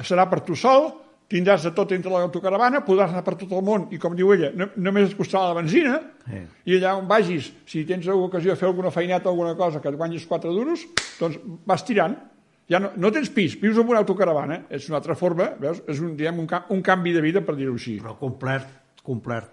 serà 0.04 0.26
per 0.30 0.42
tu 0.46 0.56
sol, 0.60 0.92
tindràs 1.32 1.64
de 1.66 1.72
tot 1.74 1.92
entre 1.96 2.12
l'autocaravana, 2.14 2.84
podràs 2.86 3.14
anar 3.14 3.24
per 3.26 3.34
tot 3.40 3.52
el 3.58 3.64
món, 3.66 3.88
i 3.96 3.98
com 4.02 4.14
diu 4.18 4.32
ella, 4.36 4.52
no, 4.56 4.70
només 4.78 5.10
et 5.10 5.18
costarà 5.18 5.50
la 5.50 5.58
benzina, 5.62 6.00
Sí. 6.26 6.40
i 6.66 6.78
allà 6.78 6.96
on 6.98 7.08
vagis, 7.10 7.52
si 7.70 7.84
tens 7.86 8.08
ocasió 8.10 8.54
de 8.54 8.58
fer 8.58 8.68
alguna 8.68 8.92
feineta 8.92 9.30
o 9.30 9.34
alguna 9.34 9.56
cosa 9.56 9.82
que 9.82 9.90
et 9.90 9.98
guanyis 9.98 10.26
4 10.26 10.54
duros, 10.54 10.86
doncs 11.20 11.38
vas 11.66 11.86
tirant. 11.86 12.16
Ja 12.70 12.80
no, 12.82 12.90
no 12.98 13.12
tens 13.14 13.30
pis, 13.30 13.60
vius 13.62 13.78
en 13.78 13.86
una 13.86 14.00
autocaravana, 14.02 14.64
és 14.74 14.88
una 14.90 14.98
altra 14.98 15.14
forma, 15.14 15.52
veus? 15.62 15.84
És 15.88 16.00
un, 16.02 16.16
diguem, 16.18 16.40
un, 16.42 16.48
un 16.74 16.82
canvi 16.82 17.14
de 17.14 17.22
vida, 17.22 17.44
per 17.46 17.54
dir-ho 17.56 17.76
així. 17.78 18.00
Però 18.02 18.16
complet, 18.18 18.66
complet. 19.06 19.52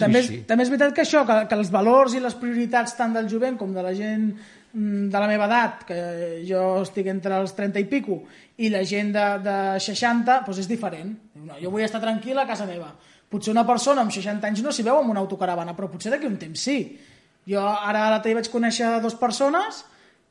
També, 0.00 0.22
sí. 0.24 0.38
és, 0.38 0.46
també 0.48 0.64
és 0.64 0.70
veritat 0.72 0.94
que 0.96 1.04
això, 1.04 1.26
que, 1.28 1.36
que 1.50 1.58
els 1.60 1.68
valors 1.72 2.14
i 2.16 2.22
les 2.24 2.36
prioritats 2.40 2.96
tant 2.96 3.12
del 3.12 3.28
jovent 3.28 3.58
com 3.60 3.74
de 3.76 3.84
la 3.84 3.92
gent 3.92 4.30
de 4.72 5.18
la 5.18 5.26
meva 5.26 5.46
edat, 5.48 5.84
que 5.88 6.00
jo 6.46 6.62
estic 6.84 7.08
entre 7.10 7.38
els 7.42 7.54
30 7.56 7.80
i 7.82 7.86
pico, 7.90 8.20
i 8.62 8.70
la 8.70 8.82
gent 8.86 9.12
de, 9.14 9.26
de 9.42 9.56
60, 9.82 10.42
doncs 10.46 10.60
és 10.62 10.68
diferent. 10.70 11.14
No, 11.42 11.56
jo 11.58 11.72
vull 11.72 11.86
estar 11.86 12.02
tranquil 12.02 12.38
a 12.38 12.46
casa 12.46 12.68
meva. 12.68 12.92
Potser 13.30 13.54
una 13.54 13.66
persona 13.66 14.04
amb 14.04 14.14
60 14.14 14.46
anys 14.46 14.62
no 14.62 14.74
s'hi 14.74 14.86
veu 14.86 15.00
amb 15.00 15.10
una 15.12 15.22
autocaravana, 15.22 15.74
però 15.76 15.90
potser 15.90 16.12
d'aquí 16.14 16.28
un 16.28 16.38
temps 16.38 16.66
sí. 16.66 16.78
Jo 17.50 17.62
ara 17.62 18.08
a 18.14 18.20
dia 18.22 18.36
vaig 18.38 18.50
conèixer 18.52 18.98
dues 19.02 19.16
persones 19.18 19.84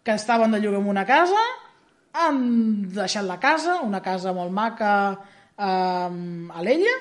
que 0.04 0.16
estaven 0.16 0.52
de 0.52 0.60
lloguer 0.60 0.80
en 0.80 0.88
una 0.88 1.06
casa, 1.08 1.42
han 2.14 2.40
deixat 2.96 3.26
la 3.28 3.40
casa, 3.40 3.82
una 3.86 4.02
casa 4.02 4.34
molt 4.34 4.52
maca 4.56 4.94
eh, 5.12 5.66
a 5.68 6.64
l'Ella, 6.64 6.96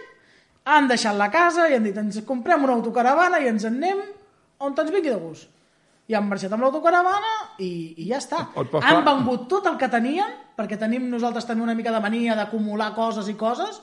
han 0.68 0.88
deixat 0.88 1.16
la 1.16 1.30
casa 1.32 1.68
i 1.68 1.76
han 1.76 1.86
dit 1.86 1.96
ens 1.96 2.20
comprem 2.28 2.66
una 2.66 2.74
autocaravana 2.76 3.40
i 3.40 3.48
ens 3.48 3.64
en 3.64 3.78
anem 3.78 4.02
on 4.58 4.74
ens 4.74 4.90
vingui 4.90 5.10
de 5.10 5.20
gust. 5.22 5.48
I 6.09 6.16
han 6.16 6.24
marxat 6.28 6.52
amb 6.56 6.64
l'autocaravana 6.64 7.32
i, 7.61 7.70
i 8.00 8.06
ja 8.09 8.16
està. 8.22 8.46
Pot 8.54 8.78
Han 8.80 9.02
vengut 9.04 9.46
tot 9.50 9.66
el 9.68 9.76
que 9.80 9.90
tenien, 9.92 10.30
perquè 10.56 10.78
tenim 10.80 11.09
nosaltres 11.12 11.44
també 11.46 11.62
una 11.66 11.74
mica 11.76 11.92
de 11.92 12.00
mania 12.00 12.34
d'acumular 12.38 12.94
coses 12.96 13.28
i 13.28 13.34
coses, 13.36 13.82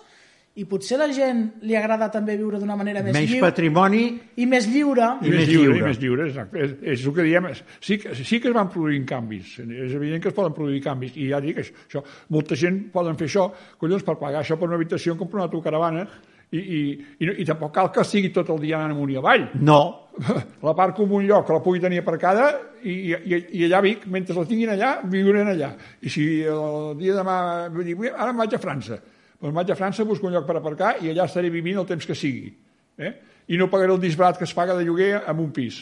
i 0.55 0.63
potser 0.63 0.95
la 0.97 1.09
gent 1.11 1.41
li 1.67 1.75
agrada 1.75 2.07
també 2.09 2.37
viure 2.39 2.57
d'una 2.61 2.77
manera 2.79 3.01
més 3.03 3.11
Menys 3.13 3.27
lliure 3.33 3.43
patrimoni 3.49 4.03
i 4.39 4.45
més 4.47 4.65
lliure. 4.71 5.09
I, 5.21 5.27
I 5.27 5.29
més 5.29 5.39
més 5.41 5.49
lliure, 5.49 5.63
lliure. 5.73 5.77
i 5.81 5.87
més 5.89 5.99
lliure, 5.99 6.27
exacte. 6.29 6.61
És, 6.63 6.75
és 6.95 7.03
el 7.05 7.13
que 7.17 7.25
diem. 7.27 7.49
Sí, 7.83 7.97
que- 7.99 8.15
sí 8.15 8.39
que 8.39 8.47
es 8.47 8.55
van 8.55 8.69
produir 8.71 9.01
canvis. 9.05 9.57
És 9.59 9.93
evident 9.99 10.23
que 10.23 10.31
es 10.31 10.37
poden 10.37 10.55
produir 10.55 10.79
canvis. 10.81 11.11
I 11.19 11.27
ja 11.33 11.41
dic, 11.43 11.59
això, 11.59 11.75
això 11.89 12.03
molta 12.29 12.55
gent 12.55 12.85
poden 12.93 13.19
fer 13.19 13.27
això, 13.27 13.49
collons, 13.77 14.07
per 14.07 14.15
pagar 14.17 14.41
això 14.45 14.55
per 14.57 14.69
una 14.71 14.79
habitació, 14.79 15.17
comprar 15.19 15.43
una 15.43 15.49
autocaravana 15.51 16.07
I, 16.51 16.57
i, 16.59 16.79
i, 17.19 17.29
i 17.41 17.45
tampoc 17.45 17.73
cal 17.73 17.89
que 17.91 18.03
sigui 18.05 18.29
tot 18.31 18.49
el 18.53 18.59
dia 18.61 18.77
anant 18.77 18.91
amunt 18.93 19.11
i 19.11 19.17
avall. 19.17 19.47
No, 19.61 20.01
La 20.63 20.71
part 20.73 20.95
com 20.95 21.11
un 21.11 21.25
lloc 21.27 21.43
que 21.47 21.51
la 21.51 21.59
pugui 21.59 21.81
tenir 21.83 21.97
aparcada 21.99 22.45
i, 22.87 22.93
i, 23.11 23.39
i 23.59 23.65
allà 23.65 23.81
Vic, 23.83 24.05
mentre 24.07 24.33
la 24.37 24.45
tinguin 24.47 24.69
allà, 24.71 24.93
viurem 25.11 25.49
allà. 25.51 25.73
I 26.01 26.09
si 26.09 26.23
el 26.47 26.93
dia 27.01 27.11
de 27.11 27.17
demà... 27.19 27.35
"Ui, 27.67 28.07
ara 28.13 28.29
em 28.31 28.37
vaig 28.39 28.55
a 28.55 28.59
França. 28.63 28.95
Doncs 29.41 29.53
vaig 29.57 29.71
a 29.73 29.75
França, 29.75 30.05
busco 30.07 30.27
un 30.29 30.33
lloc 30.37 30.45
per 30.47 30.55
aparcar 30.61 30.93
i 31.03 31.09
allà 31.11 31.25
estaré 31.27 31.49
vivint 31.51 31.81
el 31.81 31.85
temps 31.89 32.05
que 32.07 32.15
sigui. 32.15 32.53
Eh? 32.97 33.11
I 33.51 33.57
no 33.59 33.67
pagaré 33.69 33.91
el 33.91 33.99
disbarat 33.99 34.37
que 34.39 34.47
es 34.47 34.53
paga 34.55 34.73
de 34.77 34.85
lloguer 34.87 35.17
en 35.27 35.39
un 35.43 35.51
pis. 35.51 35.81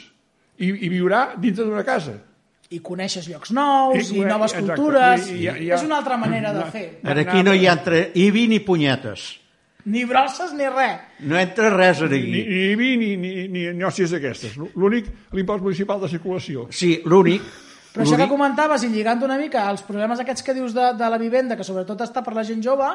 I, 0.57 0.71
i 0.85 0.89
viurà 0.89 1.35
dintre 1.37 1.63
d'una 1.69 1.83
casa. 1.85 2.17
I 2.73 2.79
coneixes 2.81 3.29
llocs 3.29 3.51
nous, 3.53 4.09
I 4.09 4.17
i, 4.17 4.25
noves 4.25 4.55
exacte. 4.57 4.73
cultures... 4.81 5.29
I- 5.29 5.43
i- 5.45 5.67
i- 5.67 5.71
És 5.77 5.85
una 5.85 5.99
altra 6.01 6.17
manera 6.17 6.51
de 6.57 6.65
fer. 6.73 6.87
en 7.03 7.21
aquí 7.21 7.43
no 7.45 7.53
hi 7.53 7.67
ha 7.69 7.77
entre 7.77 8.07
IBI 8.15 8.47
ni 8.49 8.59
punyetes. 8.65 9.29
Ni 9.85 10.05
brosses 10.07 10.53
ni 10.55 10.67
res. 10.71 11.01
No 11.27 11.35
entra 11.39 11.69
res 11.73 11.99
Ni, 12.01 12.07
aquí. 12.07 12.31
ni 12.31 12.61
IBI 12.71 12.91
ni, 12.97 13.09
ni, 13.17 13.33
ni, 13.51 13.65
ni 13.75 13.83
hòsties 13.83 14.13
d'aquestes. 14.15 14.55
L'únic, 14.79 15.09
l'impost 15.35 15.63
municipal 15.63 15.99
de 16.01 16.09
circulació. 16.11 16.67
Sí, 16.71 17.01
l'únic... 17.05 17.43
Però 17.93 18.07
això 18.07 18.17
que 18.17 18.25
comentaves, 18.25 18.81
i 18.81 18.89
lligant 18.89 19.21
una 19.21 19.35
mica 19.37 19.67
als 19.69 19.83
problemes 19.85 20.17
aquests 20.23 20.41
que 20.41 20.55
dius 20.57 20.73
de, 20.73 20.87
de 20.97 21.09
la 21.13 21.19
vivenda, 21.21 21.53
que 21.59 21.65
sobretot 21.67 21.99
està 22.01 22.23
per 22.25 22.33
la 22.33 22.41
gent 22.47 22.63
jove, 22.65 22.87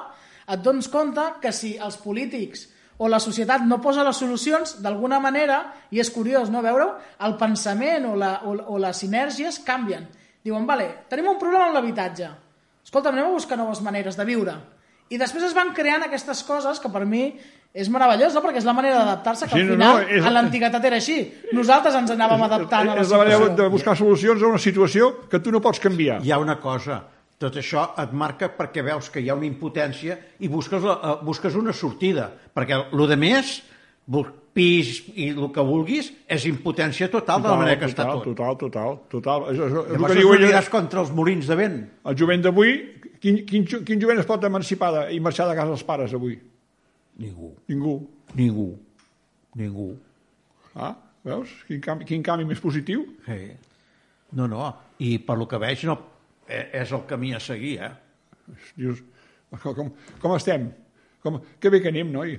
et 0.49 0.65
dones 0.65 0.89
compte 0.91 1.23
que 1.43 1.53
si 1.55 1.77
els 1.79 2.01
polítics 2.03 2.65
o 2.99 3.07
la 3.07 3.21
societat 3.23 3.63
no 3.63 3.79
posa 3.79 4.03
les 4.03 4.19
solucions, 4.19 4.73
d'alguna 4.83 5.21
manera, 5.23 5.61
i 5.95 6.01
és 6.03 6.11
curiós 6.11 6.51
no 6.51 6.65
veure-ho, 6.65 6.97
el 7.23 7.37
pensament 7.39 8.09
o, 8.11 8.17
la, 8.19 8.41
o, 8.43 8.57
o 8.75 8.81
les 8.83 9.05
sinergies 9.05 9.61
canvien. 9.63 10.09
Diuen, 10.43 10.67
vale, 10.67 10.89
tenim 11.07 11.31
un 11.31 11.39
problema 11.39 11.69
amb 11.69 11.79
l'habitatge. 11.79 12.33
Escolta, 12.83 13.13
anem 13.15 13.29
a 13.29 13.37
buscar 13.37 13.61
noves 13.61 13.85
maneres 13.87 14.19
de 14.19 14.27
viure. 14.27 14.57
I 15.11 15.17
després 15.17 15.45
es 15.47 15.55
van 15.57 15.71
creant 15.75 16.03
aquestes 16.05 16.43
coses 16.45 16.79
que 16.83 16.89
per 16.93 17.05
mi 17.09 17.35
és 17.73 17.89
meravellós, 17.93 18.35
no? 18.35 18.41
perquè 18.45 18.59
és 18.61 18.67
la 18.69 18.75
manera 18.77 18.99
d'adaptar-se, 19.03 19.47
que 19.47 19.57
Sí, 19.57 19.61
al 19.61 19.67
no, 19.69 19.73
final 19.77 19.95
no, 20.03 20.09
és- 20.19 20.25
a 20.25 20.31
l'antiguitat 20.31 20.85
era 20.85 20.97
així. 20.97 21.19
Nosaltres 21.53 21.95
ens 21.95 22.11
anàvem 22.11 22.43
adaptant 22.45 22.89
a 22.91 22.95
la 22.97 23.01
és 23.03 23.11
la 23.13 23.19
manera 23.23 23.49
de 23.55 23.69
buscar 23.69 23.97
solucions 23.97 24.43
a 24.43 24.47
una 24.49 24.59
situació 24.59 25.29
que 25.31 25.39
tu 25.41 25.51
no 25.53 25.61
pots 25.61 25.81
canviar. 25.81 26.21
Hi 26.25 26.33
ha 26.33 26.39
una 26.39 26.59
cosa, 26.61 27.03
tot 27.39 27.55
això 27.57 27.91
et 28.03 28.13
marca 28.13 28.49
perquè 28.57 28.83
veus 28.85 29.09
que 29.11 29.21
hi 29.21 29.29
ha 29.31 29.35
una 29.39 29.47
impotència 29.47 30.19
i 30.41 30.49
busques, 30.49 30.83
la, 30.83 30.99
eh, 31.03 31.17
busques 31.25 31.55
una 31.55 31.73
sortida, 31.73 32.31
perquè 32.55 32.81
el 32.93 33.07
de 33.09 33.17
més, 33.17 33.63
pis 34.59 35.05
i 35.15 35.29
el 35.31 35.51
que 35.55 35.63
vulguis, 35.63 36.09
és 36.27 36.45
impotència 36.49 37.07
total, 37.13 37.43
de 37.45 37.49
la 37.53 37.57
manera 37.61 37.79
que 37.79 37.87
total, 37.93 38.07
està 38.09 38.15
tot. 38.17 38.25
Total, 38.33 38.57
total, 38.59 38.97
total. 39.13 39.45
És, 39.53 39.59
és, 39.61 39.67
és 39.69 39.77
el 39.77 39.93
Llavors 39.93 40.13
que 40.15 40.19
diu 40.19 40.33
no 40.33 40.39
ella, 40.49 40.63
contra 40.73 41.01
els 41.05 41.13
molins 41.15 41.47
de 41.47 41.55
vent. 41.61 41.77
el 42.11 42.17
jovent 42.19 42.43
d'avui, 42.43 42.73
quin, 43.23 43.41
quin, 43.49 43.65
quin 43.67 44.01
jovent 44.03 44.21
es 44.23 44.29
pot 44.29 44.45
emancipar 44.49 44.91
de, 44.95 45.03
i 45.17 45.21
marxar 45.25 45.49
de 45.51 45.57
casa 45.59 45.73
dels 45.75 45.85
pares 45.87 46.15
avui? 46.17 46.37
Ningú, 47.19 47.53
Ningú. 47.69 47.95
ningú, 48.39 48.69
ningú. 49.59 49.89
Ah, 50.75 50.93
veus? 51.27 51.51
Quin 51.67 51.81
canvi, 51.83 52.07
quin 52.07 52.23
canvi 52.23 52.47
més 52.47 52.61
positiu? 52.63 53.07
Sí. 53.27 53.41
No, 54.39 54.47
no, 54.47 54.69
i 55.03 55.17
per 55.25 55.39
lo 55.41 55.47
que 55.51 55.59
veig 55.59 55.83
no, 55.89 55.97
eh, 56.47 56.69
és 56.83 56.93
el 56.93 57.07
camí 57.09 57.33
a 57.35 57.41
seguir, 57.41 57.79
eh? 57.83 57.95
Dius, 58.77 59.01
com, 59.65 59.91
com 60.21 60.37
estem? 60.37 60.69
Com, 61.25 61.41
que 61.59 61.73
bé 61.73 61.81
que 61.83 61.91
anem, 61.91 62.13
noi? 62.13 62.37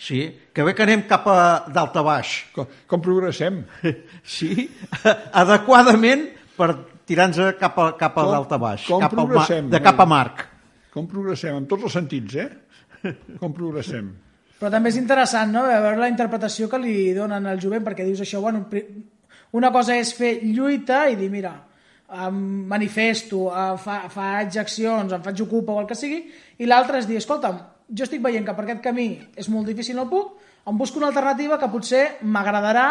Sí, 0.00 0.24
que 0.52 0.64
bé 0.66 0.72
que 0.74 0.82
anem 0.82 1.04
cap 1.08 1.28
a 1.30 1.36
dalt 1.70 1.94
a 1.96 2.02
baix. 2.04 2.32
Com, 2.56 2.66
com 2.90 3.00
progressem? 3.04 3.62
Sí, 4.24 4.66
adequadament 5.44 6.26
per 6.56 6.72
tirar-nos 7.08 7.56
cap 7.60 7.78
a, 7.78 7.88
cap 8.00 8.18
a 8.18 8.24
Com- 8.24 8.32
dalt 8.32 8.52
a 8.52 8.58
baix, 8.60 8.86
com 8.88 9.00
cap 9.04 9.16
al 9.18 9.70
de 9.70 9.80
cap 9.82 10.00
a 10.00 10.06
marc. 10.08 10.46
Com 10.94 11.08
progressem? 11.10 11.56
En 11.58 11.66
tots 11.70 11.88
els 11.88 11.96
sentits, 11.96 12.36
eh? 12.38 12.48
Com 13.40 13.52
progressem? 13.52 14.12
Però 14.60 14.70
també 14.70 14.92
és 14.92 14.96
interessant 15.00 15.50
no? 15.52 15.64
veure 15.66 15.98
la 15.98 16.08
interpretació 16.08 16.68
que 16.70 16.78
li 16.80 17.12
donen 17.16 17.46
al 17.50 17.60
jovent, 17.60 17.82
perquè 17.84 18.06
dius 18.06 18.22
això, 18.24 18.40
bueno, 18.40 18.64
una 19.58 19.70
cosa 19.74 19.96
és 19.98 20.14
fer 20.16 20.38
lluita 20.46 21.04
i 21.10 21.18
dir, 21.18 21.28
mira, 21.30 21.52
em 22.24 22.38
manifesto, 22.70 23.48
eh, 23.50 23.74
fa, 23.82 24.04
faig 24.12 24.56
accions, 24.62 25.12
em 25.12 25.22
faig 25.24 25.42
ocupa 25.44 25.74
o 25.74 25.82
el 25.82 25.88
que 25.90 25.98
sigui, 25.98 26.22
i 26.58 26.68
l'altra 26.70 27.00
és 27.02 27.08
dir, 27.10 27.18
escolta'm, 27.18 27.58
jo 27.90 28.06
estic 28.06 28.22
veient 28.22 28.46
que 28.46 28.54
per 28.54 28.64
aquest 28.64 28.82
camí 28.84 29.08
és 29.36 29.50
molt 29.52 29.66
difícil, 29.68 29.98
no 29.98 30.06
puc, 30.08 30.38
em 30.70 30.78
busco 30.78 31.00
una 31.02 31.10
alternativa 31.10 31.58
que 31.60 31.68
potser 31.68 32.04
m'agradarà 32.22 32.86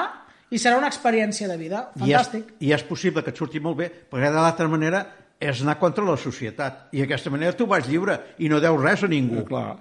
i 0.51 0.57
serà 0.59 0.77
una 0.77 0.87
experiència 0.87 1.47
de 1.47 1.57
vida. 1.57 1.91
I 1.95 2.11
és, 2.11 2.27
Fantàstic. 2.27 2.53
I 2.59 2.73
és 2.73 2.83
possible 2.83 3.23
que 3.23 3.31
et 3.31 3.37
surti 3.37 3.59
molt 3.59 3.77
bé, 3.77 3.91
perquè 4.11 4.29
de 4.29 4.35
l'altra 4.41 4.67
manera 4.67 5.05
és 5.39 5.61
anar 5.61 5.77
contra 5.79 6.03
la 6.05 6.17
societat. 6.17 6.87
I 6.93 7.01
d'aquesta 7.01 7.29
manera 7.33 7.55
tu 7.57 7.65
vas 7.67 7.87
lliure 7.87 8.19
i 8.39 8.49
no 8.49 8.59
deus 8.59 8.81
res 8.81 9.03
a 9.03 9.07
ningú. 9.07 9.39
Eh, 9.41 9.45
clar. 9.45 9.77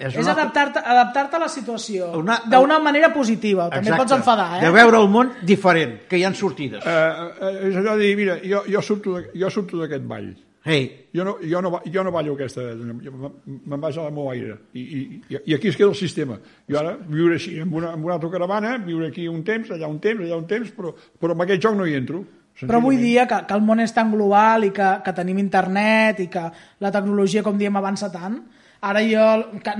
És, 0.00 0.14
És 0.16 0.26
adaptar-te 0.26 0.78
adaptar 0.80 1.28
a 1.34 1.38
la 1.42 1.48
situació 1.48 2.12
Una- 2.16 2.38
d'una 2.48 2.78
manera 2.78 3.12
positiva. 3.12 3.68
També 3.68 3.90
Exacte. 3.90 3.98
pots 4.02 4.12
enfadar, 4.12 4.56
eh? 4.56 4.64
De 4.64 4.70
veure 4.70 4.96
el 4.96 5.08
món 5.08 5.32
diferent, 5.42 6.06
que 6.08 6.16
hi 6.16 6.24
han 6.24 6.34
sortides. 6.34 6.86
Eh, 6.86 6.88
eh, 6.88 7.68
és 7.68 7.76
allò 7.76 7.96
de 7.98 8.04
dir, 8.06 8.16
mira, 8.16 8.38
jo, 8.42 8.62
jo 8.66 8.80
surto 8.80 9.18
de- 9.18 9.30
jo 9.38 9.50
surto 9.50 9.76
d'aquest 9.76 10.02
ball. 10.04 10.34
Ei, 10.64 11.00
Jo 11.12 11.24
no, 11.24 11.36
jo 11.42 11.60
no, 11.62 11.80
jo 11.92 12.02
no 12.04 12.12
ballo 12.14 12.34
aquesta... 12.36 12.62
Me'n 12.76 13.80
vaig 13.82 13.96
al 13.98 14.12
meu 14.14 14.28
aire. 14.30 14.56
I, 14.78 14.82
i, 14.82 15.38
I 15.40 15.56
aquí 15.56 15.70
es 15.70 15.78
queda 15.78 15.90
el 15.90 15.98
sistema. 15.98 16.36
Jo 16.70 16.78
ara 16.78 16.92
viure 17.00 17.38
així, 17.38 17.56
amb 17.64 17.74
una, 17.80 17.94
amb 17.96 18.06
una 18.06 18.14
autocaravana, 18.18 18.76
viure 18.84 19.08
aquí 19.10 19.26
un 19.28 19.42
temps, 19.46 19.72
allà 19.74 19.88
un 19.90 19.98
temps, 20.02 20.22
allà 20.22 20.38
un 20.38 20.46
temps, 20.50 20.70
però, 20.76 20.92
però 20.94 21.34
amb 21.34 21.42
aquest 21.46 21.64
joc 21.66 21.74
no 21.78 21.88
hi 21.88 21.96
entro. 21.98 22.22
Però 22.60 22.78
avui 22.78 22.98
dia 23.00 23.24
que, 23.26 23.40
que 23.48 23.56
el 23.56 23.64
món 23.64 23.80
és 23.82 23.94
tan 23.96 24.12
global 24.12 24.68
i 24.68 24.70
que, 24.76 24.88
que 25.02 25.14
tenim 25.16 25.40
internet 25.40 26.20
i 26.22 26.28
que 26.30 26.46
la 26.84 26.92
tecnologia, 26.92 27.42
com 27.42 27.58
diem, 27.58 27.78
avança 27.80 28.10
tant, 28.12 28.36
ara 28.84 29.02
jo, 29.04 29.24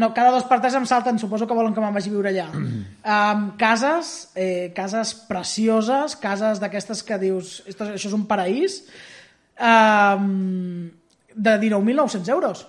no, 0.01 0.11
cada 0.17 0.33
dos 0.33 0.47
per 0.49 0.59
tres 0.65 0.75
em 0.79 0.87
salten, 0.89 1.21
suposo 1.21 1.47
que 1.47 1.57
volen 1.57 1.77
que 1.77 1.85
me'n 1.85 1.95
vagi 1.95 2.11
a 2.11 2.17
viure 2.17 2.35
allà. 2.35 2.49
Um, 3.01 3.55
cases, 3.57 4.29
eh, 4.37 4.75
cases 4.77 5.15
precioses, 5.25 6.19
cases 6.21 6.59
d'aquestes 6.61 7.01
que 7.03 7.17
dius, 7.19 7.63
esto, 7.65 7.87
això 7.95 8.11
és 8.11 8.17
un 8.17 8.27
paraís, 8.29 8.83
de 9.61 11.61
19.900 11.61 12.29
euros. 12.29 12.67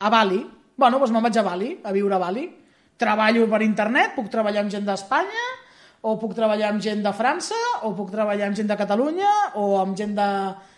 A 0.00 0.10
Bali. 0.10 0.42
Bueno, 0.76 0.98
doncs 0.98 1.12
me'n 1.12 1.22
vaig 1.22 1.38
a 1.38 1.46
Bali, 1.46 1.72
a 1.84 1.92
viure 1.92 2.16
a 2.16 2.22
Bali. 2.22 2.48
Treballo 2.98 3.46
per 3.50 3.62
internet, 3.62 4.16
puc 4.16 4.30
treballar 4.32 4.64
amb 4.64 4.72
gent 4.72 4.86
d'Espanya, 4.86 5.46
o 6.02 6.16
puc 6.18 6.34
treballar 6.34 6.72
amb 6.72 6.82
gent 6.82 7.02
de 7.04 7.12
França, 7.14 7.58
o 7.86 7.92
puc 7.94 8.10
treballar 8.10 8.48
amb 8.48 8.58
gent 8.58 8.70
de 8.70 8.78
Catalunya, 8.78 9.30
o 9.58 9.78
amb 9.80 9.96
gent 9.98 10.16
de 10.18 10.28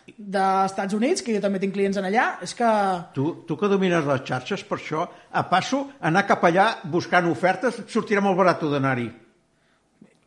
dels 0.05 0.71
Estats 0.71 0.93
Units, 0.93 1.23
que 1.25 1.33
jo 1.33 1.41
també 1.41 1.57
tinc 1.63 1.73
clients 1.73 1.97
en 1.97 2.05
allà. 2.05 2.27
És 2.45 2.53
que... 2.57 2.69
tu, 3.17 3.31
tu 3.49 3.57
que 3.57 3.71
domines 3.73 4.05
les 4.05 4.25
xarxes, 4.29 4.65
per 4.69 4.77
això, 4.77 5.07
a 5.33 5.47
passo, 5.49 5.87
anar 6.05 6.27
cap 6.29 6.45
allà 6.45 6.67
buscant 6.93 7.31
ofertes, 7.31 7.81
sortirà 7.89 8.21
molt 8.25 8.37
barat 8.37 8.67
d'anar-hi. 8.69 9.09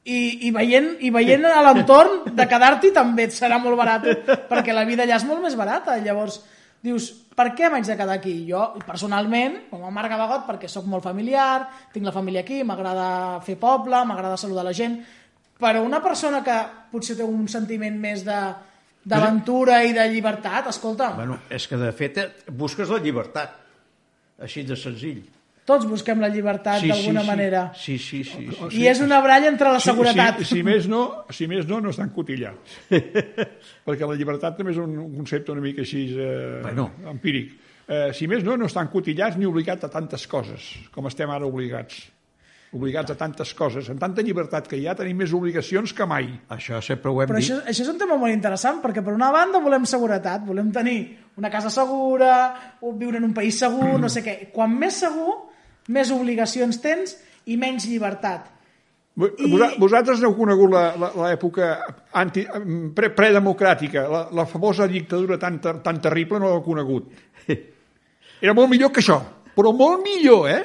I, 0.08 0.48
i 0.48 0.52
veient, 0.56 0.94
i 1.04 1.10
veient 1.12 1.44
a 1.50 1.60
l'entorn 1.66 2.30
de 2.32 2.46
quedar-t'hi 2.48 2.94
també 2.96 3.26
et 3.28 3.36
serà 3.36 3.58
molt 3.60 3.76
barat, 3.80 4.06
perquè 4.52 4.76
la 4.76 4.86
vida 4.88 5.04
allà 5.04 5.18
és 5.20 5.26
molt 5.28 5.44
més 5.44 5.58
barata. 5.60 5.98
Llavors, 6.00 6.40
dius, 6.84 7.10
per 7.38 7.50
què 7.58 7.68
m'haig 7.70 7.86
de 7.86 7.98
quedar 8.00 8.16
aquí? 8.16 8.34
Jo, 8.48 8.64
personalment, 8.88 9.60
com 9.70 9.84
a 9.84 9.92
Marc 9.94 10.14
Gabagot, 10.14 10.48
perquè 10.48 10.72
sóc 10.72 10.88
molt 10.90 11.04
familiar, 11.06 11.68
tinc 11.94 12.08
la 12.08 12.16
família 12.16 12.46
aquí, 12.46 12.64
m'agrada 12.64 13.10
fer 13.46 13.58
poble, 13.60 14.00
m'agrada 14.08 14.40
saludar 14.40 14.64
la 14.66 14.74
gent, 14.74 14.98
però 15.60 15.84
una 15.84 16.00
persona 16.02 16.40
que 16.46 16.58
potser 16.92 17.18
té 17.20 17.28
un 17.28 17.46
sentiment 17.52 18.00
més 18.00 18.24
de 18.26 18.40
d'aventura 19.08 19.78
i 19.88 19.94
de 19.96 20.04
llibertat, 20.12 20.68
escolta, 20.68 21.14
Bueno, 21.16 21.38
és 21.50 21.64
que 21.68 21.78
de 21.80 21.94
fet 21.96 22.18
busques 22.52 22.90
la 22.92 23.00
llibertat, 23.00 23.54
així 24.44 24.66
de 24.68 24.76
senzill. 24.76 25.22
Tots 25.68 25.86
busquem 25.90 26.22
la 26.24 26.30
llibertat 26.32 26.86
d'alguna 26.88 27.22
sí, 27.26 27.28
manera. 27.28 27.62
Sí, 27.76 27.98
sí, 28.00 28.24
sí. 28.24 28.48
sí. 28.48 28.80
I 28.80 28.88
és 28.88 29.02
una 29.04 29.20
bralla 29.24 29.50
entre 29.52 29.74
la 29.74 29.82
seguretat. 29.84 30.40
Si, 30.46 30.56
si, 30.56 30.64
més 30.64 30.88
no, 30.88 31.04
si 31.36 31.48
més 31.52 31.68
no, 31.68 31.82
no 31.84 31.92
estan 31.92 32.14
cotillats. 32.16 32.78
Perquè 33.88 34.08
la 34.08 34.16
llibertat 34.16 34.58
també 34.60 34.72
és 34.74 34.80
un, 34.82 34.96
un 35.04 35.16
concepte 35.20 35.52
una 35.52 35.64
mica 35.64 35.84
així 35.84 36.08
eh, 36.16 36.62
Bueno. 36.64 36.92
empíric. 37.12 37.56
Eh, 37.88 38.12
si 38.16 38.28
més 38.28 38.44
no, 38.44 38.56
no 38.60 38.68
estan 38.68 38.90
cotillats 38.92 39.38
ni 39.40 39.48
obligats 39.48 39.84
a 39.88 39.90
tantes 39.92 40.26
coses 40.28 40.74
com 40.92 41.08
estem 41.08 41.32
ara 41.32 41.48
obligats. 41.48 42.06
Obligats 42.76 43.14
a 43.14 43.16
tantes 43.16 43.54
coses. 43.56 43.88
En 43.88 44.00
tanta 44.00 44.24
llibertat 44.24 44.66
que 44.68 44.76
hi 44.76 44.90
ha, 44.92 44.96
tenim 44.96 45.22
més 45.24 45.32
obligacions 45.34 45.94
que 45.96 46.04
mai. 46.06 46.28
Això 46.52 46.82
sempre 46.84 47.14
ho 47.14 47.22
hem 47.24 47.30
Però 47.32 47.40
dit. 47.40 47.48
això, 47.48 47.62
això 47.64 47.86
és 47.86 47.92
un 47.94 48.00
tema 48.02 48.18
molt 48.20 48.36
interessant, 48.36 48.82
perquè 48.84 49.00
per 49.04 49.14
una 49.16 49.30
banda 49.32 49.62
volem 49.64 49.88
seguretat, 49.88 50.44
volem 50.46 50.68
tenir 50.76 50.98
una 51.40 51.52
casa 51.54 51.72
segura, 51.72 52.34
o 52.84 52.92
viure 53.00 53.22
en 53.22 53.30
un 53.30 53.34
país 53.34 53.56
segur, 53.64 53.96
no 54.02 54.12
sé 54.12 54.24
què. 54.26 54.36
Quan 54.52 54.76
més 54.76 55.00
segur, 55.00 55.47
més 55.94 56.12
obligacions 56.12 56.80
tens 56.84 57.16
i 57.48 57.58
menys 57.60 57.88
llibertat. 57.88 58.54
I... 59.18 59.50
Vosaltres 59.82 60.22
heu 60.22 60.36
conegut 60.38 60.76
l'època 61.18 61.72
predemocràtica, 63.18 64.04
la, 64.12 64.22
la 64.30 64.46
famosa 64.46 64.86
dictadura 64.90 65.40
tan, 65.42 65.58
tan 65.62 66.02
terrible 66.04 66.38
no 66.40 66.52
l'heu 66.52 66.62
conegut. 66.66 67.10
Era 68.44 68.54
molt 68.54 68.70
millor 68.70 68.92
que 68.94 69.02
això, 69.02 69.18
però 69.58 69.74
molt 69.74 70.06
millor, 70.06 70.46
eh? 70.54 70.64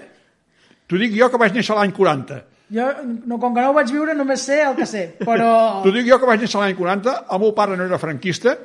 T'ho 0.85 1.01
dic 1.01 1.15
jo 1.17 1.31
que 1.33 1.41
vaig 1.41 1.57
néixer 1.57 1.79
l'any 1.79 1.95
40. 1.97 2.43
Jo, 2.73 2.91
no, 3.29 3.39
com 3.41 3.55
que 3.57 3.65
no 3.65 3.73
ho 3.73 3.77
vaig 3.77 3.89
viure, 3.93 4.13
només 4.17 4.45
sé 4.45 4.61
el 4.67 4.77
que 4.77 4.89
sé, 4.89 5.07
però... 5.23 5.49
T'ho 5.85 5.93
dic 5.95 6.05
jo 6.11 6.21
que 6.21 6.29
vaig 6.29 6.45
néixer 6.45 6.61
l'any 6.61 6.77
40, 6.77 7.17
el 7.33 7.41
meu 7.41 7.57
pare 7.57 7.79
no 7.81 7.89
era 7.89 8.01
franquista, 8.01 8.59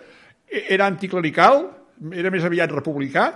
e- 0.48 0.66
era 0.76 0.88
anticlerical, 0.92 1.64
era 2.12 2.32
més 2.34 2.44
aviat 2.48 2.76
republicà, 2.76 3.30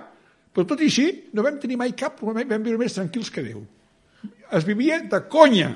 però 0.53 0.65
tot 0.67 0.81
i 0.83 0.89
així 0.91 1.05
no 1.33 1.43
vam 1.45 1.57
tenir 1.59 1.77
mai 1.79 1.93
cap 1.97 2.17
problema, 2.19 2.43
vam 2.49 2.63
viure 2.65 2.77
més 2.81 2.93
tranquils 2.97 3.29
que 3.31 3.43
Déu. 3.45 3.61
es 4.51 4.65
vivia 4.67 4.99
de 5.07 5.19
conya. 5.31 5.69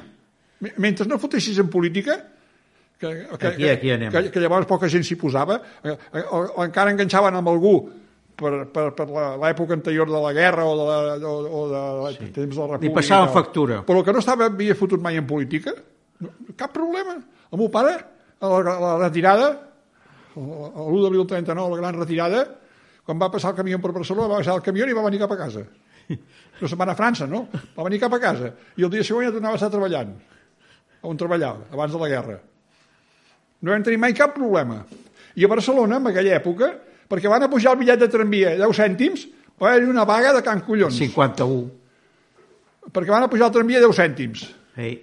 Mentre 0.77 1.05
no 1.07 1.17
fotessis 1.19 1.57
en 1.59 1.67
política, 1.69 2.15
que, 2.99 3.07
que, 3.39 3.47
Aquí- 3.47 3.69
aquí 3.69 3.91
anem. 3.91 4.11
que, 4.11 4.31
que 4.31 4.39
llavors 4.39 4.65
poca 4.67 4.87
gent 4.89 5.03
s'hi 5.03 5.15
posava, 5.19 5.59
eh, 5.83 5.91
eh, 6.13 6.23
o, 6.31 6.39
o 6.59 6.63
encara 6.63 6.91
enganxaven 6.91 7.35
amb 7.35 7.47
algú 7.51 7.73
per, 8.35 8.65
per, 8.71 8.85
per 8.95 9.07
la- 9.11 9.35
l'època 9.39 9.75
anterior 9.75 10.07
de 10.09 10.19
la 10.23 10.31
guerra 10.33 10.63
o 10.65 10.73
de 10.79 10.85
la, 10.87 11.27
o, 11.27 11.33
o 11.43 11.61
de 11.69 11.81
la, 12.03 12.11
sí. 12.15 12.31
temps 12.35 12.55
de 12.55 12.61
la 12.61 12.67
república. 12.73 12.95
passaven 12.95 13.27
i 13.27 13.31
tal. 13.31 13.35
factura. 13.35 13.81
Però 13.85 13.99
el 13.99 14.05
que 14.07 14.13
no 14.15 14.19
estava 14.23 14.47
havia 14.47 14.75
fotut 14.79 15.01
mai 15.03 15.19
en 15.19 15.27
política, 15.27 15.75
no, 16.23 16.31
cap 16.55 16.71
problema. 16.73 17.15
El 17.51 17.59
meu 17.59 17.69
pare, 17.71 17.95
a 18.39 18.47
la, 18.47 18.59
a 18.75 18.79
la 18.79 18.93
retirada, 19.07 19.49
l'1 20.35 21.01
d'abril 21.03 21.21
del 21.23 21.27
39, 21.31 21.75
la 21.75 21.81
gran 21.83 21.99
retirada, 21.99 22.45
quan 23.05 23.21
va 23.21 23.29
passar 23.33 23.53
el 23.53 23.59
camió 23.59 23.77
per 23.81 23.91
Barcelona, 23.93 24.31
va 24.31 24.39
baixar 24.41 24.55
el 24.57 24.63
camió 24.65 24.87
i 24.89 24.95
va 24.97 25.05
venir 25.05 25.21
cap 25.21 25.35
a 25.35 25.37
casa. 25.37 25.65
No 26.55 26.69
se'n 26.69 26.79
va 26.79 26.85
anar 26.85 26.95
a 26.95 26.99
França, 26.99 27.25
no? 27.29 27.45
Va 27.75 27.85
venir 27.85 27.99
cap 27.99 28.13
a 28.15 28.19
casa. 28.21 28.53
I 28.79 28.85
el 28.87 28.91
dia 28.93 29.03
següent 29.03 29.27
ja 29.27 29.33
tornava 29.35 29.57
a 29.57 29.59
estar 29.59 29.71
treballant. 29.73 30.13
On 31.05 31.17
treballava, 31.19 31.65
abans 31.73 31.93
de 31.93 31.99
la 32.01 32.09
guerra. 32.09 32.37
No 33.61 33.73
vam 33.73 33.83
tenir 33.85 33.99
mai 34.01 34.15
cap 34.17 34.33
problema. 34.37 34.81
I 35.35 35.45
a 35.45 35.49
Barcelona, 35.51 35.99
en 35.99 36.07
aquella 36.11 36.37
època, 36.37 36.71
perquè 37.11 37.29
van 37.29 37.45
a 37.45 37.49
pujar 37.51 37.73
el 37.75 37.81
bitllet 37.81 38.01
de 38.01 38.09
tramvia 38.13 38.53
10 38.61 38.79
cèntims, 38.79 39.25
va 39.61 39.73
haver-hi 39.73 39.91
una 39.91 40.05
vaga 40.07 40.33
de 40.37 40.43
Can 40.45 40.63
Collons. 40.65 40.97
51. 41.01 42.87
Perquè 42.95 43.11
van 43.11 43.27
a 43.27 43.31
pujar 43.31 43.49
el 43.51 43.57
tramvia 43.57 43.83
10 43.83 43.99
cèntims. 43.99 44.47
Ei. 44.79 44.95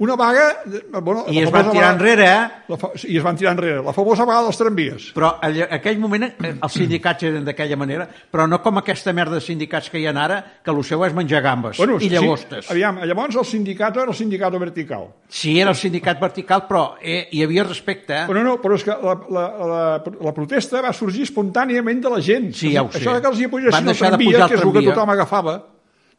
Una 0.00 0.14
vaga... 0.16 0.46
de- 0.64 0.80
Bueno, 1.00 1.26
I 1.28 1.42
es 1.42 1.50
van 1.52 1.68
tirar 1.70 1.92
vaga- 1.92 1.92
enrere, 1.98 2.24
eh? 2.24 2.48
La. 2.72 2.76
I 3.04 3.16
es 3.18 3.22
van 3.22 3.36
tirar 3.36 3.52
enrere. 3.52 3.82
La 3.84 3.92
famosa 3.92 4.24
vaga 4.24 4.46
dels 4.46 4.56
tramvies. 4.56 5.08
Però 5.12 5.34
allà, 5.44 5.66
aquell 5.76 5.98
moment 6.00 6.24
eh, 6.24 6.54
els 6.56 6.72
sindicats 6.72 7.26
eren 7.28 7.44
d'aquella 7.44 7.76
manera, 7.76 8.06
però 8.32 8.46
no 8.48 8.62
com 8.64 8.78
aquesta 8.80 9.12
merda 9.12 9.36
de 9.36 9.42
sindicats 9.44 9.90
que 9.92 10.00
hi 10.00 10.06
ha 10.08 10.14
ara, 10.16 10.38
que 10.64 10.72
el 10.72 10.80
seu 10.88 11.04
és 11.04 11.12
menjar 11.16 11.42
gambes 11.44 11.78
i 11.78 12.08
llagostes. 12.08 12.64
Sí, 12.66 12.72
aviam, 12.72 13.02
llavors 13.04 13.36
el 13.36 13.44
sindicat 13.44 13.96
era 14.00 14.06
el 14.08 14.16
sindicat 14.16 14.56
vertical. 14.58 15.04
Sí, 15.28 15.58
era 15.60 15.70
el 15.74 15.76
sindicat 15.76 16.18
vertical, 16.20 16.64
però 16.70 16.94
eh, 17.00 17.28
hi 17.30 17.42
havia 17.44 17.64
respecte. 17.68 18.22
Eh? 18.22 18.24
Però 18.30 18.42
no, 18.42 18.56
però 18.62 18.78
és 18.80 18.84
que 18.88 18.96
la, 18.96 19.14
la, 19.28 19.44
la, 19.74 19.82
la 20.00 20.32
protesta 20.32 20.80
va 20.80 20.94
sorgir 20.96 21.26
espontàniament 21.28 22.00
de 22.00 22.08
la 22.16 22.22
gent. 22.24 22.48
Sí, 22.56 22.72
ja 22.72 22.82
ho 22.86 22.88
sé. 22.90 23.02
Això 23.04 23.18
que 23.20 23.28
els 23.34 23.44
hi 23.44 23.50
pugessin 23.52 23.84
el 23.84 23.92
de 23.92 23.98
tramvia, 24.00 24.30
pujar 24.30 24.42
el 24.42 24.48
que 24.48 24.58
és 24.58 24.64
el 24.64 24.72
que 24.80 24.86
tothom 24.88 25.12
agafava. 25.18 25.58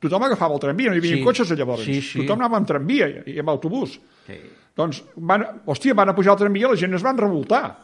Tothom 0.01 0.23
agafava 0.25 0.55
el 0.57 0.59
tramvia, 0.63 0.89
no 0.89 0.95
hi 0.97 0.99
havia 1.03 1.15
Sí. 1.19 1.23
cotxes 1.23 1.51
llavors. 1.53 1.83
Sí, 1.85 2.01
sí. 2.01 2.19
Tothom 2.23 2.39
anava 2.41 2.57
amb 2.57 2.67
tramvia 2.67 3.07
i 3.29 3.37
amb 3.39 3.49
autobús. 3.53 3.99
Sí. 4.25 4.39
Doncs, 4.75 5.03
van, 5.17 5.43
hòstia, 5.65 5.93
van 5.93 6.09
a 6.09 6.15
pujar 6.15 6.33
al 6.33 6.39
tramvia 6.39 6.67
i 6.67 6.71
la 6.71 6.77
gent 6.79 6.93
es 6.97 7.03
van 7.05 7.17
revoltar. 7.19 7.77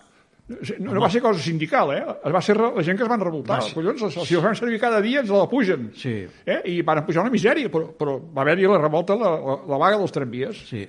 No, 0.80 0.93
no 0.93 1.01
va 1.03 1.09
ser 1.11 1.20
cosa 1.22 1.41
sindical, 1.43 1.89
eh? 1.91 2.03
Es 2.24 2.32
va 2.34 2.39
ser 2.41 2.55
la 2.55 2.82
gent 2.82 2.95
que 2.97 3.03
es 3.03 3.09
van 3.11 3.20
revoltar. 3.20 3.57
Va 3.57 3.61
ser- 3.65 3.74
Collons, 3.76 4.01
els- 4.01 4.13
si 4.28 4.34
els 4.36 4.43
fan 4.43 4.55
servir 4.55 4.80
cada 4.80 5.01
dia 5.01 5.20
ens 5.20 5.30
la 5.30 5.45
pugen. 5.49 5.91
Sí. 5.93 6.26
Eh? 6.45 6.61
I 6.65 6.82
van 6.82 7.03
pujar 7.05 7.22
una 7.26 7.30
misèria, 7.34 7.70
però, 7.70 7.89
però 7.99 8.18
va 8.34 8.41
haver-hi 8.45 8.63
la 8.65 8.78
revolta, 8.80 9.13
la, 9.15 9.30
la, 9.36 9.57
la 9.68 9.78
vaga 9.78 9.97
dels 9.97 10.11
tramvies. 10.11 10.63
sí. 10.70 10.88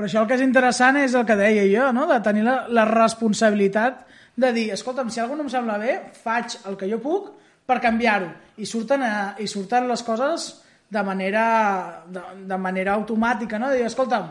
Però 0.00 0.06
això 0.08 0.22
el 0.22 0.28
que 0.28 0.34
és 0.38 0.40
interessant 0.40 0.96
és 0.96 1.12
el 1.14 1.26
que 1.26 1.34
deia 1.36 1.64
jo, 1.68 1.92
no? 1.92 2.06
de 2.06 2.20
tenir 2.24 2.42
la, 2.42 2.66
la 2.72 2.86
responsabilitat 2.86 4.06
de 4.36 4.52
dir, 4.52 4.70
escolta'm, 4.72 5.10
si 5.10 5.20
alguna 5.20 5.42
no 5.42 5.48
em 5.48 5.50
sembla 5.52 5.76
bé, 5.76 5.98
faig 6.22 6.54
el 6.70 6.76
que 6.80 6.88
jo 6.88 6.98
puc 7.02 7.26
per 7.68 7.80
canviar-ho. 7.82 8.30
I 8.56 8.64
surten, 8.64 9.02
a, 9.02 9.34
I 9.38 9.46
surten 9.46 9.86
les 9.90 10.02
coses 10.02 10.62
de 10.90 11.02
manera, 11.06 12.02
de, 12.10 12.20
de 12.50 12.56
manera 12.58 12.94
automàtica, 12.98 13.58
no? 13.58 13.68
De 13.70 13.76
dir, 13.78 13.86
escolta'm, 13.86 14.26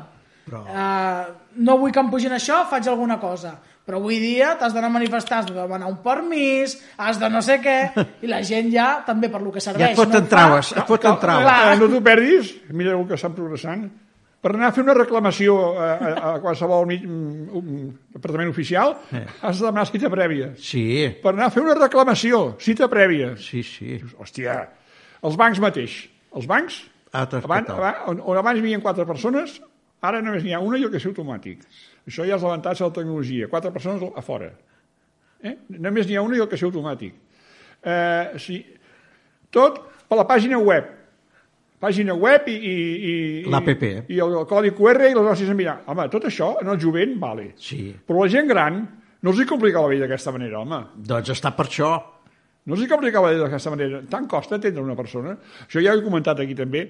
Però- 0.49 0.65
eh, 0.67 1.25
no 1.55 1.77
vull 1.77 1.91
que 1.91 1.99
em 2.03 2.09
pugin 2.11 2.33
això, 2.35 2.65
faig 2.69 2.87
alguna 2.87 3.19
cosa. 3.19 3.55
Però 3.89 3.97
avui 3.97 4.19
dia 4.21 4.51
t'has 4.59 4.73
d'anar 4.75 4.89
a 4.91 4.93
manifestar, 4.99 5.39
has 5.39 5.47
de 5.47 5.53
demanar 5.55 5.87
un 5.89 5.97
permís, 6.03 6.75
has 6.97 7.17
de 7.19 7.29
no 7.29 7.41
sé 7.41 7.55
què, 7.63 7.77
i 8.25 8.27
la 8.29 8.43
gent 8.45 8.69
ja, 8.73 8.99
també 9.07 9.29
per 9.33 9.41
lo 9.41 9.51
que 9.55 9.61
serveix... 9.63 9.87
Ja 9.87 9.95
et 9.95 9.97
foten 9.97 10.19
no 10.19 10.19
ho 10.19 10.27
fa. 10.27 10.35
traves, 10.35 10.71
et 10.75 10.85
foten 10.85 11.15
Cal- 11.15 11.19
traves. 11.23 11.73
eh, 11.73 11.79
no 11.79 11.87
t'ho 11.95 12.03
perdis, 12.05 12.51
mira 12.69 12.93
el 12.93 13.07
que 13.07 13.15
estan 13.17 13.33
progressant. 13.33 13.87
Per 14.39 14.53
anar 14.53 14.69
a 14.69 14.71
fer 14.71 14.83
una 14.85 14.93
reclamació 14.95 15.55
a, 15.75 15.87
a, 15.95 16.11
a 16.29 16.35
qualsevol 16.39 16.85
mig, 16.87 17.01
un, 17.03 17.49
un 17.59 17.71
departament 18.13 18.53
oficial, 18.53 18.93
Eh. 19.11 19.25
has 19.41 19.57
de 19.59 19.65
demanar 19.65 19.87
cita 19.89 20.07
prèvia. 20.13 20.53
Sí, 20.55 20.85
Per 21.23 21.33
anar 21.33 21.49
a 21.49 21.51
fer 21.51 21.63
una 21.65 21.73
reclamació, 21.75 22.55
cita 22.61 22.87
prèvia. 22.87 23.33
sí, 23.41 23.63
sí. 23.63 23.97
Hòstia, 24.21 24.61
els 25.23 25.35
bancs 25.35 25.59
mateix. 25.59 25.97
Els 26.37 26.47
bancs, 26.49 26.83
abans, 27.11 27.39
que 27.65 27.73
abans, 27.73 28.03
on, 28.11 28.21
on 28.21 28.37
abans 28.37 28.59
hi 28.59 28.63
havia 28.65 28.81
quatre 28.83 29.05
persones, 29.09 29.57
ara 30.05 30.21
només 30.21 30.43
n'hi 30.45 30.53
ha 30.53 30.61
una 30.63 30.77
i 30.77 30.85
el 30.85 30.91
caixer 30.93 31.09
automàtic. 31.11 31.63
Això 32.09 32.25
ja 32.27 32.37
és 32.37 32.43
l'avantatge 32.45 32.83
de 32.83 32.89
la 32.89 32.95
tecnologia. 32.99 33.49
Quatre 33.51 33.71
persones 33.75 34.03
a 34.15 34.23
fora. 34.25 34.51
Eh? 35.43 35.55
Només 35.77 36.07
n'hi 36.07 36.19
ha 36.19 36.23
una 36.25 36.37
i 36.37 36.43
el 36.43 36.49
caixer 36.51 36.69
automàtic. 36.69 37.17
Eh, 37.83 38.39
sí. 38.41 38.61
Tot 39.53 39.81
per 40.09 40.19
la 40.19 40.27
pàgina 40.29 40.59
web. 40.61 40.95
Pàgina 41.79 42.13
web 42.19 42.47
i... 42.51 42.55
i, 42.59 42.75
i 43.09 43.13
L'APP. 43.49 43.83
I 44.11 44.19
el, 44.19 44.33
el 44.41 44.47
codi 44.49 44.73
QR 44.75 44.99
i 45.07 45.13
les 45.15 45.25
gràcies 45.25 45.51
enviar. 45.51 45.77
Home, 45.87 46.07
tot 46.11 46.27
això 46.27 46.53
en 46.59 46.71
el 46.73 46.79
jovent, 46.81 47.15
vale. 47.21 47.53
Sí. 47.61 47.85
Però 48.05 48.25
la 48.25 48.31
gent 48.31 48.49
gran 48.51 48.81
no 49.23 49.31
els 49.31 49.39
hi 49.39 49.47
complica 49.47 49.83
la 49.83 49.91
vida 49.91 50.05
d'aquesta 50.07 50.33
manera, 50.35 50.61
home. 50.63 50.81
Doncs 51.07 51.31
està 51.35 51.53
per 51.55 51.67
això. 51.69 51.93
No 52.69 52.75
els 52.77 52.85
hi 52.85 52.89
complica 52.89 53.21
la 53.23 53.31
vida 53.33 53.47
d'aquesta 53.47 53.71
manera. 53.73 54.03
Tant 54.09 54.27
costa 54.29 54.59
atendre 54.59 54.83
una 54.85 54.95
persona. 54.97 55.33
Això 55.65 55.81
ja 55.81 55.95
ho 55.95 55.97
he 55.97 56.05
comentat 56.05 56.43
aquí 56.43 56.53
també. 56.53 56.83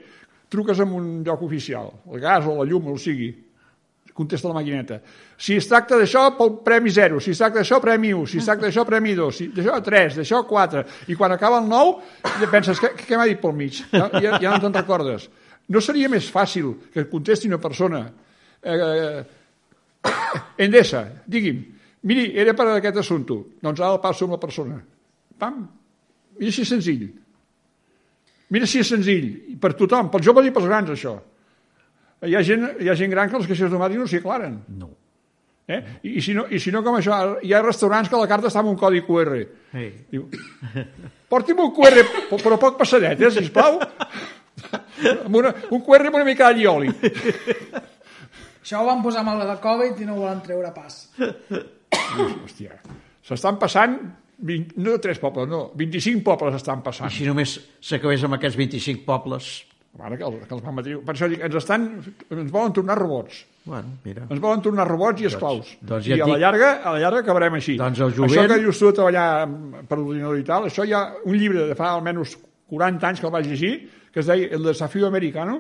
Truques 0.52 0.82
en 0.84 0.92
un 0.98 1.08
lloc 1.24 1.46
oficial, 1.46 1.94
el 2.12 2.20
gas 2.20 2.48
o 2.50 2.58
la 2.58 2.66
llum, 2.68 2.90
o 2.90 2.98
el 2.98 3.00
sigui. 3.00 3.30
Contesta 4.18 4.50
la 4.50 4.58
maquineta. 4.58 4.98
Si 5.40 5.56
es 5.56 5.70
tracta 5.70 5.96
d'això, 5.96 6.26
pel 6.36 6.58
premi 6.66 6.92
0. 6.92 7.22
Si 7.24 7.32
es 7.32 7.40
tracta 7.40 7.62
d'això, 7.62 7.80
premi 7.80 8.12
1. 8.12 8.28
Si 8.28 8.42
es 8.42 8.50
tracta 8.50 8.68
d'això, 8.68 8.84
premi 8.90 9.16
2. 9.16 9.38
Si 9.38 9.48
d'això, 9.56 9.80
3. 9.86 10.20
D'això, 10.20 10.44
4. 10.50 10.84
I 11.08 11.16
quan 11.16 11.38
acaba 11.38 11.62
el 11.64 11.72
9, 11.72 11.96
ja 12.42 12.52
penses, 12.52 12.84
què, 12.84 12.92
què 13.00 13.16
m'ha 13.16 13.30
dit 13.30 13.40
pel 13.40 13.56
mig? 13.56 13.80
Ja, 13.94 14.10
ja, 14.20 14.36
ja 14.42 14.52
no 14.52 14.60
te'n 14.66 14.76
recordes. 14.82 15.30
No 15.72 15.80
seria 15.86 16.12
més 16.12 16.28
fàcil 16.34 16.74
que 16.92 17.08
contesti 17.08 17.48
una 17.48 17.62
persona 17.64 18.04
eh, 18.66 19.24
Endesa, 20.66 21.06
digui'm, 21.30 21.64
miri, 22.10 22.32
era 22.36 22.56
per 22.58 22.74
aquest 22.76 23.04
assumpte. 23.06 23.38
Doncs 23.64 23.80
ara 23.80 23.96
el 23.96 24.04
passo 24.04 24.28
amb 24.28 24.36
la 24.36 24.42
persona. 24.42 24.82
Pam. 25.40 25.60
Mira 26.40 26.52
si 26.56 26.64
és 26.66 26.72
senzill. 26.72 27.08
Mira 28.54 28.68
si 28.70 28.80
és 28.82 28.88
senzill. 28.90 29.28
I 29.54 29.58
per 29.62 29.74
tothom, 29.80 30.10
pels 30.14 30.26
joves 30.26 30.48
i 30.50 30.54
pels 30.56 30.68
grans, 30.70 30.90
això. 30.96 31.18
Hi 32.28 32.36
ha 32.36 32.42
gent, 32.44 32.66
hi 32.84 32.90
ha 32.92 32.96
gent 33.00 33.12
gran 33.14 33.30
que 33.32 33.38
els 33.40 33.48
caixers 33.48 33.70
automàtics 33.72 34.02
no 34.02 34.08
s'hi 34.10 34.20
aclaren. 34.20 34.58
No. 34.80 34.90
Eh? 35.70 35.80
I, 36.02 36.16
i, 36.18 36.22
si 36.26 36.34
no, 36.34 36.48
I 36.50 36.58
si 36.60 36.72
no, 36.74 36.82
com 36.84 36.96
això, 36.98 37.16
hi 37.46 37.54
ha 37.54 37.62
restaurants 37.62 38.10
que 38.10 38.18
la 38.20 38.28
carta 38.28 38.50
està 38.50 38.64
amb 38.64 38.72
un 38.72 38.78
codi 38.80 39.04
QR. 39.06 39.38
Ei. 39.78 39.90
Diu, 40.10 40.26
porti'm 41.30 41.62
un 41.62 41.70
QR, 41.76 42.02
però- 42.32 42.58
poc 42.60 42.80
passadet, 42.80 43.22
eh, 43.22 43.32
sisplau. 43.36 43.78
amb 45.28 45.36
una, 45.40 45.54
un 45.70 45.84
QR 45.86 46.10
amb 46.10 46.18
una 46.20 46.26
mica 46.28 46.50
d'all 46.50 46.64
i 46.64 46.66
oli. 46.68 46.90
Això 48.60 48.82
ho 48.82 48.88
van 48.90 49.04
posar 49.06 49.22
amb 49.22 49.36
el 49.36 49.46
de 49.48 49.56
Covid 49.62 50.02
i 50.02 50.08
no 50.10 50.18
ho 50.18 50.24
volen 50.26 50.42
treure 50.46 50.74
pas. 50.76 50.98
Hòstia, 51.20 52.82
s'estan 53.30 53.62
passant, 53.62 53.96
20, 54.42 54.78
no 54.78 54.98
3 55.00 55.20
pobles, 55.20 55.48
no, 55.52 55.72
25 55.76 56.24
pobles 56.24 56.56
estan 56.56 56.80
I 56.80 56.84
passant. 56.86 57.12
si 57.12 57.26
només 57.28 57.58
s'acabés 57.82 58.24
amb 58.24 58.38
aquests 58.40 58.58
25 58.58 59.06
pobles... 59.06 59.66
Ara 60.00 60.16
que, 60.16 60.24
els, 60.24 60.44
que 60.48 60.54
els 60.54 60.62
van 60.64 60.76
matar. 60.78 61.00
Per 61.04 61.14
això 61.16 61.28
dic, 61.28 61.42
ens 61.44 61.56
estan, 61.60 61.88
ens 62.32 62.52
volen 62.54 62.72
tornar 62.78 62.96
robots. 63.00 63.40
Bueno, 63.66 63.96
mira. 64.06 64.28
Ens 64.30 64.40
volen 64.40 64.62
tornar 64.64 64.86
robots 64.88 65.20
i 65.24 65.26
esclaus. 65.28 65.72
doncs 65.82 66.06
ja 66.06 66.16
I 66.16 66.22
a 66.22 66.28
la 66.28 66.36
dic- 66.36 66.44
llarga, 66.44 66.70
a 66.86 66.94
la 66.94 67.00
llarga 67.02 67.24
acabarem 67.26 67.58
així. 67.58 67.76
Doncs 67.82 68.00
el 68.06 68.14
jovent- 68.14 68.32
Això 68.38 68.46
que 68.54 68.60
dius 68.62 68.80
tu 68.80 68.86
de 68.86 68.94
treballar 69.00 69.26
per 69.90 69.98
l'ordinador 69.98 70.38
i 70.40 70.46
tal, 70.48 70.68
això 70.70 70.86
hi 70.88 70.94
ha 70.94 71.02
un 71.26 71.36
llibre 71.36 71.66
de 71.68 71.76
fa 71.76 71.90
almenys 71.98 72.38
40 72.70 73.08
anys 73.10 73.20
que 73.20 73.28
el 73.28 73.34
vaig 73.34 73.50
llegir, 73.50 73.74
que 74.14 74.22
es 74.22 74.30
deia 74.30 74.48
El 74.56 74.64
desafío 74.64 75.08
americano, 75.10 75.58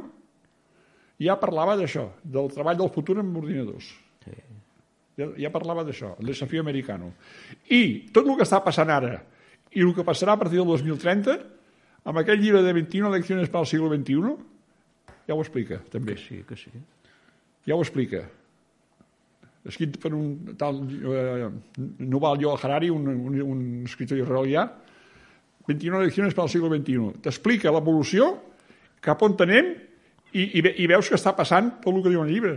ja 1.20 1.36
parlava 1.42 1.76
d'això, 1.76 2.06
del 2.24 2.48
treball 2.54 2.78
del 2.80 2.94
futur 2.94 3.18
amb 3.20 3.36
ordinadors. 3.42 3.90
Ja, 5.20 5.28
ja 5.36 5.52
parlava 5.52 5.84
d'això, 5.84 6.14
el 6.22 6.32
desafío 6.32 6.64
americano. 6.64 7.12
I 7.76 8.10
tot 8.16 8.24
el 8.24 8.38
que 8.40 8.48
està 8.48 8.62
passant 8.64 8.92
ara 8.94 9.18
i 9.76 9.84
el 9.84 9.92
que 9.94 10.06
passarà 10.06 10.34
a 10.34 10.42
partir 10.42 10.58
del 10.58 10.70
2030, 10.72 11.36
amb 12.10 12.22
aquell 12.22 12.40
llibre 12.42 12.64
de 12.66 12.74
21 12.74 13.12
leccions 13.14 13.52
per 13.52 13.62
al 13.62 13.68
segle 13.70 13.92
XXI, 13.92 14.34
ja 15.28 15.36
ho 15.36 15.44
explica, 15.44 15.82
també. 15.94 16.16
Que 16.18 16.24
sí, 16.24 16.44
que 16.48 16.58
sí. 16.58 16.72
Ja 17.68 17.76
ho 17.76 17.84
explica. 17.84 18.24
Escrit 19.70 20.00
per 20.02 20.14
un 20.16 20.56
tal 20.58 20.80
eh, 20.88 21.50
Noval 22.00 22.40
Joel 22.42 22.64
Harari, 22.64 22.90
un, 22.90 23.06
un, 23.12 23.36
un 23.44 23.60
escritor 23.86 24.18
israelià, 24.18 24.66
21 25.70 26.02
leccions 26.02 26.34
per 26.34 26.46
al 26.48 26.50
segle 26.50 26.72
XXI. 26.72 27.20
T'explica 27.28 27.74
l'evolució, 27.76 28.32
cap 29.06 29.22
on 29.28 29.36
anem, 29.46 29.76
i, 30.34 30.48
i, 30.48 30.64
i 30.82 30.90
veus 30.90 31.10
que 31.10 31.18
està 31.20 31.36
passant 31.38 31.76
tot 31.84 31.94
el 31.94 32.02
que 32.02 32.14
diu 32.14 32.24
el 32.24 32.34
llibre. 32.34 32.56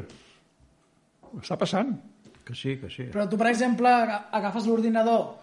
Està 1.43 1.59
passant. 1.61 1.93
Que 2.45 2.55
sí, 2.59 2.77
que 2.81 2.89
sí. 2.91 3.05
Però 3.13 3.29
tu, 3.31 3.39
per 3.39 3.49
exemple, 3.53 3.89
aga- 3.89 4.25
agafes 4.35 4.67
l'ordinador 4.67 5.37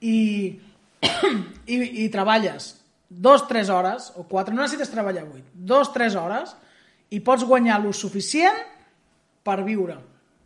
i, 0.00 0.54
i, 1.66 1.76
i 2.04 2.08
treballes 2.14 2.72
dos, 3.08 3.44
tres 3.46 3.68
hores, 3.70 4.08
o 4.18 4.24
quatre, 4.26 4.54
no 4.54 4.62
necessites 4.64 4.90
treballar 4.90 5.24
vuit, 5.28 5.44
dos, 5.54 5.92
tres 5.94 6.16
hores, 6.18 6.54
i 7.14 7.20
pots 7.22 7.44
guanyar 7.46 7.76
lo 7.84 7.92
suficient 7.94 8.56
per 9.46 9.60
viure. 9.62 9.98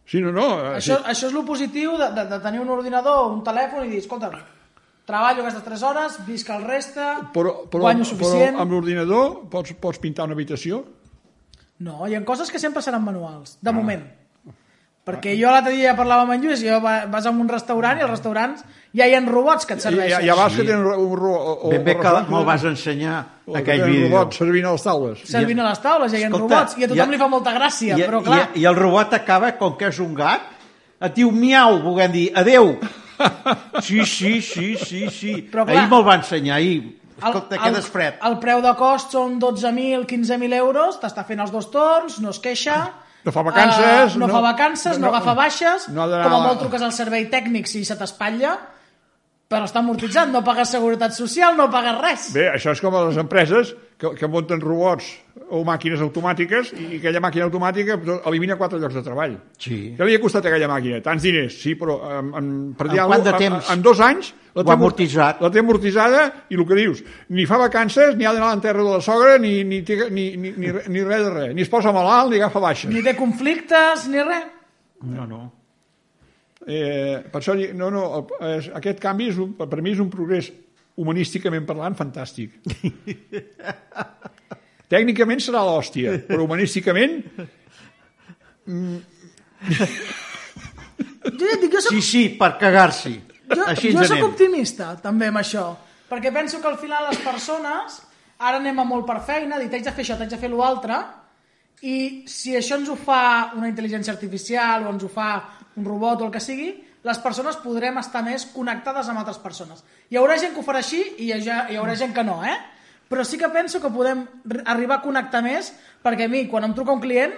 Sí, 0.08 0.20
no, 0.24 0.32
no. 0.32 0.46
eh, 0.72 0.76
Això, 0.80 0.98
sí. 0.98 1.04
això 1.12 1.28
és 1.30 1.34
lo 1.36 1.44
positiu 1.48 1.94
de, 2.00 2.10
de, 2.16 2.24
de 2.28 2.38
tenir 2.44 2.60
un 2.60 2.68
ordinador 2.74 3.22
o 3.26 3.32
un 3.32 3.42
telèfon 3.46 3.86
i 3.86 3.92
dir, 3.92 4.02
escolta, 4.02 4.28
treballo 5.08 5.44
aquestes 5.44 5.64
tres 5.64 5.82
hores, 5.86 6.18
visc 6.26 6.50
el 6.52 6.64
reste, 6.66 7.04
Però, 7.32 7.54
però, 7.70 7.86
guanyo 7.86 8.04
però 8.04 8.10
suficient... 8.14 8.58
amb 8.60 8.72
l'ordinador 8.74 9.44
pots, 9.52 9.72
pots 9.80 10.00
pintar 10.02 10.26
una 10.28 10.36
habitació? 10.36 10.82
No, 11.84 12.00
hi 12.08 12.16
ha 12.18 12.24
coses 12.26 12.50
que 12.52 12.58
sempre 12.60 12.82
seran 12.84 13.04
manuals, 13.06 13.56
de 13.62 13.72
moment. 13.72 14.04
Perquè 15.08 15.32
jo 15.40 15.48
l'altre 15.50 15.72
dia 15.72 15.94
parlava 15.96 16.26
amb 16.26 16.34
en 16.36 16.42
Lluís, 16.44 16.60
jo 16.60 16.78
va- 16.84 17.06
vas 17.08 17.24
a 17.26 17.30
un 17.32 17.48
restaurant 17.48 17.96
i 17.98 18.02
als 18.04 18.10
restaurants 18.10 18.64
ja 18.94 19.06
hi 19.08 19.14
ha 19.16 19.20
robots 19.24 19.64
que 19.66 19.72
et 19.74 19.80
I, 19.80 19.82
serveixen. 19.86 20.26
ja 20.26 20.34
vas 20.36 20.52
que 20.56 20.64
tenen 20.68 20.84
un 20.84 21.14
ro... 21.16 21.32
O, 21.64 21.70
Ben 21.72 21.82
bé 21.84 21.94
que 21.96 22.12
me'l 22.28 22.44
vas 22.44 22.64
ensenyar, 22.68 23.24
o 23.46 23.52
que 23.54 23.58
aquell 23.62 23.82
vídeo. 23.88 24.10
robots 24.10 24.36
servint 24.36 24.66
a 24.68 24.72
les 24.76 24.82
taules. 24.84 25.22
Servint 25.24 25.60
a 25.64 25.68
les 25.70 25.80
taules, 25.80 26.12
ja 26.12 26.18
hi 26.18 26.24
ha 26.24 26.28
Escolta, 26.28 26.54
robots, 26.60 26.76
i 26.78 26.84
a 26.84 26.88
tothom 26.92 27.04
ja- 27.06 27.10
li 27.16 27.18
fa 27.24 27.28
molta 27.28 27.54
gràcia, 27.56 27.96
I, 27.96 28.02
però 28.04 28.22
clar... 28.22 28.38
I, 28.54 28.60
I 28.60 28.68
el 28.68 28.76
robot 28.76 29.14
acaba, 29.14 29.52
com 29.56 29.76
que 29.80 29.88
és 29.88 29.98
un 30.04 30.12
gat, 30.14 30.44
et 31.00 31.14
diu 31.16 31.30
miau, 31.32 31.80
volent 31.82 32.12
dir 32.12 32.28
adeu. 32.36 32.74
Sí, 33.82 34.04
sí, 34.06 34.40
sí, 34.42 34.76
sí, 34.76 35.08
sí. 35.10 35.32
Però 35.50 35.64
clar- 35.66 35.76
ahir 35.80 35.88
me'l 35.90 36.04
va 36.06 36.14
ensenyar, 36.20 36.56
ahir. 36.60 36.98
Escolta, 37.18 37.58
quedes 37.58 37.88
fred. 37.90 38.14
El 38.22 38.36
preu 38.38 38.60
de 38.62 38.70
cost 38.78 39.10
són 39.16 39.40
12.000, 39.42 40.04
15.000 40.06 40.54
euros, 40.60 41.00
t'està 41.02 41.24
fent 41.26 41.40
els 41.42 41.50
dos 41.50 41.70
torns, 41.72 42.20
no 42.22 42.30
es 42.30 42.38
queixa... 42.44 42.76
No 43.28 43.32
fa 43.34 43.42
vacances, 43.44 44.14
eh, 44.16 44.18
no, 44.18 44.26
no- 44.26 44.32
fa 44.32 44.40
vacances, 44.40 44.98
no, 44.98 45.06
no- 45.06 45.12
agafa 45.14 45.34
baixes, 45.36 45.88
no 45.92 46.06
com 46.08 46.34
a 46.34 46.40
molt 46.46 46.58
truques 46.64 46.82
al 46.82 46.92
servei 46.96 47.28
tècnic 47.28 47.66
si 47.68 47.84
se 47.84 47.96
t'espatlla, 47.98 48.56
però 49.48 49.64
està 49.64 49.80
amortitzat, 49.80 50.28
no 50.32 50.42
pagues 50.44 50.68
seguretat 50.74 51.12
social, 51.16 51.54
no 51.56 51.70
pagues 51.72 51.96
res. 52.02 52.26
Bé, 52.34 52.48
això 52.52 52.72
és 52.74 52.80
com 52.84 52.94
a 52.96 53.04
les 53.08 53.16
empreses 53.20 53.74
que, 53.98 54.10
que 54.18 54.28
munten 54.28 54.60
robots 54.60 55.06
o 55.50 55.62
màquines 55.64 56.02
automàtiques 56.04 56.72
i 56.76 56.98
aquella 56.98 57.22
màquina 57.24 57.46
automàtica 57.46 57.96
elimina 58.28 58.56
quatre 58.60 58.80
llocs 58.80 58.98
de 58.98 59.02
treball. 59.04 59.36
Sí. 59.60 59.78
Què 59.96 60.08
li 60.08 60.16
ha 60.16 60.22
costat 60.22 60.48
aquella 60.48 60.68
màquina? 60.70 61.00
Tants 61.04 61.24
diners, 61.24 61.56
sí, 61.62 61.74
però 61.78 61.98
en, 62.18 62.30
en, 62.40 62.50
per 62.78 62.88
dir 62.90 63.00
En 63.02 63.12
quant 63.12 63.24
de 63.24 63.34
temps? 63.36 63.58
En, 63.64 63.78
en 63.78 63.84
dos 63.86 64.02
anys 64.04 64.32
la 64.58 64.64
té 64.66 64.74
amortitzat. 64.74 65.42
La 65.44 65.50
té 65.54 65.62
amortitzada 65.62 66.24
i 66.50 66.58
el 66.58 66.64
que 66.68 66.78
dius, 66.78 67.02
ni 67.34 67.46
fa 67.48 67.60
vacances, 67.60 68.16
ni 68.18 68.26
ha 68.26 68.32
d'anar 68.34 68.50
a 68.50 68.56
l'enterra 68.56 68.84
de 68.84 68.96
la 68.96 69.02
sogra, 69.04 69.36
ni, 69.42 69.62
ni, 69.64 69.82
ni, 69.86 70.26
ni, 70.36 70.52
ni, 70.56 70.72
ni 70.88 71.04
res 71.06 71.26
de 71.26 71.34
res. 71.34 71.52
Ni 71.56 71.64
es 71.66 71.72
posa 71.72 71.94
malalt, 71.94 72.32
ni 72.32 72.40
agafa 72.40 72.62
baixes. 72.64 72.92
Ni 72.92 73.04
té 73.06 73.14
conflictes, 73.18 74.08
ni 74.12 74.24
res. 74.24 74.48
No, 75.06 75.28
no. 75.30 75.44
Eh, 76.66 77.20
per 77.32 77.40
això, 77.40 77.54
no, 77.78 77.92
no, 77.94 78.08
el, 78.18 78.24
és, 78.58 78.72
aquest 78.76 78.98
canvi 79.00 79.30
és 79.32 79.38
un, 79.40 79.54
per 79.56 79.78
mi 79.80 79.94
és 79.94 80.02
un 80.02 80.10
progrés 80.12 80.50
humanísticament 80.98 81.64
parlant 81.68 81.96
fantàstic. 81.96 82.58
Tècnicament 84.88 85.40
serà 85.44 85.60
l'hòstia, 85.66 86.14
però 86.28 86.44
humanísticament 86.46 87.18
Jo 91.28 91.44
ja 91.46 91.54
et 91.54 91.60
dic, 91.62 91.72
jo 91.72 91.80
soc 91.84 91.92
Sí, 91.94 92.02
sí, 92.04 92.22
per 92.38 92.54
cagar-s'hi. 92.60 93.14
Jo, 93.48 93.64
Així 93.68 93.92
jo 93.92 94.02
soc 94.04 94.18
anem. 94.18 94.26
optimista, 94.30 94.90
també, 95.02 95.28
amb 95.32 95.40
això. 95.40 95.70
Perquè 96.08 96.32
penso 96.32 96.60
que 96.60 96.68
al 96.68 96.78
final 96.80 97.06
les 97.08 97.20
persones, 97.24 98.00
ara 98.38 98.56
anem 98.60 98.78
a 98.80 98.84
molt 98.84 99.06
per 99.06 99.20
feina, 99.24 99.58
dir, 99.60 99.68
t'haig 99.72 99.84
de 99.84 99.92
fer 99.92 100.04
això, 100.04 100.16
t'haig 100.18 100.30
de 100.32 100.40
fer 100.40 100.50
l'altre, 100.52 100.98
i 101.82 102.24
si 102.26 102.56
això 102.56 102.78
ens 102.78 102.88
ho 102.88 102.96
fa 102.96 103.52
una 103.56 103.68
intel·ligència 103.68 104.12
artificial 104.12 104.86
o 104.86 104.92
ens 104.92 105.04
ho 105.04 105.08
fa 105.12 105.28
un 105.76 105.84
robot 105.84 106.22
o 106.22 106.26
el 106.26 106.32
que 106.34 106.40
sigui, 106.40 106.72
les 107.04 107.20
persones 107.22 107.56
podrem 107.62 107.98
estar 108.00 108.24
més 108.26 108.46
connectades 108.52 109.08
amb 109.08 109.20
altres 109.20 109.38
persones. 109.38 109.84
Hi 110.10 110.16
haurà 110.18 110.38
gent 110.40 110.52
que 110.54 110.60
ho 110.60 110.66
farà 110.66 110.82
així 110.82 111.00
i 111.18 111.30
hi 111.30 111.76
haurà 111.76 111.94
gent 111.96 112.12
que 112.16 112.24
no, 112.26 112.40
eh? 112.44 112.56
Però 113.08 113.24
sí 113.24 113.38
que 113.40 113.48
penso 113.48 113.80
que 113.80 113.88
podem 113.90 114.26
arribar 114.68 114.98
a 114.98 115.02
connectar 115.02 115.40
més 115.42 115.70
perquè 116.04 116.26
a 116.26 116.28
mi, 116.28 116.46
quan 116.48 116.64
em 116.68 116.74
truca 116.76 116.92
un 116.92 117.00
client, 117.00 117.32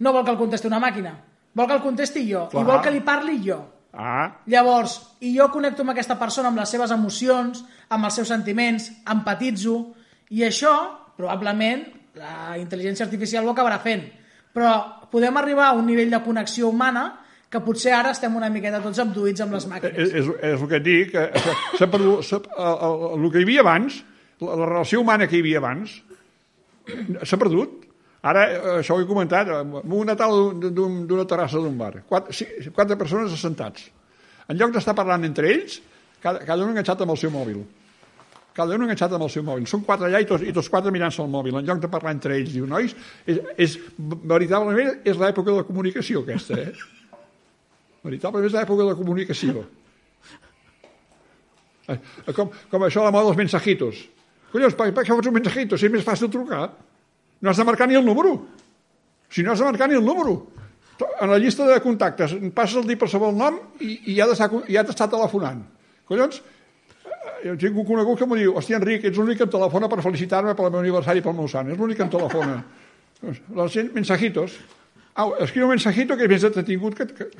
no 0.00 0.12
vol 0.16 0.24
que 0.24 0.30
el 0.32 0.38
contesti 0.40 0.66
una 0.70 0.78
màquina, 0.80 1.12
vol 1.54 1.66
que 1.68 1.74
el 1.76 1.82
contesti 1.84 2.22
jo, 2.30 2.46
Clar. 2.48 2.62
i 2.62 2.66
vol 2.66 2.80
que 2.80 2.90
li 2.94 3.00
parli 3.04 3.36
jo. 3.44 3.58
ah, 3.92 4.30
Llavors, 4.46 4.94
i 5.20 5.34
jo 5.36 5.50
connecto 5.52 5.82
amb 5.84 5.90
aquesta 5.92 6.16
persona, 6.18 6.48
amb 6.48 6.58
les 6.62 6.70
seves 6.72 6.90
emocions, 6.94 7.64
amb 7.90 8.04
els 8.08 8.14
seus 8.14 8.28
sentiments, 8.32 8.90
empatitzo, 9.12 9.74
i 10.30 10.44
això, 10.46 10.72
probablement, 11.18 11.84
la 12.16 12.56
intel·ligència 12.58 13.04
artificial 13.04 13.44
ho 13.46 13.52
acabarà 13.52 13.78
fent. 13.82 14.06
Però 14.54 14.70
podem 15.12 15.36
arribar 15.36 15.68
a 15.68 15.76
un 15.78 15.84
nivell 15.86 16.10
de 16.10 16.22
connexió 16.24 16.68
humana 16.68 17.20
que 17.50 17.60
potser 17.60 17.92
ara 17.92 18.12
estem 18.14 18.34
una 18.38 18.48
miqueta 18.50 18.80
tots 18.82 18.98
abduïts 19.02 19.42
amb 19.42 19.52
les 19.56 19.64
és, 19.64 19.70
màquines. 19.70 19.98
és, 19.98 20.28
és 20.54 20.60
el 20.62 20.68
que 20.70 20.76
et 20.78 20.82
dic, 20.86 21.12
que 21.12 21.86
perdut, 21.90 22.22
s'ha- 22.24 22.40
el, 22.56 22.76
el, 22.88 23.24
el 23.24 23.30
que 23.32 23.42
hi 23.42 23.46
havia 23.46 23.60
abans, 23.66 24.00
la, 24.40 24.56
la 24.56 24.66
relació 24.66 25.00
humana 25.00 25.26
que 25.28 25.36
hi 25.38 25.44
havia 25.44 25.58
abans, 25.62 25.98
s'ha 27.24 27.38
perdut. 27.40 27.86
Ara, 28.22 28.42
eh, 28.52 28.60
això 28.82 28.96
ho 28.98 29.00
he 29.00 29.06
comentat, 29.08 29.48
en 29.48 29.92
una 29.96 30.16
taula 30.16 30.52
d'un- 30.52 30.74
d'un- 30.76 31.06
d'una 31.08 31.24
terrassa 31.24 31.56
d'un 31.62 31.76
bar, 31.78 32.02
quatre, 32.08 32.32
sí, 32.36 32.46
quatre 32.74 32.96
persones 33.00 33.32
assentats. 33.32 33.86
En 34.48 34.58
lloc 34.58 34.72
d'estar 34.74 34.94
parlant 34.98 35.24
entre 35.24 35.48
ells, 35.54 35.78
cada, 36.20 36.42
cada 36.44 36.64
un 36.64 36.70
enganxat 36.74 37.00
amb 37.00 37.14
el 37.14 37.16
seu 37.16 37.30
mòbil. 37.32 37.62
Cada 38.52 38.74
un 38.74 38.82
enganxat 38.82 39.12
amb 39.16 39.22
el 39.24 39.30
seu 39.30 39.44
mòbil. 39.46 39.64
Són 39.70 39.84
quatre 39.86 40.08
allà 40.10 40.20
i 40.20 40.26
tots, 40.28 40.42
i 40.44 40.52
tots 40.52 40.68
quatre 40.68 40.90
mirant-se 40.92 41.22
al 41.22 41.30
mòbil. 41.32 41.54
En 41.62 41.64
lloc 41.64 41.80
de 41.80 41.88
parlar 41.88 42.12
entre 42.12 42.36
ells, 42.36 42.52
diu, 42.52 42.66
nois, 42.66 42.92
és, 43.24 43.38
és, 43.56 43.78
veritablement 43.96 44.98
és 45.06 45.16
l'època 45.16 45.52
de 45.52 45.56
la 45.62 45.64
comunicació 45.68 46.20
aquesta, 46.26 46.58
eh? 46.58 46.72
Veritablement 48.02 48.50
és 48.50 48.56
l'època 48.58 48.82
de 48.82 48.88
la 48.90 48.96
comunicació. 48.98 49.64
Eh, 51.88 51.98
Com, 52.36 52.50
com 52.70 52.82
això 52.86 53.00
de 53.00 53.08
la 53.08 53.14
moda 53.14 53.30
dels 53.30 53.38
mensajitos. 53.40 54.02
Collons, 54.50 54.74
per, 54.74 54.90
per 54.94 55.04
què 55.06 55.14
fas 55.14 55.28
un 55.30 55.36
mensajito? 55.36 55.78
Si 55.78 55.86
és 55.86 55.92
més 55.92 56.06
fàcil 56.06 56.30
trucar. 56.32 56.64
No 57.40 57.50
has 57.50 57.60
de 57.60 57.64
marcar 57.64 57.86
ni 57.88 57.98
el 57.98 58.04
número. 58.04 58.34
Si 59.30 59.44
no 59.46 59.52
has 59.52 59.60
de 59.62 59.68
marcar 59.68 59.88
ni 59.88 59.98
el 59.98 60.04
número. 60.04 60.40
En 61.22 61.30
la 61.30 61.38
llista 61.40 61.64
de 61.68 61.78
contactes 61.80 62.34
passes 62.54 62.76
el 62.82 62.88
dir 62.88 62.98
per 63.00 63.08
saber 63.08 63.30
el 63.30 63.38
nom 63.38 63.56
i, 63.80 63.94
i 64.12 64.16
ja 64.18 64.26
t'està 64.28 64.50
ja 64.68 65.08
telefonant. 65.08 65.62
Collons, 66.10 66.42
eh, 67.06 67.46
jo 67.46 67.54
tinc 67.62 67.78
un 67.78 67.86
conegut 67.88 68.18
que 68.20 68.28
m'ho 68.28 68.36
diu, 68.36 68.52
hòstia, 68.58 68.80
Enric, 68.80 69.06
ets 69.08 69.16
l'únic 69.16 69.40
que 69.40 69.46
em 69.46 69.54
telefona 69.54 69.88
per 69.88 70.02
felicitar-me 70.04 70.52
pel 70.58 70.68
meu 70.74 70.82
aniversari 70.82 71.22
i 71.22 71.24
pel 71.24 71.38
meu 71.38 71.48
sant. 71.48 71.70
És 71.72 71.78
l'únic 71.80 72.02
que 72.02 72.04
em 72.04 72.12
telefona. 72.12 72.58
Doncs, 73.22 73.40
La 73.56 73.68
gent, 73.72 73.94
mensajitos. 73.96 74.58
Au, 75.14 75.34
escriu 75.46 75.64
un 75.68 75.74
mensajito 75.76 76.16
que 76.18 76.26
és 76.26 76.34
més 76.34 76.44
entretingut 76.50 76.98
que, 76.98 77.06
que, 77.16 77.30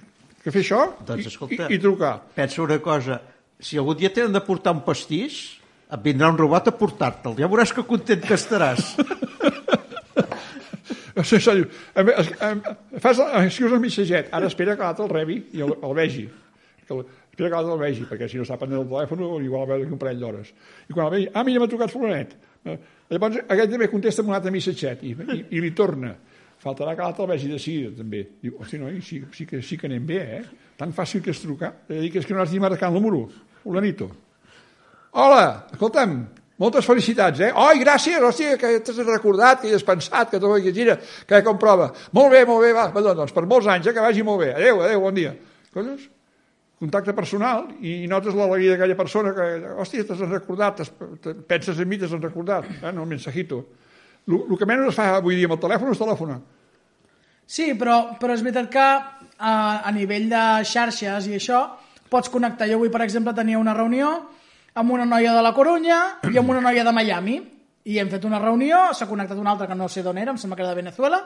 que 0.41 0.55
fer 0.55 0.65
això 0.65 0.81
Doncs, 1.05 1.27
i, 1.27 1.29
escolta. 1.35 1.69
i, 1.69 1.77
i 1.77 1.83
trucar. 1.83 2.15
Pensa 2.37 2.63
una 2.65 2.81
cosa, 2.81 3.21
si 3.61 3.77
algun 3.81 3.99
dia 4.01 4.13
tenen 4.15 4.33
de 4.33 4.41
portar 4.47 4.73
un 4.73 4.85
pastís, 4.87 5.60
et 5.91 6.03
vindrà 6.05 6.29
un 6.31 6.39
robot 6.39 6.69
a 6.71 6.75
portar-te'l. 6.79 7.37
Ja 7.39 7.49
veuràs 7.51 7.73
que 7.75 7.85
content 7.87 8.23
que 8.27 8.37
estaràs. 8.39 8.95
Sí, 11.21 11.37
em- 11.37 12.63
fas, 13.03 13.19
escrius 13.45 13.73
el 13.75 13.81
missatget, 13.83 14.29
ara 14.33 14.47
espera 14.49 14.77
que 14.77 14.83
l'altre 14.87 15.05
el 15.05 15.11
rebi 15.11 15.35
i 15.53 15.61
el, 15.61 15.75
el 15.83 15.95
vegi. 15.95 16.23
Que 16.87 16.95
el, 16.95 17.03
espera 17.33 17.51
que 17.51 17.57
l'altre 17.57 17.75
el 17.75 17.81
vegi, 17.83 18.07
perquè 18.09 18.29
si 18.31 18.39
no 18.41 18.47
sap 18.49 18.63
prendre 18.63 18.79
el 18.81 18.87
telèfon 18.89 19.21
igual 19.45 19.67
el 19.67 19.69
veu 19.69 19.83
d'aquí 19.83 19.93
un 19.93 20.01
parell 20.01 20.23
d'hores. 20.23 20.53
I 20.89 20.95
quan 20.95 21.11
el 21.11 21.13
vegi, 21.17 21.27
ah, 21.35 21.45
mira, 21.45 21.61
m'ha 21.61 21.69
trucat 21.69 21.93
fulanet. 21.93 22.33
Eh, 22.65 22.79
Llavors, 23.11 23.41
aquest 23.51 23.73
també 23.75 23.89
contesta 23.91 24.23
amb 24.23 24.31
un 24.33 24.39
altre 24.39 24.53
missatget 24.55 25.03
i, 25.05 25.13
i, 25.13 25.43
i 25.59 25.61
li 25.61 25.73
torna. 25.77 26.15
Faltarà 26.63 26.95
que 26.97 27.03
l'altre 27.05 27.27
el 27.27 27.33
vegi 27.35 27.51
de 27.53 27.59
seguida, 27.61 27.93
també. 28.01 28.23
Diu, 28.41 28.57
hosti, 28.63 28.81
noi, 28.81 29.01
sí, 29.05 29.21
sí, 29.35 29.47
que, 29.51 29.61
sí 29.67 29.77
que 29.77 29.91
anem 29.91 30.07
bé, 30.07 30.21
eh? 30.39 30.43
Tan 30.81 30.95
fàcil 30.97 31.21
que 31.25 31.35
és 31.35 31.43
trucar. 31.43 31.75
He 31.89 31.99
de 31.99 32.03
dir 32.07 32.13
que 32.15 32.23
és 32.23 32.29
que 32.29 32.37
no 32.37 32.41
has 32.41 32.53
de 32.55 32.61
marcar 32.63 32.89
el 32.89 32.97
número. 32.97 33.27
Fulanito. 33.65 34.09
Hola, 35.11 35.67
escolta'm, 35.75 36.13
moltes 36.63 36.87
felicitats, 36.87 37.41
eh? 37.43 37.49
Oi, 37.51 37.81
gràcies, 37.83 38.23
hòstia, 38.23 38.55
que 38.61 38.77
t'has 38.87 39.01
recordat, 39.09 39.59
que 39.59 39.67
hi 39.67 39.75
has 39.75 39.83
pensat, 39.83 40.31
que 40.31 40.39
t'ho 40.39 40.53
que 40.63 40.71
gira, 40.77 40.95
que 41.27 41.41
comprova. 41.43 41.89
Molt 42.15 42.31
bé, 42.31 42.45
molt 42.47 42.63
bé, 42.63 42.71
va, 42.77 42.87
doncs 42.95 43.35
per 43.35 43.43
molts 43.51 43.67
anys, 43.67 43.89
eh, 43.91 43.95
que 43.97 44.05
vagi 44.05 44.23
molt 44.23 44.45
bé. 44.45 44.53
Adéu, 44.55 44.85
adéu, 44.87 45.03
bon 45.03 45.19
dia. 45.19 45.35
Collons, 45.75 46.07
contacte 46.79 47.13
personal 47.13 47.67
i 47.83 48.07
notes 48.07 48.39
l'alegria 48.39 48.77
d'aquella 48.77 48.99
persona 49.03 49.35
que, 49.35 49.51
hòstia, 49.83 50.07
t'has 50.07 50.23
recordat, 50.31 50.87
penses 51.51 51.83
en 51.83 51.91
mi, 51.91 51.99
t'has 51.99 52.15
recordat, 52.15 52.71
eh, 52.79 52.95
no, 52.95 53.03
el 53.03 53.15
mensajito. 53.19 53.65
El 54.31 54.57
que 54.57 54.67
menys 54.69 54.93
es 54.93 54.95
fa 54.95 55.17
avui 55.19 55.35
dia 55.35 55.51
amb 55.51 55.59
el 55.59 55.65
telèfon 55.67 55.91
és 55.91 55.99
telefonar. 55.99 56.39
Sí, 57.51 57.73
però, 57.75 58.15
però 58.21 58.37
és 58.37 58.45
veritat 58.47 58.71
que 58.71 58.87
a, 58.87 59.55
a 59.83 59.91
nivell 59.91 60.31
de 60.31 60.49
xarxes 60.63 61.27
i 61.27 61.35
això, 61.35 61.65
pots 62.07 62.31
connectar. 62.31 62.71
Jo 62.71 62.79
avui, 62.79 62.93
per 62.95 63.03
exemple, 63.03 63.35
tenia 63.35 63.59
una 63.59 63.75
reunió 63.75 64.21
amb 64.81 64.93
una 64.97 65.07
noia 65.07 65.33
de 65.37 65.43
la 65.45 65.53
Corunya 65.57 66.01
i 66.33 66.39
amb 66.41 66.51
una 66.55 66.63
noia 66.65 66.85
de 66.87 66.93
Miami. 66.97 67.39
I 67.91 67.97
hem 68.01 68.11
fet 68.13 68.25
una 68.29 68.39
reunió, 68.41 68.91
s'ha 68.97 69.07
connectat 69.09 69.39
una 69.41 69.55
altra 69.55 69.67
que 69.69 69.77
no 69.79 69.89
sé 69.89 70.03
d'on 70.05 70.19
era, 70.21 70.33
em 70.35 70.39
sembla 70.41 70.57
que 70.59 70.63
era 70.67 70.75
de 70.75 70.81
Venezuela, 70.83 71.23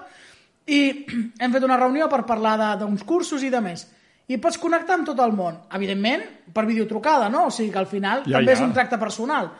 i 0.67 0.81
hem 1.43 1.53
fet 1.53 1.65
una 1.67 1.77
reunió 1.81 2.09
per 2.11 2.23
parlar 2.27 2.57
de- 2.61 2.73
d'uns 2.85 3.03
cursos 3.07 3.43
i 3.43 3.51
de 3.53 3.61
més. 3.65 3.87
I 4.31 4.39
pots 4.41 4.57
connectar 4.57 4.95
amb 4.97 5.05
tot 5.11 5.19
el 5.21 5.35
món. 5.37 5.59
Evidentment, 5.77 6.23
per 6.55 6.65
videotrucada, 6.65 7.27
no? 7.29 7.47
O 7.49 7.51
sigui 7.53 7.71
que 7.75 7.79
al 7.83 7.87
final 7.91 8.23
Ja, 8.25 8.39
també 8.39 8.55
ja. 8.55 8.59
és 8.59 8.63
un 8.65 8.73
tracte 8.73 8.97
personal. 8.99 9.51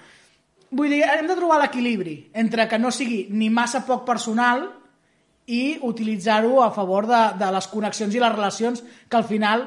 Vull 0.75 0.89
dir, 0.91 1.03
hem 1.05 1.27
de 1.29 1.37
trobar 1.37 1.59
l'equilibri 1.61 2.15
entre 2.33 2.65
que 2.71 2.79
no 2.81 2.91
sigui 2.91 3.27
ni 3.31 3.51
massa 3.53 3.83
poc 3.87 4.07
personal 4.09 4.65
i 5.47 5.77
utilitzar-ho 5.85 6.63
a 6.65 6.71
favor 6.73 7.05
de, 7.07 7.21
de 7.39 7.51
les 7.53 7.67
connexions 7.69 8.15
i 8.17 8.23
les 8.23 8.33
relacions, 8.33 8.81
que 9.11 9.17
al 9.19 9.27
final 9.29 9.67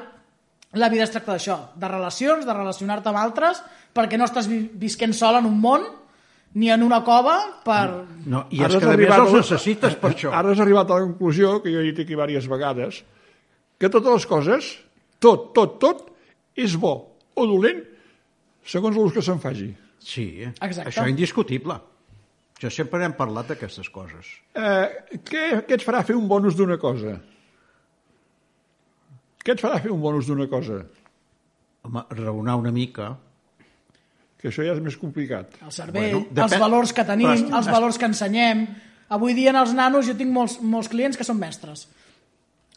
la 0.74 0.88
vida 0.92 1.04
es 1.06 1.12
tracta 1.14 1.36
d'això, 1.36 1.54
de 1.78 1.88
relacions, 1.88 2.42
de 2.44 2.52
relacionar-te 2.58 3.08
amb 3.08 3.20
altres, 3.22 3.62
perquè 3.96 4.18
no 4.20 4.26
estàs 4.28 4.48
vi 4.50 4.60
visquent 4.80 5.14
sol 5.16 5.38
en 5.40 5.48
un 5.48 5.56
món, 5.60 5.86
ni 6.58 6.70
en 6.72 6.82
una 6.82 7.02
cova, 7.04 7.36
per... 7.64 8.06
No, 8.26 8.46
I 8.50 8.62
Ara 8.64 8.78
és 8.78 8.80
que 8.80 8.84
a 8.84 8.88
més 8.88 8.94
arribat 8.94 9.24
els 9.26 9.36
necessites 9.36 9.96
per 10.00 10.12
això. 10.14 10.32
Ara 10.34 10.54
has 10.54 10.62
arribat 10.64 10.90
a 10.90 10.98
la 10.98 11.06
conclusió, 11.06 11.58
que 11.62 11.72
jo 11.74 11.82
he 11.82 11.90
dit 11.90 12.00
aquí 12.02 12.14
diverses 12.16 12.48
vegades, 12.50 13.02
que 13.78 13.90
totes 13.92 14.16
les 14.16 14.26
coses, 14.26 14.70
tot, 15.22 15.52
tot, 15.54 15.76
tot, 15.82 16.08
és 16.58 16.74
bo 16.80 16.94
o 17.38 17.46
dolent 17.46 17.84
segons 18.66 18.96
l'ús 18.98 19.14
que 19.14 19.22
se'n 19.22 19.38
faci. 19.42 19.70
Sí, 20.02 20.26
Exacte. 20.48 20.88
això 20.88 21.04
és 21.04 21.12
indiscutible. 21.12 21.78
Jo 22.58 22.70
sempre 22.74 23.04
hem 23.06 23.14
parlat 23.14 23.52
d'aquestes 23.52 23.86
coses. 23.94 24.26
Eh, 24.58 25.18
què, 25.22 25.44
què 25.68 25.76
et 25.78 25.84
farà 25.84 26.02
fer 26.06 26.16
un 26.18 26.26
bonus 26.30 26.56
d'una 26.58 26.78
cosa? 26.82 27.14
Què 29.44 29.54
et 29.54 29.62
farà 29.62 29.78
fer 29.80 29.92
un 29.94 30.00
bonus 30.02 30.26
d'una 30.26 30.48
cosa? 30.50 30.82
Home, 31.86 32.06
raonar 32.18 32.58
una 32.58 32.74
mica... 32.74 33.14
Que 34.38 34.48
això 34.52 34.62
ja 34.64 34.72
és 34.76 34.80
més 34.80 34.96
complicat. 34.96 35.56
El 35.64 35.72
cervell, 35.74 36.12
Bueno, 36.12 36.26
depèn- 36.30 36.44
els 36.44 36.58
valors 36.62 36.92
que 36.92 37.04
tenim, 37.04 37.26
Però 37.28 37.56
els 37.58 37.66
valors 37.66 37.98
que 37.98 38.06
ensenyem. 38.06 38.66
Avui 39.10 39.34
dia 39.34 39.50
en 39.50 39.56
els 39.56 39.72
nanos 39.74 40.06
jo 40.06 40.14
tinc 40.14 40.30
molts, 40.30 40.60
molts 40.62 40.88
clients 40.88 41.16
que 41.16 41.24
són 41.24 41.38
mestres. 41.38 41.88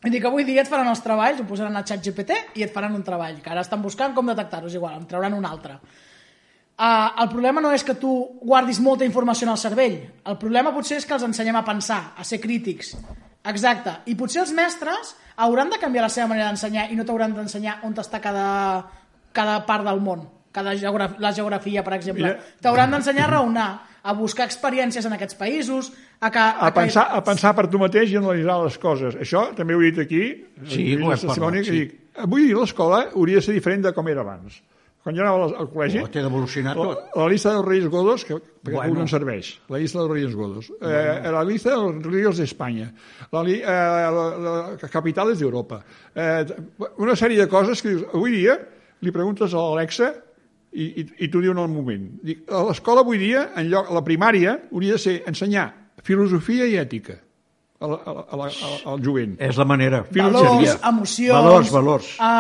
I 0.04 0.10
dic, 0.10 0.24
avui 0.26 0.44
dia 0.44 0.62
et 0.64 0.68
faran 0.68 0.88
els 0.88 1.02
treballs, 1.04 1.40
ho 1.40 1.46
posaran 1.46 1.76
a 1.78 1.84
xat 1.86 2.02
GPT 2.02 2.32
i 2.56 2.64
et 2.64 2.74
faran 2.74 2.96
un 2.96 3.04
treball, 3.04 3.42
que 3.42 3.50
ara 3.52 3.62
estan 3.62 3.82
buscant 3.84 4.16
com 4.16 4.26
detectar-ho, 4.26 4.66
és 4.68 4.74
igual, 4.74 4.96
em 4.98 5.06
trauran 5.06 5.34
un 5.38 5.46
altre. 5.46 5.76
Uh, 6.82 7.22
el 7.22 7.30
problema 7.30 7.62
no 7.62 7.70
és 7.72 7.84
que 7.86 7.94
tu 7.94 8.40
guardis 8.42 8.80
molta 8.82 9.06
informació 9.06 9.46
en 9.46 9.52
el 9.52 9.58
cervell, 9.62 10.00
el 10.26 10.38
problema 10.42 10.74
potser 10.74 10.98
és 10.98 11.06
que 11.06 11.14
els 11.14 11.22
ensenyem 11.28 11.56
a 11.60 11.64
pensar, 11.68 12.14
a 12.18 12.24
ser 12.24 12.40
crítics. 12.42 12.96
Exacte. 13.46 14.00
I 14.10 14.16
potser 14.18 14.42
els 14.42 14.52
mestres 14.58 15.14
hauran 15.36 15.70
de 15.70 15.78
canviar 15.78 16.08
la 16.08 16.10
seva 16.10 16.28
manera 16.32 16.48
d'ensenyar 16.48 16.88
i 16.92 16.96
no 16.98 17.06
t'hauran 17.06 17.36
d'ensenyar 17.36 17.82
on 17.86 17.94
està 17.94 18.20
cada, 18.20 18.88
cada 19.32 19.60
part 19.68 19.86
del 19.86 20.02
món, 20.02 20.26
cada 20.52 20.76
geograf 20.76 21.18
la 21.20 21.32
geografia, 21.34 21.84
per 21.84 21.94
exemple. 22.00 22.24
Mira- 22.24 22.40
T'hauran 22.62 22.92
d'ensenyar 22.92 23.28
a 23.28 23.32
raonar, 23.32 23.70
a 24.04 24.14
buscar 24.18 24.48
experiències 24.50 25.06
en 25.06 25.14
aquests 25.14 25.36
països, 25.38 25.92
a 26.20 26.32
que... 26.34 26.40
A, 26.40 26.72
que- 26.72 26.80
pensar, 26.80 27.08
a 27.12 27.22
pensar 27.24 27.54
per 27.56 27.68
tu 27.70 27.78
mateix 27.80 28.12
i 28.12 28.18
analitzar 28.18 28.58
les 28.64 28.78
coses. 28.82 29.16
Això 29.16 29.48
també 29.56 29.76
ho 29.78 29.82
he 29.82 29.92
dit 29.92 30.00
aquí. 30.04 30.24
Sí, 30.66 30.92
he 30.92 30.98
ho 30.98 31.00
hem 31.04 31.10
la 31.10 31.16
testimoni 31.20 31.62
parlat, 31.62 31.66
que 31.66 31.72
sí. 31.72 31.80
dic, 31.80 31.96
avui 32.26 32.50
l'escola 32.54 33.04
hauria 33.14 33.38
de 33.40 33.46
ser 33.46 33.54
diferent 33.54 33.84
de 33.86 33.94
com 33.94 34.08
era 34.10 34.22
abans. 34.26 34.62
Quan 35.02 35.16
jo 35.18 35.24
anava 35.24 35.46
al- 35.48 35.70
col·legi, 35.72 35.98
Oh, 36.04 36.10
té 36.14 36.22
d'evolucionar 36.22 36.76
la, 36.78 36.84
tot. 36.92 37.16
la 37.18 37.24
llista 37.32 37.54
dels 37.56 37.66
Reis 37.66 37.88
Godos, 37.90 38.22
que, 38.26 38.36
que 38.38 38.72
Bueno. 38.72 38.80
bueno. 38.82 39.00
no 39.02 39.08
serveix, 39.10 39.48
la 39.70 39.80
llista 39.82 39.98
dels 39.98 40.12
Reis 40.12 40.36
Godos, 40.36 40.68
eh, 40.80 41.22
la 41.34 41.42
llista 41.44 41.72
dels 41.74 42.06
Ríos 42.06 42.38
d'Espanya, 42.38 42.92
la, 43.32 43.42
li- 43.44 43.62
eh, 43.62 43.66
la, 43.66 44.26
la, 44.38 44.78
capitales 44.94 45.40
d'Europa, 45.42 45.80
eh, 46.14 46.46
una 47.02 47.16
sèrie 47.18 47.40
de 47.42 47.48
coses 47.50 47.82
que 47.82 47.96
dius, 47.96 48.04
avui 48.14 48.30
dia 48.36 48.60
li 49.02 49.10
preguntes 49.10 49.54
a 49.58 49.58
l'Alexa 49.58 50.12
i, 50.72 50.86
i, 51.02 51.06
i 51.26 51.32
t'ho 51.32 51.42
diu 51.44 51.52
en 51.56 51.64
el 51.64 51.72
moment. 51.72 52.08
Dic, 52.24 52.46
a 52.52 52.64
l'escola 52.70 53.04
avui 53.06 53.20
dia, 53.22 53.50
en 53.60 53.68
lloc, 53.72 53.92
a 53.92 53.98
la 54.00 54.06
primària, 54.06 54.56
hauria 54.72 54.98
de 54.98 55.04
ser 55.04 55.18
ensenyar 55.30 55.68
filosofia 56.06 56.66
i 56.70 56.80
ètica 56.82 57.18
a 57.82 57.88
la, 57.90 57.98
a 58.06 58.14
la, 58.14 58.24
a 58.32 58.38
la, 58.38 58.48
al 58.94 59.02
jovent. 59.04 59.36
És 59.42 59.58
la 59.58 59.66
manera. 59.66 60.04
valors, 60.14 60.76
emocions, 60.88 61.34
Valors, 61.34 61.72
valors. 61.74 62.10
A, 62.22 62.32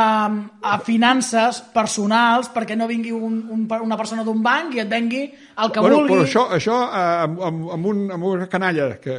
a 0.61 0.77
finances 0.85 1.61
personals, 1.73 2.51
perquè 2.53 2.77
no 2.77 2.87
vingui 2.89 3.13
un, 3.15 3.39
un, 3.49 3.65
una 3.81 3.97
persona 3.97 4.25
d'un 4.27 4.43
banc 4.45 4.77
i 4.77 4.83
et 4.85 4.91
vengui 4.91 5.23
el 5.25 5.73
que 5.73 5.81
bueno, 5.81 6.03
vulgui. 6.03 6.13
però 6.13 6.27
això, 6.27 6.45
això 6.57 6.77
amb, 7.25 7.41
amb, 7.49 7.69
amb, 7.77 7.89
un, 7.93 8.03
amb 8.13 8.29
una 8.35 8.49
canalla 8.51 8.93
que 9.01 9.17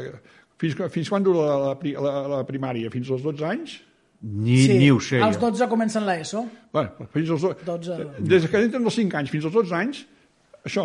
fins, 0.63 0.79
fins 0.95 1.11
quan 1.11 1.27
dura 1.27 1.49
la, 1.49 1.57
la, 1.75 1.99
la, 2.07 2.15
la 2.37 2.45
primària? 2.47 2.91
Fins 2.95 3.11
als 3.11 3.27
12 3.27 3.49
anys? 3.49 3.81
Ni, 4.23 4.57
sí, 4.63 4.79
ni 4.79 4.91
ho 4.91 5.01
sé. 5.03 5.19
als 5.21 5.37
jo. 5.37 5.49
12 5.51 5.67
comencen 5.69 6.05
l'ESO. 6.07 6.45
Bueno, 6.73 7.09
fins 7.13 7.31
als, 7.35 7.43
12. 7.67 7.97
Des 8.21 8.45
que 8.49 8.61
entren 8.63 8.85
els 8.87 8.95
5 8.95 9.17
anys 9.19 9.31
fins 9.33 9.49
als 9.49 9.55
12 9.57 9.75
anys, 9.75 10.05
això, 10.65 10.85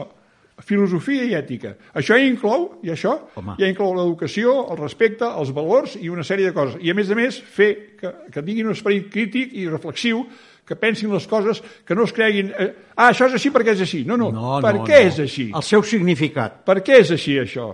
filosofia 0.65 1.23
i 1.27 1.35
ètica. 1.37 1.75
Això 1.93 2.17
ja 2.17 2.25
inclou, 2.25 2.79
i 2.81 2.89
això, 2.89 3.13
Home. 3.37 3.53
ja 3.59 3.69
inclou 3.69 3.93
l'educació, 3.93 4.55
el 4.73 4.79
respecte, 4.81 5.27
els 5.27 5.51
valors 5.53 5.93
i 6.01 6.09
una 6.09 6.25
sèrie 6.25 6.49
de 6.49 6.53
coses. 6.55 6.79
I 6.81 6.89
a 6.89 6.95
més 6.97 7.11
a 7.13 7.17
més, 7.19 7.37
fer 7.37 7.69
que, 7.99 8.11
que 8.33 8.41
tinguin 8.41 8.65
un 8.71 8.73
esperit 8.73 9.11
crític 9.13 9.53
i 9.53 9.67
reflexiu, 9.69 10.23
que 10.67 10.75
pensin 10.75 11.13
les 11.13 11.27
coses, 11.29 11.61
que 11.85 11.95
no 11.95 12.03
es 12.03 12.11
creguin... 12.11 12.49
Eh, 12.57 12.71
ah, 12.97 13.11
això 13.11 13.29
és 13.29 13.37
així 13.37 13.51
perquè 13.53 13.77
és 13.77 13.85
així. 13.85 14.01
No, 14.03 14.17
no, 14.19 14.31
No, 14.33 14.57
per 14.65 14.73
no, 14.81 14.87
què 14.89 15.03
no. 15.05 15.11
és 15.13 15.19
així? 15.23 15.51
El 15.55 15.63
seu 15.63 15.85
significat. 15.85 16.57
Per 16.65 16.81
què 16.83 16.97
és 17.05 17.13
així 17.15 17.37
això? 17.39 17.69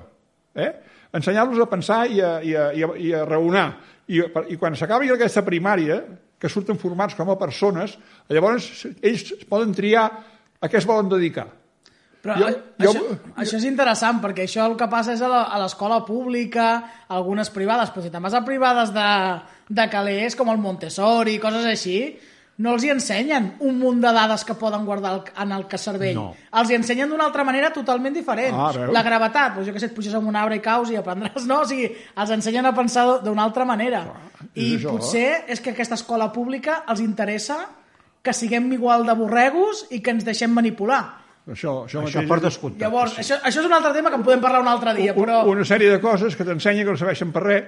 Eh? 0.54 0.70
Ensenyar-los 1.14 1.64
a 1.64 1.70
pensar 1.72 2.04
i 2.12 2.20
a, 2.22 2.36
i 2.44 2.54
a, 2.54 2.68
i 2.76 2.84
a, 2.84 2.92
i 3.00 3.14
a 3.18 3.24
raonar. 3.26 3.66
I, 4.14 4.22
I 4.54 4.58
quan 4.62 4.76
s'acabi 4.78 5.10
aquesta 5.14 5.42
primària, 5.46 6.02
que 6.40 6.50
surten 6.52 6.78
formats 6.78 7.16
com 7.16 7.30
a 7.32 7.38
persones, 7.40 7.98
llavors 8.30 8.86
ells 9.02 9.30
poden 9.50 9.72
triar 9.74 10.06
a 10.60 10.68
què 10.70 10.78
es 10.82 10.86
volen 10.88 11.10
dedicar. 11.12 11.48
Però 12.24 12.36
Jo- 12.40 12.48
jo, 12.48 12.60
jo- 12.80 12.92
això, 12.92 13.16
això 13.36 13.58
és 13.60 13.66
interessant, 13.68 14.22
perquè 14.24 14.46
això 14.46 14.64
el 14.70 14.78
que 14.80 14.88
passa 14.88 15.12
és 15.14 15.22
a 15.22 15.28
la- 15.28 15.44
a 15.52 15.58
l'escola 15.60 16.06
pública, 16.06 16.68
algunes 17.10 17.50
privades, 17.52 17.90
però 17.92 18.02
si 18.06 18.10
te'n 18.14 18.24
vas 18.24 18.34
a 18.34 18.44
privades 18.46 18.94
de, 18.96 19.10
de 19.68 19.90
calés, 19.92 20.36
com 20.36 20.48
el 20.54 20.58
Montessori, 20.58 21.38
coses 21.40 21.66
així, 21.66 22.18
no 22.58 22.74
els 22.76 22.84
hi 22.86 22.90
ensenyen 22.94 23.56
un 23.66 23.80
munt 23.80 24.00
de 24.04 24.12
dades 24.14 24.44
que 24.46 24.54
poden 24.54 24.86
guardar 24.86 25.14
el- 25.16 25.32
en 25.42 25.52
el 25.52 25.66
que 25.68 25.78
cervell. 25.78 26.14
No. 26.16 26.36
Els 26.54 26.70
hi 26.70 26.76
ensenyen 26.76 27.10
d'una 27.10 27.26
altra 27.26 27.44
manera 27.44 27.72
totalment 27.74 28.14
diferent. 28.14 28.54
Ah, 28.56 28.72
veus? 28.72 28.92
la 28.94 29.02
gravetat, 29.04 29.56
doncs 29.56 29.68
jo 29.68 29.74
que 29.74 29.80
sé, 29.80 29.88
et 29.88 29.96
puges 29.96 30.14
en 30.14 30.28
un 30.28 30.36
arbre 30.36 30.56
i 30.56 30.60
caus 30.62 30.92
i 30.92 30.96
aprendràs, 31.00 31.46
no? 31.50 31.62
O 31.62 31.66
sigui, 31.66 31.90
els 32.16 32.30
ensenyen 32.30 32.66
a 32.70 32.74
pensar 32.76 33.22
d'una 33.24 33.44
altra 33.44 33.66
manera. 33.66 34.04
és 34.54 34.64
I 34.64 34.78
això. 34.78 34.92
potser 34.92 35.46
és 35.48 35.60
que 35.62 35.72
aquesta 35.72 35.96
escola 35.96 36.32
pública 36.32 36.84
els 36.88 37.00
interessa 37.00 37.58
que 38.22 38.34
siguem 38.34 38.72
igual 38.74 39.06
de 39.06 39.14
borregos 39.14 39.86
i 39.92 40.00
que 40.02 40.12
ens 40.12 40.24
deixem 40.24 40.52
manipular. 40.54 41.02
Això, 41.48 41.86
això, 41.88 42.04
Això 42.06 42.22
per 42.28 42.40
descomptat. 42.40 42.80
Llavors, 42.86 43.18
això, 43.20 43.36
això 43.44 43.60
és 43.60 43.66
un 43.66 43.74
altre 43.74 43.92
tema 43.94 44.10
que 44.10 44.16
en 44.16 44.24
podem 44.24 44.40
parlar 44.40 44.62
un 44.62 44.68
altre 44.68 44.94
dia, 44.94 45.12
un- 45.14 45.26
però... 45.26 45.42
una 45.50 45.66
sèrie 45.66 45.90
de 45.92 46.00
coses 46.00 46.36
que 46.38 46.46
t'ensenyen 46.46 46.86
que 46.86 46.92
no 46.92 46.98
serveixen 46.98 47.34
per 47.34 47.44
res 47.44 47.64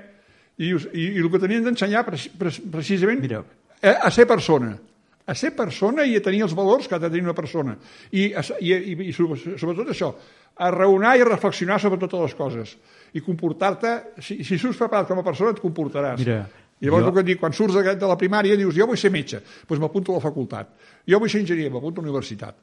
i, 0.58 0.70
i, 0.70 1.10
i 1.16 1.20
el 1.20 1.30
que 1.32 1.40
tenien 1.40 1.64
d'ensenyar 1.66 2.06
pre, 2.06 2.16
pre, 2.40 2.52
precisament 2.72 3.20
Mira. 3.20 3.42
A, 3.82 3.91
a 4.07 4.11
ser 4.11 4.26
persona. 4.28 4.76
A 5.26 5.34
ser 5.34 5.55
persona 5.57 6.03
i 6.05 6.15
a 6.17 6.21
tenir 6.21 6.43
els 6.45 6.53
valors 6.53 6.86
que 6.88 6.93
ha 6.95 6.99
de 7.01 7.09
tenir 7.09 7.23
una 7.26 7.34
persona. 7.34 7.73
I, 8.11 8.28
i, 8.61 8.73
i, 8.73 8.97
i 9.09 9.13
sobre- 9.13 9.57
sobretot 9.57 9.89
això 9.89 10.11
a 10.55 10.69
raonar 10.71 11.15
i 11.17 11.23
a 11.23 11.26
reflexionar 11.32 11.80
sobre 11.82 11.97
totes 11.99 12.21
les 12.28 12.36
coses. 12.38 12.76
I 13.17 13.23
comportar-te 13.26 14.21
si, 14.21 14.43
si 14.45 14.59
surts 14.61 14.78
preparat 14.78 15.07
com 15.09 15.19
a 15.19 15.26
persona 15.26 15.55
et 15.55 15.59
comportaràs. 15.63 16.19
Mira, 16.21 16.43
i 16.80 16.86
llavors 16.86 17.05
jo- 17.05 17.09
el 17.09 17.15
que 17.15 17.23
et 17.26 17.30
dic, 17.32 17.39
quan 17.41 17.53
surts 17.57 17.73
de, 17.73 17.95
de 17.97 18.07
la 18.11 18.17
primària 18.19 18.55
dius 18.59 18.76
jo 18.78 18.86
vull 18.86 18.99
ser 18.99 19.09
metge, 19.11 19.39
doncs 19.67 19.82
m'apunto 19.82 20.13
a 20.13 20.19
la 20.19 20.23
facultat. 20.23 20.69
Jo 21.09 21.19
vull 21.23 21.30
ser 21.32 21.41
enginyer, 21.41 21.71
m'apunto 21.73 22.01
a 22.01 22.05
la 22.05 22.09
universitat. 22.11 22.55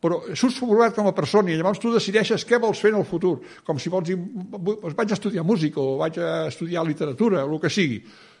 Però 0.00 0.20
surts 0.38 0.56
format 0.62 0.94
com 0.94 1.08
a 1.10 1.12
persona 1.12 1.50
i 1.50 1.56
llavors 1.58 1.80
tu 1.82 1.90
decideixes 1.92 2.44
què 2.46 2.60
vols 2.62 2.78
fer 2.80 2.92
en 2.94 3.00
el 3.02 3.04
futur. 3.06 3.36
Com 3.66 3.78
si 3.82 3.90
vols 3.90 4.06
dir, 4.06 4.16
doncs 4.16 4.94
vaig 4.96 5.10
a 5.12 5.18
estudiar 5.18 5.44
música 5.44 5.82
o 5.82 5.96
vaig 5.98 6.18
a 6.22 6.46
estudiar 6.48 6.86
literatura 6.86 7.44
o 7.44 7.52
el 7.56 7.60
que 7.60 7.68
sigui 7.70 7.98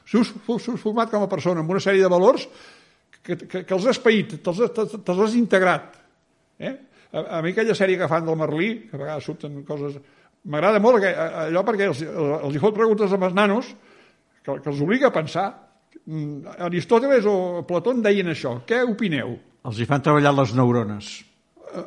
surts 0.08 0.80
format 0.82 1.10
com 1.12 1.22
a 1.24 1.28
persona 1.30 1.60
amb 1.62 1.70
una 1.74 1.82
sèrie 1.84 2.02
de 2.02 2.08
valors 2.12 2.46
que, 3.22 3.36
que, 3.36 3.64
que 3.64 3.74
els 3.76 3.86
has 3.90 3.98
paït, 4.00 4.38
te'ls 4.42 4.62
te, 4.72 4.86
te, 4.88 5.00
te 5.04 5.16
has 5.20 5.34
integrat 5.36 5.98
eh? 6.58 6.74
a, 7.12 7.38
a 7.38 7.42
mi 7.44 7.52
aquella 7.52 7.76
sèrie 7.76 7.98
que 8.00 8.08
fan 8.08 8.24
del 8.26 8.38
Merlí 8.40 8.70
que 8.88 8.96
a 8.96 9.02
vegades 9.02 9.28
surten 9.28 9.62
coses 9.68 9.98
m'agrada 10.48 10.80
molt 10.80 11.02
aqu- 11.02 11.14
allò 11.48 11.64
perquè 11.66 11.88
els, 11.90 12.00
els 12.08 12.56
hi 12.56 12.62
fot 12.62 12.76
preguntes 12.76 13.12
amb 13.12 13.28
els 13.28 13.36
nanos 13.36 13.68
que, 14.42 14.58
que 14.62 14.70
els 14.72 14.84
obliga 14.84 15.12
a 15.12 15.16
pensar 15.16 15.48
Mm, 16.08 16.44
Aristòteles 16.64 17.24
o 17.28 17.62
Plató 17.68 17.92
en 17.92 17.98
deien 18.04 18.28
això 18.32 18.54
què 18.68 18.78
opineu? 18.88 19.34
Els 19.68 19.80
hi 19.80 19.86
fan 19.88 20.00
treballar 20.04 20.30
les 20.36 20.54
neurones. 20.56 21.08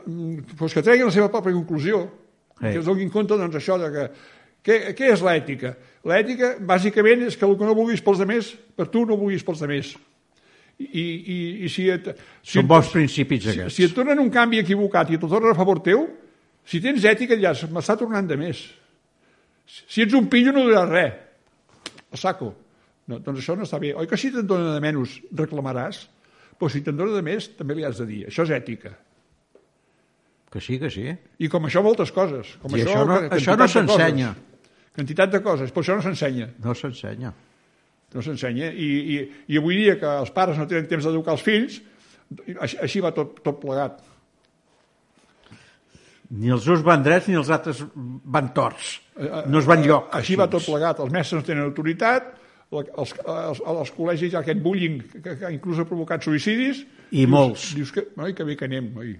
Mm, 0.05 0.43
doncs 0.59 0.75
que 0.77 0.83
treguin 0.85 1.07
la 1.07 1.13
seva 1.15 1.29
pròpia 1.33 1.53
conclusió, 1.55 2.03
Sí. 2.59 2.67
que 2.67 2.79
es 2.81 2.85
donin 2.85 3.09
compte 3.13 3.37
doncs, 3.39 3.55
això 3.57 3.79
de 3.81 3.89
que 3.95 4.03
què, 4.67 4.75
què 4.97 5.09
és 5.15 5.23
l'ètica? 5.25 5.71
L'ètica, 6.07 6.55
bàsicament, 6.65 7.27
és 7.27 7.35
que 7.37 7.45
el 7.45 7.53
que 7.59 7.67
no 7.67 7.75
vulguis 7.77 8.01
pels 8.01 8.17
demés, 8.23 8.47
per 8.75 8.87
tu 8.89 9.03
no 9.05 9.17
vulguis 9.19 9.43
pels 9.45 9.59
demés. 9.61 9.91
I, 10.81 10.87
i, 10.89 11.35
i 11.65 11.69
si 11.69 11.83
et, 11.93 12.07
si 12.41 12.57
Són 12.57 12.65
bons 12.67 12.87
principis, 12.89 13.43
si, 13.43 13.51
aquests. 13.53 13.75
si 13.77 13.83
et 13.85 13.93
donen 13.93 14.17
un 14.23 14.31
canvi 14.33 14.57
equivocat 14.63 15.11
i 15.13 15.19
te'l 15.21 15.29
tornen 15.29 15.51
a 15.53 15.57
favor 15.59 15.77
teu, 15.85 16.07
si 16.65 16.79
tens 16.81 17.05
ètica, 17.05 17.37
ja 17.37 17.51
m'està 17.69 17.93
tornant 17.99 18.25
de 18.25 18.37
més. 18.39 18.63
Si 19.67 20.01
ets 20.01 20.15
un 20.17 20.25
pillo 20.31 20.51
no 20.55 20.63
duràs 20.65 20.89
res. 20.89 21.13
A 22.11 22.17
saco. 22.17 22.49
No, 23.07 23.19
doncs 23.21 23.39
això 23.43 23.53
no 23.55 23.63
està 23.67 23.77
bé. 23.79 23.93
Oi 23.93 24.07
que 24.09 24.17
si 24.17 24.31
te'n 24.33 24.47
dona 24.49 24.73
de 24.73 24.81
menys 24.83 25.19
reclamaràs? 25.37 26.01
Però 26.57 26.69
si 26.69 26.81
te'n 26.85 26.97
dona 26.97 27.13
de 27.15 27.21
més, 27.25 27.47
també 27.57 27.77
li 27.77 27.85
has 27.85 28.01
de 28.01 28.05
dir. 28.09 28.19
Això 28.29 28.43
és 28.47 28.51
ètica. 28.57 28.91
Que 30.51 30.59
sí, 30.59 30.79
que 30.81 30.89
sí. 30.91 31.05
I 31.39 31.47
com 31.49 31.63
això 31.69 31.79
moltes 31.85 32.11
coses. 32.11 32.57
Com 32.61 32.73
I 32.75 32.81
això 32.83 33.05
no- 33.07 33.21
això 33.29 33.53
no 33.55 33.61
de 33.61 33.69
coses. 33.69 33.77
s'ensenya. 33.77 34.33
Quantitat 34.95 35.31
de 35.31 35.41
coses, 35.43 35.71
però 35.71 35.85
això 35.85 35.97
no 35.97 36.03
s'ensenya. 36.05 36.49
No 36.63 36.75
s'ensenya. 36.75 37.31
No 38.11 38.23
s'ensenya. 38.25 38.71
I, 38.71 38.89
i, 39.15 39.19
I 39.53 39.59
avui 39.61 39.79
dia 39.79 39.97
que 39.99 40.09
els 40.23 40.33
pares 40.35 40.59
no 40.59 40.67
tenen 40.67 40.89
temps 40.89 41.07
d'educar 41.07 41.37
els 41.37 41.45
fills, 41.45 41.79
així, 42.59 42.79
així 42.87 43.03
va 43.03 43.13
tot, 43.15 43.39
tot 43.45 43.61
plegat. 43.61 44.01
Ni 46.31 46.51
els 46.51 46.67
uns 46.71 46.83
van 46.83 47.03
drets 47.03 47.27
ni 47.27 47.35
els 47.39 47.49
altres 47.51 47.81
van 47.95 48.51
torts. 48.55 48.97
No 49.51 49.59
es 49.59 49.67
van 49.67 49.83
lloc. 49.83 50.11
Així 50.15 50.37
va 50.39 50.47
tot 50.51 50.63
plegat. 50.63 51.01
Els 51.03 51.11
mestres 51.11 51.41
no 51.41 51.47
tenen 51.47 51.67
autoritat, 51.67 52.29
els, 52.71 53.15
els, 53.27 53.59
els 53.67 53.91
col·legis 53.95 54.31
hi 54.31 54.37
ha 54.37 54.43
aquest 54.45 54.61
bullying 54.63 55.01
que, 55.11 55.35
que 55.41 55.49
inclús 55.51 55.81
ha 55.81 55.87
provocat 55.87 56.23
suïcidis. 56.23 56.85
I 57.11 57.25
dius, 57.25 57.31
molts. 57.31 57.67
Dius 57.75 57.91
que, 57.95 58.05
oi, 58.15 58.35
que 58.37 58.47
bé 58.47 58.55
que 58.59 58.69
anem, 58.69 58.87
oi. 59.01 59.11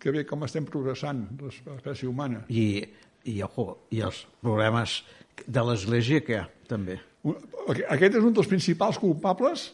Que 0.00 0.14
bé 0.14 0.24
com 0.26 0.42
estem 0.46 0.66
progressant, 0.66 1.22
l'espècie 1.38 2.08
humana. 2.08 2.42
I, 2.48 2.82
i, 3.28 3.40
ojo, 3.44 3.66
i 3.92 4.00
els 4.06 4.22
problemes 4.42 5.00
de 5.46 5.64
l'Església, 5.66 6.20
què? 6.24 6.42
També. 6.70 6.98
Un- 7.26 7.36
Aquest 7.70 8.16
és 8.16 8.24
un 8.24 8.32
dels 8.34 8.48
principals 8.48 8.96
culpables 8.98 9.66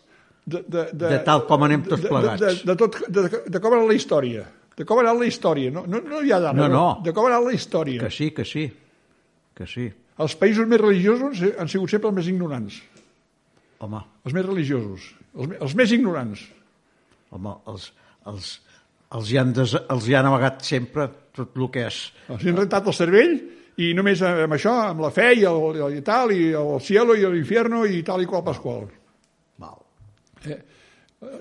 de, 0.46 0.60
de, 0.66 0.82
de, 0.92 1.08
De 1.14 1.18
tal 1.26 1.44
com 1.46 1.62
anem 1.66 1.84
tots 1.86 2.02
plegats. 2.06 2.40
De, 2.42 2.50
de, 2.54 2.64
de, 2.66 2.76
tot, 2.78 2.96
de, 3.08 3.22
de 3.54 3.60
com 3.62 3.72
ha 3.72 3.78
anat 3.78 3.88
la 3.92 3.96
història. 3.98 4.42
De 4.76 4.84
com 4.84 4.98
ha 4.98 5.04
anat 5.06 5.20
la 5.22 5.28
història. 5.30 5.70
No, 5.72 5.84
no, 5.88 6.00
no 6.04 6.20
hi 6.22 6.32
ha 6.34 6.40
d'ara, 6.42 6.56
No, 6.58 6.66
no. 6.68 6.84
De 7.06 7.14
com 7.16 7.24
ha 7.26 7.30
anat 7.32 7.46
la 7.46 7.54
història. 7.56 8.02
Que 8.02 8.10
sí, 8.12 8.30
que 8.36 8.44
sí. 8.44 8.66
que 9.56 9.66
sí. 9.70 9.86
Els 10.22 10.34
països 10.40 10.68
més 10.68 10.80
religiosos 10.80 11.40
han 11.58 11.68
sigut 11.68 11.90
sempre 11.92 12.10
els 12.10 12.16
més 12.18 12.28
ignorants. 12.32 12.78
Home, 13.84 14.00
Els 14.24 14.34
més 14.36 14.46
religiosos. 14.46 15.10
Els, 15.36 15.56
els 15.60 15.74
més 15.76 15.92
ignorants. 15.92 16.46
home 17.30 17.52
els, 17.68 17.90
els, 18.30 18.52
els, 19.12 19.30
hi 19.32 19.38
han 19.40 19.50
des, 19.56 19.74
els 19.92 20.06
hi 20.08 20.14
han 20.16 20.28
amagat 20.30 20.62
sempre 20.64 21.08
tot 21.36 21.56
el 21.60 21.68
que 21.74 21.86
és. 21.90 22.00
Els 22.32 22.46
han 22.48 22.56
rentat 22.62 22.86
el 22.90 22.96
cervell 22.96 23.34
i 23.84 23.90
només 23.96 24.22
amb 24.24 24.54
això, 24.56 24.72
amb 24.90 25.02
la 25.04 25.10
fe 25.12 25.30
i, 25.36 25.44
el, 25.48 25.80
i 25.98 26.02
tal, 26.06 26.32
i 26.32 26.50
el 26.56 26.76
cielo 26.80 27.14
i 27.16 27.26
l'infierno 27.28 27.84
i 27.84 28.02
tal 28.06 28.22
i 28.24 28.28
qual 28.30 28.44
pasqual. 28.46 28.86
Val. 29.60 29.78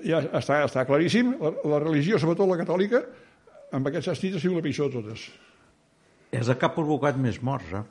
Ja 0.06 0.20
està, 0.38 0.62
està 0.66 0.84
claríssim. 0.88 1.34
La, 1.40 1.52
la 1.76 1.80
religió, 1.82 2.18
sobretot 2.20 2.48
la 2.50 2.58
catòlica, 2.60 3.02
amb 3.76 3.88
aquest 3.90 4.08
sentit 4.10 4.36
ha 4.38 4.40
sigut 4.42 4.60
la 4.60 4.64
pitjor 4.64 4.88
de 4.92 5.00
totes. 5.00 5.26
És 6.36 6.48
el 6.48 6.56
que 6.58 6.66
ha 6.68 6.72
provocat 6.74 7.16
més 7.20 7.38
morts, 7.44 7.72
eh? 7.76 7.84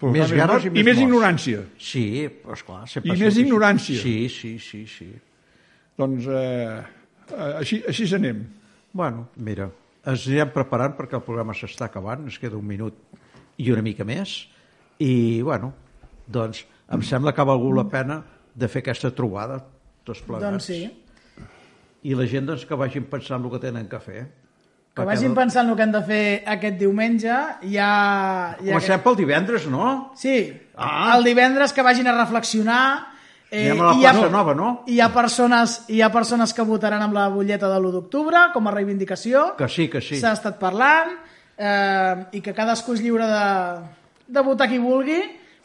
Però 0.00 0.10
Més 0.14 0.30
fa 0.30 0.36
guerres 0.38 0.64
i 0.64 0.70
i 0.70 0.70
més 0.72 0.86
més 0.86 0.96
morts. 0.96 1.02
ignorància. 1.04 1.62
Sí, 1.76 2.04
però 2.40 2.54
esclar... 2.56 2.78
sempre 2.88 3.10
I 3.12 3.18
més 3.20 3.26
així. 3.34 3.42
ignorància. 3.44 3.98
Sí, 4.00 4.14
sí, 4.32 4.52
sí, 4.64 4.78
sí. 4.88 5.08
Doncs 6.00 6.24
eh, 6.32 6.78
eh, 7.28 7.50
així, 7.60 7.82
així 7.90 8.06
anem. 8.16 8.38
Bueno, 8.96 9.26
mira, 9.36 9.66
ens 10.06 10.26
anirem 10.26 10.50
preparant 10.54 10.94
perquè 10.96 11.18
el 11.18 11.24
programa 11.26 11.54
s'està 11.56 11.88
acabant, 11.90 12.24
ens 12.28 12.38
queda 12.40 12.56
un 12.58 12.66
minut 12.66 12.96
i 13.60 13.70
una 13.72 13.82
mica 13.84 14.04
més, 14.08 14.46
i, 15.00 15.40
bueno, 15.44 15.72
doncs 16.26 16.64
em 16.92 17.02
sembla 17.06 17.34
que 17.36 17.42
ha 17.42 17.48
valgut 17.48 17.76
la 17.76 17.86
pena 17.90 18.20
de 18.54 18.68
fer 18.68 18.82
aquesta 18.84 19.12
trobada, 19.14 19.60
tots 20.04 20.22
plegats. 20.26 20.46
Doncs 20.48 20.68
sí. 20.70 20.80
I 22.08 22.16
la 22.16 22.26
gent 22.26 22.46
doncs, 22.48 22.64
que 22.64 22.78
vagin 22.80 23.04
pensant 23.10 23.44
el 23.44 23.52
que 23.52 23.60
tenen 23.60 23.88
que 23.88 24.00
fer. 24.00 24.22
Que 24.96 25.04
vagin 25.06 25.34
pensant 25.36 25.68
el 25.70 25.76
que 25.76 25.84
han 25.84 25.92
de 25.94 26.00
fer 26.02 26.24
aquest 26.48 26.78
diumenge. 26.80 27.28
Ja, 27.70 27.90
ja 28.58 28.72
Comencem 28.72 29.04
pel 29.04 29.18
divendres, 29.20 29.68
no? 29.70 30.10
Sí, 30.18 30.50
Ah. 30.74 31.14
el 31.16 31.24
divendres 31.28 31.72
que 31.76 31.84
vagin 31.84 32.08
a 32.08 32.16
reflexionar. 32.16 33.12
Eh, 33.50 33.64
Anem 33.70 33.80
a 33.82 33.86
la 33.90 33.94
i 33.96 34.00
hi 34.00 34.06
ha- 34.06 34.28
Nova, 34.30 34.54
no? 34.54 34.68
Hi 34.86 35.00
ha, 35.00 35.08
persones, 35.12 35.80
hi 35.90 36.00
ha 36.02 36.10
persones 36.14 36.52
que 36.54 36.62
votaran 36.62 37.02
amb 37.02 37.14
la 37.14 37.28
butlleta 37.28 37.68
de 37.68 37.80
l'1 37.80 37.90
d'octubre 37.96 38.44
com 38.54 38.68
a 38.68 38.70
reivindicació. 38.76 39.56
Que 39.58 39.68
sí, 39.68 39.88
que 39.90 40.00
sí. 40.00 40.20
S'ha 40.20 40.32
estat 40.38 40.58
parlant 40.60 41.10
eh, 41.58 42.14
i 42.32 42.40
que 42.40 42.54
cadascú 42.54 42.94
és 42.94 43.02
lliure 43.02 43.26
de, 43.26 43.44
de 44.28 44.40
votar 44.46 44.68
qui 44.70 44.78
vulgui, 44.78 45.18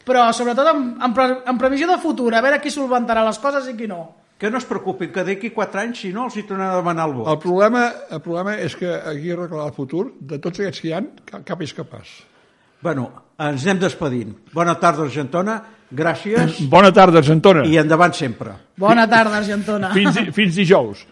però 0.06 0.28
sobretot 0.34 0.66
en, 0.74 0.84
en, 1.02 1.14
pre, 1.14 1.28
en 1.46 1.58
previsió 1.58 1.86
de 1.90 1.98
futur, 2.02 2.32
a 2.34 2.42
veure 2.42 2.60
qui 2.62 2.70
solventarà 2.74 3.24
les 3.26 3.38
coses 3.42 3.68
i 3.70 3.76
qui 3.78 3.86
no. 3.90 4.02
Que 4.36 4.50
no 4.52 4.58
es 4.58 4.66
preocupin, 4.68 5.08
que 5.14 5.22
d'aquí 5.24 5.48
quatre 5.54 5.80
anys, 5.80 6.02
si 6.04 6.10
no, 6.12 6.26
els 6.28 6.34
hi 6.36 6.42
tornaran 6.44 6.74
a 6.74 6.80
demanar 6.82 7.06
el 7.08 7.14
vot. 7.16 7.28
El 7.32 7.38
problema, 7.40 7.86
el 8.12 8.20
problema 8.20 8.58
és 8.60 8.74
que 8.76 8.90
aquí 8.92 9.30
arreglar 9.32 9.70
el 9.70 9.72
futur, 9.72 10.10
de 10.20 10.36
tots 10.38 10.60
aquests 10.60 10.82
que 10.82 10.90
hi 10.90 10.92
ha, 10.92 11.00
cap, 11.24 11.40
cap 11.48 11.62
és 11.64 11.72
capaç. 11.72 12.10
Bueno, 12.82 13.10
ens 13.38 13.64
anem 13.66 13.80
despedint. 13.82 14.34
Bona 14.54 14.74
tarda, 14.80 15.02
Argentona. 15.06 15.60
Gràcies 15.96 16.64
Bona 16.68 16.90
tarda, 16.90 17.20
Argentona. 17.22 17.62
i 17.64 17.76
endavant 17.78 18.12
sempre. 18.14 18.56
Bona 18.76 19.06
tarda, 19.06 19.36
Argentona. 19.38 19.92
Fins, 19.94 20.18
fins 20.34 20.56
dijous. 20.58 21.04